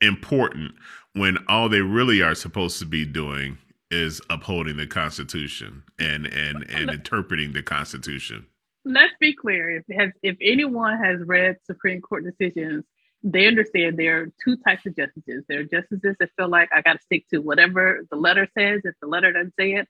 important 0.00 0.72
when 1.14 1.38
all 1.48 1.68
they 1.68 1.80
really 1.80 2.22
are 2.22 2.34
supposed 2.34 2.78
to 2.80 2.86
be 2.86 3.04
doing 3.04 3.58
is 3.92 4.20
upholding 4.30 4.76
the 4.76 4.86
Constitution 4.86 5.84
and 5.98 6.26
and 6.26 6.68
and 6.70 6.90
interpreting 6.90 7.52
the 7.52 7.62
Constitution? 7.62 8.46
Let's 8.84 9.14
be 9.20 9.34
clear: 9.34 9.70
if 9.70 9.84
has 9.96 10.10
if 10.22 10.36
anyone 10.42 10.98
has 10.98 11.20
read 11.24 11.58
Supreme 11.66 12.00
Court 12.00 12.24
decisions 12.24 12.84
they 13.24 13.46
understand 13.46 13.96
there 13.96 14.20
are 14.20 14.26
two 14.44 14.56
types 14.56 14.84
of 14.86 14.96
justices. 14.96 15.44
There 15.48 15.60
are 15.60 15.64
justices 15.64 16.16
that 16.18 16.30
feel 16.36 16.48
like 16.48 16.70
I 16.74 16.82
got 16.82 16.94
to 16.94 17.02
stick 17.02 17.28
to 17.28 17.38
whatever 17.38 18.00
the 18.10 18.16
letter 18.16 18.48
says. 18.58 18.80
If 18.84 18.94
the 19.00 19.06
letter 19.06 19.32
doesn't 19.32 19.54
say 19.58 19.74
it, 19.74 19.88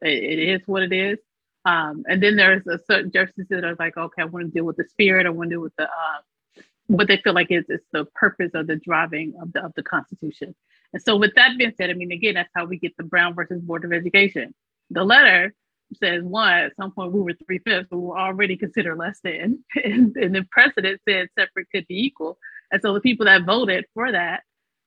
it 0.00 0.38
is 0.38 0.62
what 0.66 0.82
it 0.82 0.92
is. 0.92 1.18
Um, 1.66 2.04
and 2.08 2.22
then 2.22 2.36
there's 2.36 2.66
a 2.66 2.78
certain 2.86 3.10
justices 3.10 3.48
that 3.50 3.64
are 3.64 3.76
like, 3.78 3.96
okay, 3.96 4.22
I 4.22 4.24
want 4.24 4.46
to 4.46 4.50
deal 4.50 4.64
with 4.64 4.78
the 4.78 4.84
spirit. 4.84 5.26
I 5.26 5.30
want 5.30 5.50
to 5.50 5.56
deal 5.56 5.62
with 5.62 5.76
the 5.76 5.84
uh, 5.84 6.62
what 6.86 7.06
they 7.06 7.18
feel 7.18 7.34
like 7.34 7.50
is, 7.50 7.66
is 7.68 7.80
the 7.92 8.06
purpose 8.14 8.52
of 8.54 8.66
the 8.66 8.76
driving 8.76 9.34
of 9.40 9.52
the 9.52 9.62
of 9.62 9.72
the 9.76 9.82
Constitution. 9.82 10.54
And 10.92 11.02
so, 11.02 11.16
with 11.16 11.34
that 11.36 11.56
being 11.56 11.72
said, 11.76 11.90
I 11.90 11.94
mean, 11.94 12.12
again, 12.12 12.34
that's 12.34 12.50
how 12.54 12.64
we 12.64 12.78
get 12.78 12.96
the 12.96 13.04
Brown 13.04 13.34
versus 13.34 13.60
Board 13.60 13.84
of 13.84 13.92
Education. 13.92 14.54
The 14.90 15.04
letter 15.04 15.54
says 15.94 16.22
one 16.22 16.52
at 16.52 16.76
some 16.76 16.92
point 16.92 17.12
we 17.12 17.20
were 17.20 17.34
three 17.46 17.58
fifths, 17.58 17.88
we 17.90 17.98
were 17.98 18.18
already 18.18 18.56
considered 18.56 18.96
less 18.96 19.20
than, 19.22 19.64
and, 19.84 20.16
and 20.16 20.34
the 20.34 20.44
precedent 20.50 21.00
said 21.08 21.28
separate 21.38 21.68
could 21.74 21.86
be 21.86 22.06
equal. 22.06 22.38
And 22.70 22.80
so 22.82 22.94
the 22.94 23.00
people 23.00 23.26
that 23.26 23.44
voted 23.44 23.84
for 23.94 24.10
that 24.12 24.42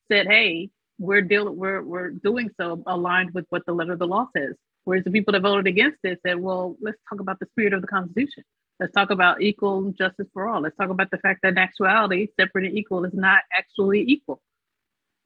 said, 0.10 0.28
"Hey, 0.28 0.70
we're 1.00 1.22
dealing, 1.22 1.58
we're 1.58 1.82
we're 1.82 2.12
doing 2.12 2.50
so 2.60 2.84
aligned 2.86 3.34
with 3.34 3.46
what 3.50 3.66
the 3.66 3.74
letter 3.74 3.94
of 3.94 4.00
the 4.00 4.08
law 4.08 4.28
says." 4.36 4.56
Whereas 4.86 5.06
the 5.06 5.12
people 5.12 5.32
that 5.34 5.42
voted 5.42 5.68
against 5.68 6.00
it 6.04 6.20
said, 6.26 6.40
"Well, 6.40 6.78
let's 6.82 6.98
talk 7.10 7.20
about 7.20 7.40
the 7.40 7.48
spirit 7.48 7.74
of 7.74 7.82
the 7.82 7.88
Constitution. 7.88 8.44
Let's 8.80 8.94
talk 8.94 9.12
about 9.12 9.42
equal 9.42 9.92
justice 9.92 10.28
for 10.34 10.48
all. 10.48 10.62
Let's 10.62 10.76
talk 10.78 10.90
about 10.90 11.12
the 11.12 11.18
fact 11.20 11.42
that 11.44 11.50
in 11.50 11.58
actuality, 11.58 12.28
separate 12.40 12.66
and 12.66 12.78
equal 12.78 13.04
is 13.06 13.14
not 13.14 13.44
actually 13.58 14.02
equal." 14.02 14.42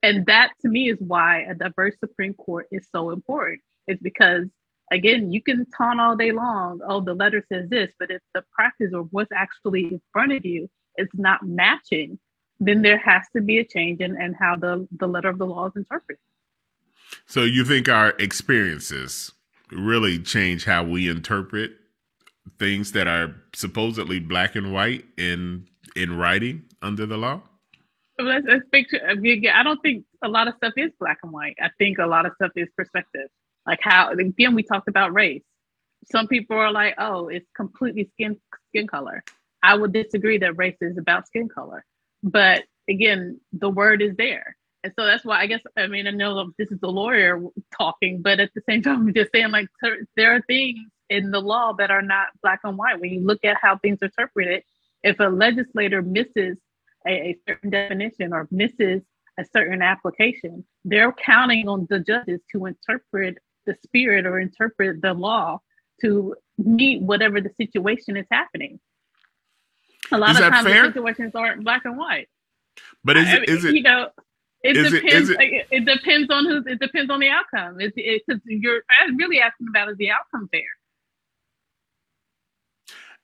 And 0.03 0.25
that 0.27 0.51
to 0.61 0.69
me 0.69 0.89
is 0.89 0.97
why 0.99 1.41
a 1.41 1.55
diverse 1.55 1.95
Supreme 1.99 2.33
Court 2.33 2.67
is 2.71 2.87
so 2.91 3.09
important. 3.09 3.61
It's 3.87 4.01
because 4.01 4.45
again, 4.91 5.31
you 5.31 5.41
can 5.41 5.65
taunt 5.77 5.99
all 5.99 6.15
day 6.15 6.31
long, 6.31 6.79
oh, 6.87 7.01
the 7.01 7.13
letter 7.13 7.43
says 7.51 7.69
this, 7.69 7.91
but 7.99 8.09
if 8.09 8.21
the 8.33 8.43
practice 8.53 8.91
or 8.93 9.03
what's 9.03 9.31
actually 9.33 9.85
in 9.85 10.01
front 10.13 10.31
of 10.31 10.45
you 10.45 10.69
is 10.97 11.09
not 11.13 11.45
matching 11.45 12.19
then 12.59 12.81
there 12.81 12.97
has 12.97 13.23
to 13.35 13.41
be 13.41 13.59
a 13.59 13.65
change 13.65 14.01
in, 14.01 14.19
in 14.21 14.33
how 14.33 14.55
the, 14.55 14.87
the 14.91 15.07
letter 15.07 15.29
of 15.29 15.37
the 15.37 15.45
law 15.45 15.67
is 15.67 15.73
interpreted. 15.75 16.21
So 17.25 17.43
you 17.43 17.63
think 17.63 17.87
our 17.87 18.09
experiences 18.19 19.31
really 19.71 20.19
change 20.19 20.65
how 20.65 20.83
we 20.83 21.09
interpret 21.09 21.71
things 22.59 22.93
that 22.93 23.07
are 23.07 23.35
supposedly 23.53 24.19
black 24.19 24.55
and 24.55 24.73
white 24.73 25.05
in 25.17 25.67
in 25.95 26.17
writing 26.17 26.63
under 26.81 27.05
the 27.05 27.17
law? 27.17 27.41
Let's, 28.19 28.47
let's 28.47 28.93
uh, 28.93 29.15
I 29.53 29.63
don't 29.63 29.81
think 29.81 30.05
a 30.23 30.27
lot 30.27 30.47
of 30.47 30.55
stuff 30.57 30.73
is 30.77 30.91
black 30.99 31.19
and 31.23 31.31
white. 31.31 31.57
I 31.61 31.69
think 31.77 31.99
a 31.99 32.07
lot 32.07 32.25
of 32.25 32.33
stuff 32.35 32.51
is 32.55 32.67
perspective. 32.75 33.29
Like 33.65 33.79
how 33.81 34.11
again 34.11 34.55
we 34.55 34.63
talked 34.63 34.87
about 34.87 35.13
race. 35.13 35.43
Some 36.11 36.27
people 36.27 36.57
are 36.57 36.71
like, 36.71 36.95
oh, 36.97 37.27
it's 37.27 37.49
completely 37.55 38.09
skin 38.13 38.39
skin 38.69 38.87
color. 38.87 39.23
I 39.61 39.75
would 39.75 39.93
disagree 39.93 40.37
that 40.39 40.57
race 40.57 40.77
is 40.81 40.97
about 40.97 41.27
skin 41.27 41.49
color. 41.49 41.83
But 42.23 42.63
again, 42.89 43.39
the 43.51 43.69
word 43.69 44.01
is 44.01 44.15
there. 44.15 44.55
And 44.83 44.93
so 44.97 45.05
that's 45.05 45.25
why 45.25 45.41
I 45.41 45.47
guess, 45.47 45.61
I 45.75 45.87
mean, 45.87 46.07
I 46.07 46.11
know 46.11 46.51
this 46.57 46.71
is 46.71 46.79
the 46.79 46.87
lawyer 46.87 47.41
talking, 47.77 48.21
but 48.21 48.39
at 48.39 48.51
the 48.55 48.61
same 48.69 48.81
time, 48.83 49.07
I'm 49.07 49.13
just 49.13 49.31
saying 49.33 49.51
like 49.51 49.67
there 50.15 50.35
are 50.35 50.41
things 50.41 50.79
in 51.09 51.31
the 51.31 51.41
law 51.41 51.73
that 51.73 51.91
are 51.91 52.01
not 52.01 52.27
black 52.41 52.61
and 52.63 52.77
white. 52.77 52.99
When 52.99 53.11
you 53.11 53.25
look 53.25 53.43
at 53.43 53.57
how 53.61 53.77
things 53.77 53.99
are 54.01 54.05
interpreted, 54.05 54.63
if 55.03 55.19
a 55.19 55.25
legislator 55.25 56.01
misses 56.01 56.57
a, 57.07 57.11
a 57.11 57.37
certain 57.47 57.69
definition 57.69 58.33
or 58.33 58.47
misses 58.51 59.01
a 59.39 59.45
certain 59.53 59.81
application, 59.81 60.65
they're 60.83 61.11
counting 61.11 61.67
on 61.67 61.87
the 61.89 61.99
judges 61.99 62.41
to 62.51 62.65
interpret 62.65 63.37
the 63.65 63.75
spirit 63.83 64.25
or 64.25 64.39
interpret 64.39 65.01
the 65.01 65.13
law 65.13 65.61
to 66.01 66.35
meet 66.57 67.01
whatever 67.01 67.41
the 67.41 67.51
situation 67.57 68.17
is 68.17 68.25
happening. 68.31 68.79
A 70.11 70.17
lot 70.17 70.31
is 70.31 70.39
of 70.39 70.51
times 70.51 70.65
the 70.65 70.91
situations 70.93 71.35
aren't 71.35 71.63
black 71.63 71.83
and 71.85 71.97
white. 71.97 72.29
But 73.03 73.17
is 73.17 73.33
it, 73.33 73.49
is 73.49 73.65
it 73.65 73.75
you 73.75 73.83
know 73.83 74.09
It 74.63 74.73
depends. 74.73 75.29
It, 75.29 75.37
it, 75.39 75.67
it, 75.71 75.85
depends 75.85 76.29
on 76.29 76.45
who. 76.45 76.63
It 76.65 76.79
depends 76.79 77.11
on 77.11 77.19
the 77.19 77.29
outcome. 77.29 77.79
It's 77.79 77.93
it, 77.97 78.23
you're 78.45 78.81
really 79.15 79.39
asking 79.39 79.67
about 79.69 79.89
is 79.89 79.97
the 79.97 80.11
outcome 80.11 80.47
fair. 80.51 80.61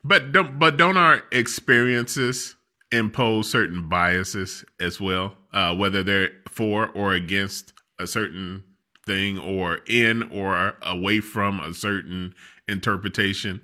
But 0.03 0.31
don't 0.31 0.59
but 0.59 0.77
don't 0.77 0.97
our 0.97 1.23
experiences 1.31 2.55
impose 2.93 3.49
certain 3.49 3.89
biases 3.89 4.63
as 4.79 5.01
well, 5.01 5.35
uh, 5.51 5.75
whether 5.75 6.03
they're 6.03 6.31
for 6.49 6.89
or 6.89 7.13
against 7.13 7.73
a 7.99 8.05
certain 8.05 8.63
thing 9.05 9.39
or 9.39 9.79
in 9.87 10.23
or 10.31 10.75
away 10.83 11.19
from 11.19 11.59
a 11.59 11.73
certain 11.73 12.33
interpretation. 12.67 13.61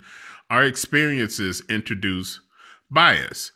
Our 0.50 0.64
experiences 0.64 1.62
introduce 1.70 2.42
bias. 2.90 3.52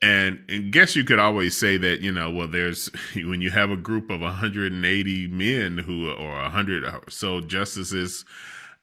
And, 0.00 0.44
and 0.48 0.72
guess 0.72 0.94
you 0.94 1.04
could 1.04 1.18
always 1.18 1.56
say 1.56 1.76
that, 1.78 2.00
you 2.00 2.12
know, 2.12 2.30
well, 2.30 2.46
there's 2.46 2.90
when 3.14 3.40
you 3.40 3.50
have 3.50 3.70
a 3.70 3.76
group 3.76 4.10
of 4.10 4.20
180 4.20 5.28
men 5.28 5.78
who 5.78 6.10
or 6.10 6.42
100 6.42 6.84
or 6.84 7.02
so 7.08 7.40
justices, 7.40 8.24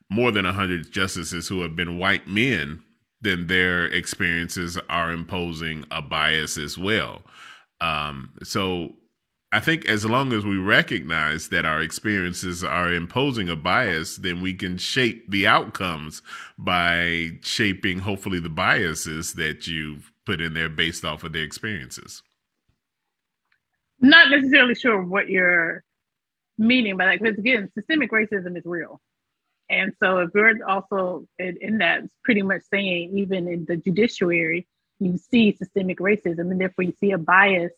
more 0.10 0.32
than 0.32 0.46
100 0.46 0.92
justices 0.92 1.48
who 1.48 1.62
have 1.62 1.76
been 1.76 1.98
white 1.98 2.28
men, 2.28 2.84
then 3.24 3.48
their 3.48 3.86
experiences 3.88 4.78
are 4.90 5.12
imposing 5.12 5.86
a 5.92 6.02
bias 6.02 6.58
as 6.58 6.78
well. 6.78 7.24
Um, 7.82 8.32
so 8.44 8.94
I 9.52 9.60
think 9.60 9.86
as 9.86 10.04
long 10.04 10.34
as 10.34 10.46
we 10.46 10.58
recognize 10.58 11.50
that 11.50 11.64
our 11.66 11.82
experiences 11.82 12.64
are 12.64 12.92
imposing 12.92 13.50
a 13.50 13.56
bias, 13.56 14.18
then 14.18 14.42
we 14.42 14.54
can 14.54 14.78
shape 14.78 15.30
the 15.30 15.46
outcomes 15.46 16.24
by 16.58 17.38
shaping, 17.42 18.00
hopefully, 18.00 18.40
the 18.40 18.50
biases 18.50 19.34
that 19.34 19.68
you've 19.68 20.12
put 20.26 20.42
in 20.42 20.54
there 20.54 20.70
based 20.70 21.06
off 21.06 21.24
of 21.24 21.34
their 21.34 21.44
experiences. 21.44 22.24
Not 24.00 24.32
necessarily 24.32 24.76
sure 24.76 25.04
what 25.04 25.30
you're 25.30 25.84
meaning 26.58 26.98
by 26.98 27.06
that, 27.06 27.22
because 27.22 27.38
again, 27.38 27.70
systemic 27.76 28.12
racism 28.12 28.58
is 28.58 28.66
real. 28.66 29.02
And 29.74 29.94
so 30.02 30.20
if 30.20 30.30
we're 30.34 30.64
also 30.66 31.28
in, 31.40 31.58
in 31.62 31.78
that, 31.80 32.04
pretty 32.24 32.42
much 32.42 32.62
saying 32.72 33.18
even 33.18 33.48
in 33.48 33.66
the 33.66 33.78
judiciary, 33.78 34.68
you 35.00 35.18
see 35.18 35.56
systemic 35.56 36.00
racism, 36.00 36.52
and 36.52 36.62
therefore 36.62 36.84
you 36.84 36.94
see 37.00 37.12
a 37.12 37.18
bias 37.18 37.74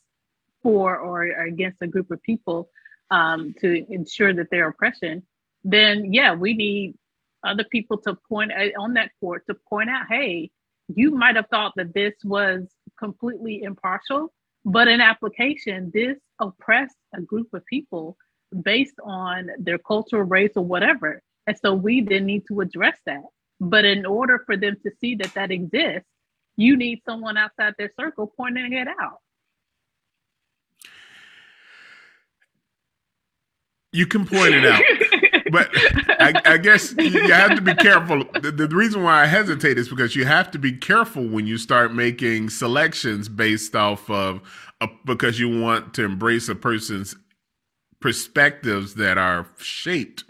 for 0.62 0.98
or 0.98 1.24
against 1.24 1.82
a 1.82 1.88
group 1.88 2.12
of 2.12 2.22
people 2.24 2.70
um, 3.12 3.54
to 3.62 3.86
ensure 3.92 4.34
that 4.34 4.50
their 4.50 4.68
oppression, 4.68 5.24
then 5.64 6.14
yeah, 6.14 6.34
we 6.34 6.54
need 6.54 6.96
other 7.44 7.64
people 7.64 7.98
to 8.00 8.18
point 8.28 8.52
on 8.80 8.94
that 8.94 9.12
court 9.20 9.44
to 9.48 9.56
point 9.70 9.90
out, 9.90 10.06
hey, 10.10 10.50
you 10.94 11.12
might 11.12 11.36
have 11.36 11.48
thought 11.48 11.74
that 11.76 11.94
this 11.94 12.14
was 12.24 12.64
completely 13.00 13.64
impartial, 13.64 14.34
but 14.66 14.88
in 14.88 15.02
application, 15.02 15.92
this 15.94 16.18
oppressed 16.40 16.98
a 17.14 17.22
group 17.22 17.48
of 17.54 17.66
people 17.66 18.18
based 18.62 18.96
on 19.04 19.50
their 19.60 19.78
cultural 19.78 20.24
race 20.24 20.54
or 20.56 20.66
whatever. 20.66 21.22
And 21.48 21.58
so 21.58 21.74
we 21.74 22.02
then 22.02 22.26
need 22.26 22.44
to 22.48 22.62
address 22.62 22.98
that. 23.06 23.24
But 23.60 23.86
in 23.86 24.06
order 24.06 24.44
for 24.46 24.58
them 24.58 24.78
to 24.84 24.92
see 25.00 25.16
that 25.16 25.34
that 25.34 25.52
exists, 25.52 26.10
you 26.58 26.76
need 26.78 27.02
someone 27.06 27.38
outside 27.38 27.74
their 27.78 27.92
circle 28.00 28.32
pointing 28.36 28.74
it 28.74 28.88
out. 28.88 29.20
You 33.92 34.06
can 34.06 34.26
point 34.26 34.54
it 34.54 34.66
out. 34.66 34.84
but 35.52 35.70
I, 36.22 36.34
I, 36.44 36.58
guess 36.58 36.94
you 36.98 37.32
have 37.32 37.56
to 37.56 37.62
be 37.62 37.74
careful. 37.76 38.26
The, 38.42 38.52
the, 38.52 38.68
reason 38.68 39.04
why 39.04 39.24
I 39.24 39.26
hesitate 39.26 39.78
is 39.78 39.88
because 39.88 40.18
you 40.18 40.26
have 40.26 40.52
to 40.52 40.60
be 40.60 40.74
careful 40.74 41.26
when 41.26 41.48
you 41.48 41.58
start 41.58 41.94
making 41.94 42.50
selections 42.50 43.30
based 43.30 43.74
off 43.74 44.10
of 44.10 44.42
a, 44.82 44.90
because 45.06 45.40
you 45.40 45.62
want 45.62 45.94
to 45.94 46.04
embrace 46.04 46.50
a 46.50 46.56
person's 46.56 47.16
perspectives 48.02 48.96
that 48.96 49.18
are 49.18 49.48
shaped 49.58 50.26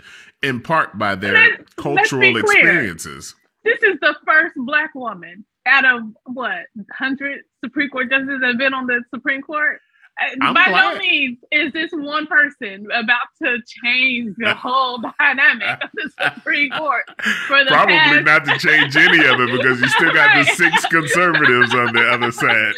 in 0.46 0.62
part 0.62 0.98
by 0.98 1.16
their 1.16 1.34
let's, 1.34 1.74
cultural 1.76 2.32
let's 2.32 2.52
experiences. 2.52 3.36
This 3.64 3.82
is 3.82 4.00
the 4.00 4.16
first 4.26 4.54
black 4.58 4.94
woman 4.94 5.44
out 5.66 5.86
of 5.86 6.04
what 6.26 6.68
hundred 6.92 7.42
Supreme 7.64 7.90
Court 7.90 8.10
justices 8.10 8.40
that 8.42 8.48
have 8.48 8.58
been 8.58 8.74
on 8.74 8.86
the 8.86 9.04
Supreme 9.14 9.42
Court. 9.42 9.82
I'm 10.18 10.54
by 10.54 10.66
glad. 10.70 10.94
no 10.94 11.00
means 11.00 11.40
is 11.52 11.74
this 11.74 11.92
one 11.92 12.26
person 12.28 12.88
about 12.94 13.28
to 13.44 13.58
change 13.84 14.36
the 14.38 14.54
whole 14.56 15.02
dynamic 15.20 15.84
of 15.84 15.90
the 15.94 16.10
Supreme 16.22 16.72
Court 16.72 17.04
for 17.48 17.64
the 17.64 17.72
probably 17.72 17.96
past. 17.96 18.26
not 18.26 18.46
to 18.46 18.58
change 18.58 18.96
any 18.96 19.26
of 19.26 19.42
it 19.42 19.52
because 19.52 19.82
you 19.82 19.88
still 19.90 20.14
got 20.14 20.28
right. 20.36 20.48
the 20.48 20.54
six 20.54 20.86
conservatives 20.86 21.74
on 21.76 21.94
the 21.94 22.10
other 22.10 22.32
side. 22.32 22.74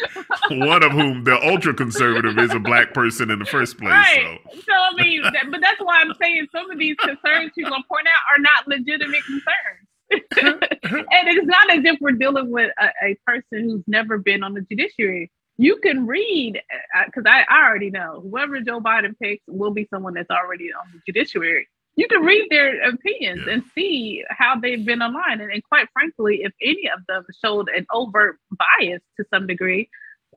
One 0.50 0.82
of 0.82 0.92
whom 0.92 1.24
the 1.24 1.38
ultra 1.46 1.74
conservative 1.74 2.36
is 2.38 2.52
a 2.52 2.58
black 2.58 2.92
person 2.92 3.30
in 3.30 3.38
the 3.38 3.44
first 3.44 3.78
place. 3.78 3.92
Right. 3.92 4.40
So, 4.52 4.60
so 4.60 4.72
I 4.72 5.02
mean, 5.02 5.22
that, 5.22 5.50
but 5.50 5.60
that's 5.60 5.80
why 5.80 6.00
I'm 6.00 6.14
saying 6.20 6.48
some 6.50 6.70
of 6.70 6.78
these 6.78 6.96
concerns 6.96 7.52
you're 7.56 7.70
gonna 7.70 7.84
point 7.88 8.06
out 8.08 8.36
are 8.36 8.40
not 8.40 8.66
legitimate 8.66 9.22
concerns. 9.24 9.88
and 10.10 11.28
it's 11.28 11.46
not 11.46 11.70
as 11.70 11.84
if 11.84 11.98
we're 12.00 12.12
dealing 12.12 12.50
with 12.50 12.72
a, 12.80 12.88
a 13.04 13.16
person 13.26 13.68
who's 13.68 13.84
never 13.86 14.16
been 14.16 14.42
on 14.42 14.54
the 14.54 14.62
judiciary 14.62 15.30
you 15.58 15.78
can 15.82 16.06
read 16.06 16.60
because 17.06 17.24
uh, 17.26 17.30
I, 17.30 17.44
I 17.48 17.66
already 17.66 17.90
know 17.90 18.20
whoever 18.22 18.60
Joe 18.60 18.80
Biden 18.80 19.18
picks 19.20 19.42
will 19.48 19.72
be 19.72 19.88
someone 19.92 20.14
that's 20.14 20.30
already 20.30 20.72
on 20.72 20.86
the 20.92 21.00
judiciary. 21.04 21.68
You 21.96 22.06
can 22.06 22.22
read 22.22 22.46
their 22.48 22.88
opinions 22.88 23.42
yeah. 23.44 23.54
and 23.54 23.62
see 23.74 24.22
how 24.30 24.54
they've 24.60 24.86
been 24.86 25.02
aligned. 25.02 25.40
And, 25.40 25.50
and 25.50 25.64
quite 25.64 25.88
frankly, 25.92 26.42
if 26.44 26.52
any 26.62 26.88
of 26.96 27.04
them 27.08 27.24
showed 27.44 27.68
an 27.76 27.86
overt 27.92 28.38
bias 28.52 29.02
to 29.16 29.24
some 29.34 29.48
degree, 29.48 29.90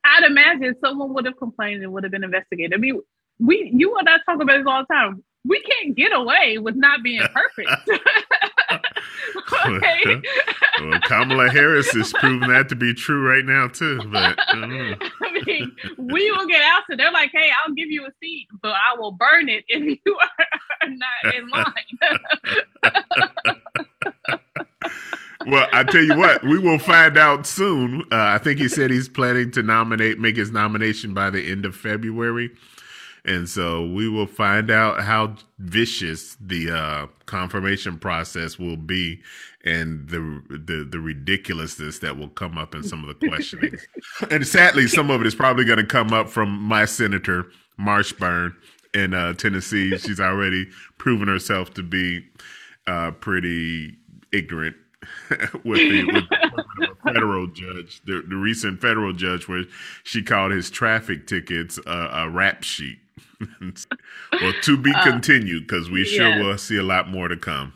I'd 0.04 0.24
imagine 0.24 0.76
someone 0.84 1.14
would 1.14 1.26
have 1.26 1.38
complained 1.38 1.84
and 1.84 1.94
would 1.94 2.04
have 2.04 2.12
been 2.12 2.24
investigated. 2.24 2.74
I 2.74 2.78
mean, 2.78 3.00
we 3.40 3.72
you 3.76 3.96
and 3.98 4.10
I 4.10 4.18
talk 4.26 4.42
about 4.42 4.58
this 4.58 4.66
all 4.68 4.86
the 4.88 4.94
time. 4.94 5.24
We 5.46 5.62
can't 5.62 5.96
get 5.96 6.14
away 6.14 6.58
with 6.58 6.76
not 6.76 7.04
being 7.04 7.22
perfect. 7.34 7.70
okay. 9.66 10.22
well, 10.82 11.00
Kamala 11.02 11.50
Harris 11.50 11.96
is 11.96 12.14
proving 12.14 12.50
that 12.50 12.70
to 12.70 12.76
be 12.76 12.94
true 12.94 13.28
right 13.28 13.46
now 13.46 13.68
too. 13.68 14.02
But 14.08 14.38
I, 14.48 14.66
mean, 14.66 14.98
we 15.98 16.32
will 16.32 16.48
get 16.48 16.62
out. 16.62 16.84
So 16.90 16.96
they're 16.96 17.12
like, 17.12 17.32
"Hey, 17.32 17.50
I'll 17.64 17.74
give 17.74 17.90
you 17.90 18.06
a 18.06 18.12
seat, 18.22 18.48
but 18.62 18.72
I 18.72 18.98
will 18.98 19.12
burn 19.12 19.50
it 19.50 19.66
if 19.68 20.00
you 20.06 20.18
are 20.82 20.90
not 20.90 21.36
in 21.36 21.50
line." 21.50 21.74
well, 25.48 25.68
I 25.74 25.84
tell 25.84 26.04
you 26.04 26.18
what, 26.18 26.44
we 26.44 26.60
will 26.60 26.80
find 26.80 27.18
out 27.18 27.46
soon. 27.46 28.02
Uh, 28.12 28.16
I 28.16 28.38
think 28.38 28.60
he 28.60 28.68
said 28.68 28.92
he's 28.92 29.10
planning 29.10 29.52
to 29.52 29.64
nominate, 29.64 30.20
make 30.20 30.38
his 30.38 30.52
nomination 30.52 31.14
by 31.14 31.30
the 31.30 31.52
end 31.52 31.66
of 31.66 31.76
February. 31.76 32.52
And 33.24 33.48
so 33.48 33.86
we 33.86 34.10
will 34.10 34.26
find 34.26 34.72
out 34.72 35.02
how 35.02 35.36
vicious 35.60 36.36
the 36.42 36.72
uh, 36.72 37.08
confirmation 37.28 38.00
process 38.00 38.58
will 38.58 38.78
be 38.78 39.22
and 39.64 40.08
the, 40.10 40.42
the 40.50 40.88
the 40.90 41.00
ridiculousness 41.00 42.00
that 42.00 42.18
will 42.18 42.30
come 42.30 42.58
up 42.58 42.74
in 42.74 42.84
some 42.84 43.08
of 43.08 43.20
the 43.20 43.28
questioning. 43.28 43.78
and 44.32 44.48
sadly, 44.48 44.88
some 44.88 45.12
of 45.12 45.22
it 45.22 45.28
is 45.28 45.36
probably 45.36 45.66
going 45.66 45.78
to 45.78 45.86
come 45.86 46.14
up 46.14 46.30
from 46.30 46.50
my 46.50 46.86
senator 46.86 47.46
Blackburn 47.78 48.56
in 48.94 49.14
uh, 49.14 49.34
Tennessee. 49.34 49.98
She's 49.98 50.20
already 50.20 50.68
proven 50.98 51.28
herself 51.28 51.74
to 51.76 51.84
be 51.84 52.26
uh, 52.88 53.12
pretty 53.12 53.98
ignorant 54.34 54.76
with 55.64 55.78
the 55.78 56.04
with 56.78 56.90
federal 57.04 57.48
judge, 57.48 58.02
the, 58.06 58.24
the 58.28 58.36
recent 58.36 58.82
federal 58.82 59.14
judge, 59.14 59.48
where 59.48 59.64
she 60.04 60.24
called 60.24 60.52
his 60.52 60.70
traffic 60.70 61.28
tickets 61.28 61.80
a 61.86 62.30
rap 62.30 62.64
sheet. 62.64 63.00
well, 64.42 64.54
to 64.64 64.78
be 64.78 64.92
uh, 64.94 65.04
continued 65.04 65.68
because 65.68 65.90
we 65.90 66.04
sure 66.06 66.30
yes. 66.30 66.44
will 66.44 66.58
see 66.58 66.78
a 66.78 66.84
lot 66.84 67.10
more 67.10 67.28
to 67.28 67.38
come. 67.38 67.74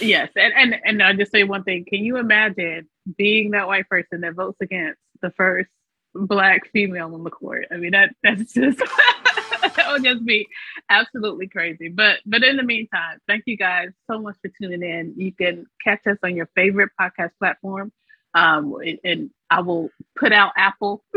Yes, 0.00 0.30
and 0.36 0.52
and 0.54 0.76
and 0.84 1.02
I 1.02 1.12
just 1.12 1.32
say 1.32 1.44
one 1.44 1.64
thing: 1.64 1.84
Can 1.88 2.04
you 2.04 2.16
imagine 2.16 2.88
being 3.16 3.50
that 3.52 3.66
white 3.66 3.88
person 3.88 4.22
that 4.22 4.34
votes 4.34 4.58
against 4.60 5.00
the 5.22 5.30
first 5.30 5.70
black 6.14 6.70
female 6.72 7.14
on 7.14 7.24
the 7.24 7.30
court? 7.30 7.66
I 7.70 7.76
mean, 7.76 7.92
that 7.92 8.10
that's 8.22 8.52
just 8.54 8.78
that 8.78 9.86
would 9.92 10.04
just 10.04 10.24
be 10.24 10.46
absolutely 10.90 11.48
crazy. 11.48 11.88
But 11.88 12.18
but 12.26 12.42
in 12.42 12.56
the 12.56 12.62
meantime, 12.62 13.18
thank 13.28 13.44
you 13.46 13.56
guys 13.56 13.90
so 14.10 14.20
much 14.20 14.36
for 14.42 14.50
tuning 14.60 14.82
in. 14.82 15.14
You 15.16 15.32
can 15.32 15.66
catch 15.82 16.06
us 16.06 16.18
on 16.22 16.36
your 16.36 16.48
favorite 16.54 16.90
podcast 17.00 17.30
platform. 17.38 17.92
Um, 18.34 18.74
and 19.04 19.30
I 19.48 19.60
will 19.60 19.90
put 20.16 20.32
out 20.32 20.52
Apple. 20.56 21.04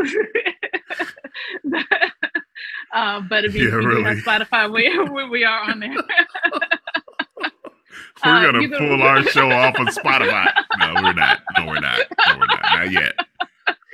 uh, 2.94 3.20
but 3.28 3.44
if 3.44 3.54
you, 3.54 3.68
yeah, 3.68 3.74
really. 3.74 4.02
have 4.02 4.18
Spotify, 4.18 4.72
we, 4.72 5.28
we 5.28 5.44
are 5.44 5.70
on 5.70 5.80
there. 5.80 5.90
we're 8.24 8.48
uh, 8.48 8.52
gonna 8.52 8.68
pull 8.68 9.02
our 9.02 9.22
show 9.24 9.50
off 9.50 9.74
of 9.78 9.88
Spotify. 9.88 10.52
No, 10.78 10.94
we're 10.94 11.12
not. 11.12 11.40
No, 11.56 11.66
we're 11.66 11.80
not. 11.80 12.00
No, 12.26 12.38
we're 12.38 12.46
not. 12.46 12.62
Not 12.62 12.90
yet. 12.92 13.14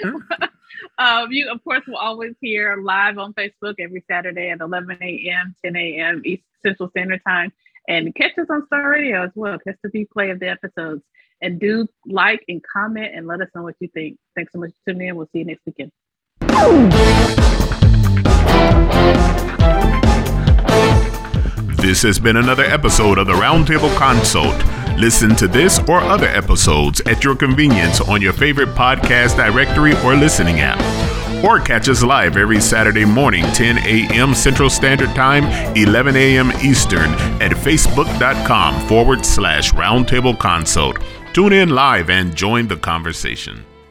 Um, 0.98 1.32
you, 1.32 1.50
of 1.50 1.62
course, 1.64 1.82
will 1.86 1.96
always 1.96 2.34
hear 2.40 2.76
live 2.76 3.18
on 3.18 3.34
Facebook 3.34 3.74
every 3.80 4.04
Saturday 4.08 4.50
at 4.50 4.60
11 4.60 4.98
a.m., 5.02 5.54
10 5.64 5.76
a.m. 5.76 6.22
East 6.24 6.44
Central 6.64 6.88
Standard 6.90 7.20
Time. 7.26 7.52
And 7.88 8.14
catch 8.14 8.38
us 8.38 8.46
on 8.48 8.66
Star 8.66 8.90
Radio 8.90 9.24
as 9.24 9.30
well. 9.34 9.58
Catch 9.58 9.76
the 9.82 9.90
replay 9.90 10.30
of 10.30 10.40
the 10.40 10.48
episodes. 10.48 11.02
And 11.42 11.60
do 11.60 11.88
like 12.06 12.44
and 12.48 12.62
comment 12.62 13.14
and 13.14 13.26
let 13.26 13.40
us 13.40 13.48
know 13.54 13.62
what 13.62 13.74
you 13.80 13.88
think. 13.88 14.18
Thanks 14.34 14.52
so 14.52 14.60
much 14.60 14.70
for 14.70 14.92
tuning 14.92 15.08
in. 15.08 15.16
We'll 15.16 15.28
see 15.32 15.40
you 15.40 15.44
next 15.44 15.66
weekend. 15.66 15.90
This 21.84 22.02
has 22.02 22.18
been 22.18 22.36
another 22.36 22.64
episode 22.64 23.18
of 23.18 23.26
the 23.26 23.34
Roundtable 23.34 23.94
Consult. 23.96 24.56
Listen 24.98 25.36
to 25.36 25.46
this 25.46 25.78
or 25.80 26.00
other 26.00 26.26
episodes 26.26 27.00
at 27.02 27.22
your 27.22 27.36
convenience 27.36 28.00
on 28.00 28.22
your 28.22 28.32
favorite 28.32 28.70
podcast 28.70 29.36
directory 29.36 29.92
or 30.04 30.16
listening 30.16 30.60
app. 30.60 30.80
Or 31.44 31.60
catch 31.60 31.88
us 31.90 32.02
live 32.02 32.38
every 32.38 32.60
Saturday 32.60 33.04
morning, 33.04 33.44
10 33.52 33.78
a.m. 33.78 34.34
Central 34.34 34.70
Standard 34.70 35.14
Time, 35.14 35.44
11 35.76 36.16
a.m. 36.16 36.50
Eastern, 36.62 37.10
at 37.42 37.52
facebook.com 37.52 38.88
forward 38.88 39.26
slash 39.26 39.72
roundtable 39.72 40.38
consult. 40.38 40.96
Tune 41.34 41.52
in 41.52 41.68
live 41.68 42.08
and 42.08 42.34
join 42.34 42.66
the 42.66 42.76
conversation. 42.78 43.66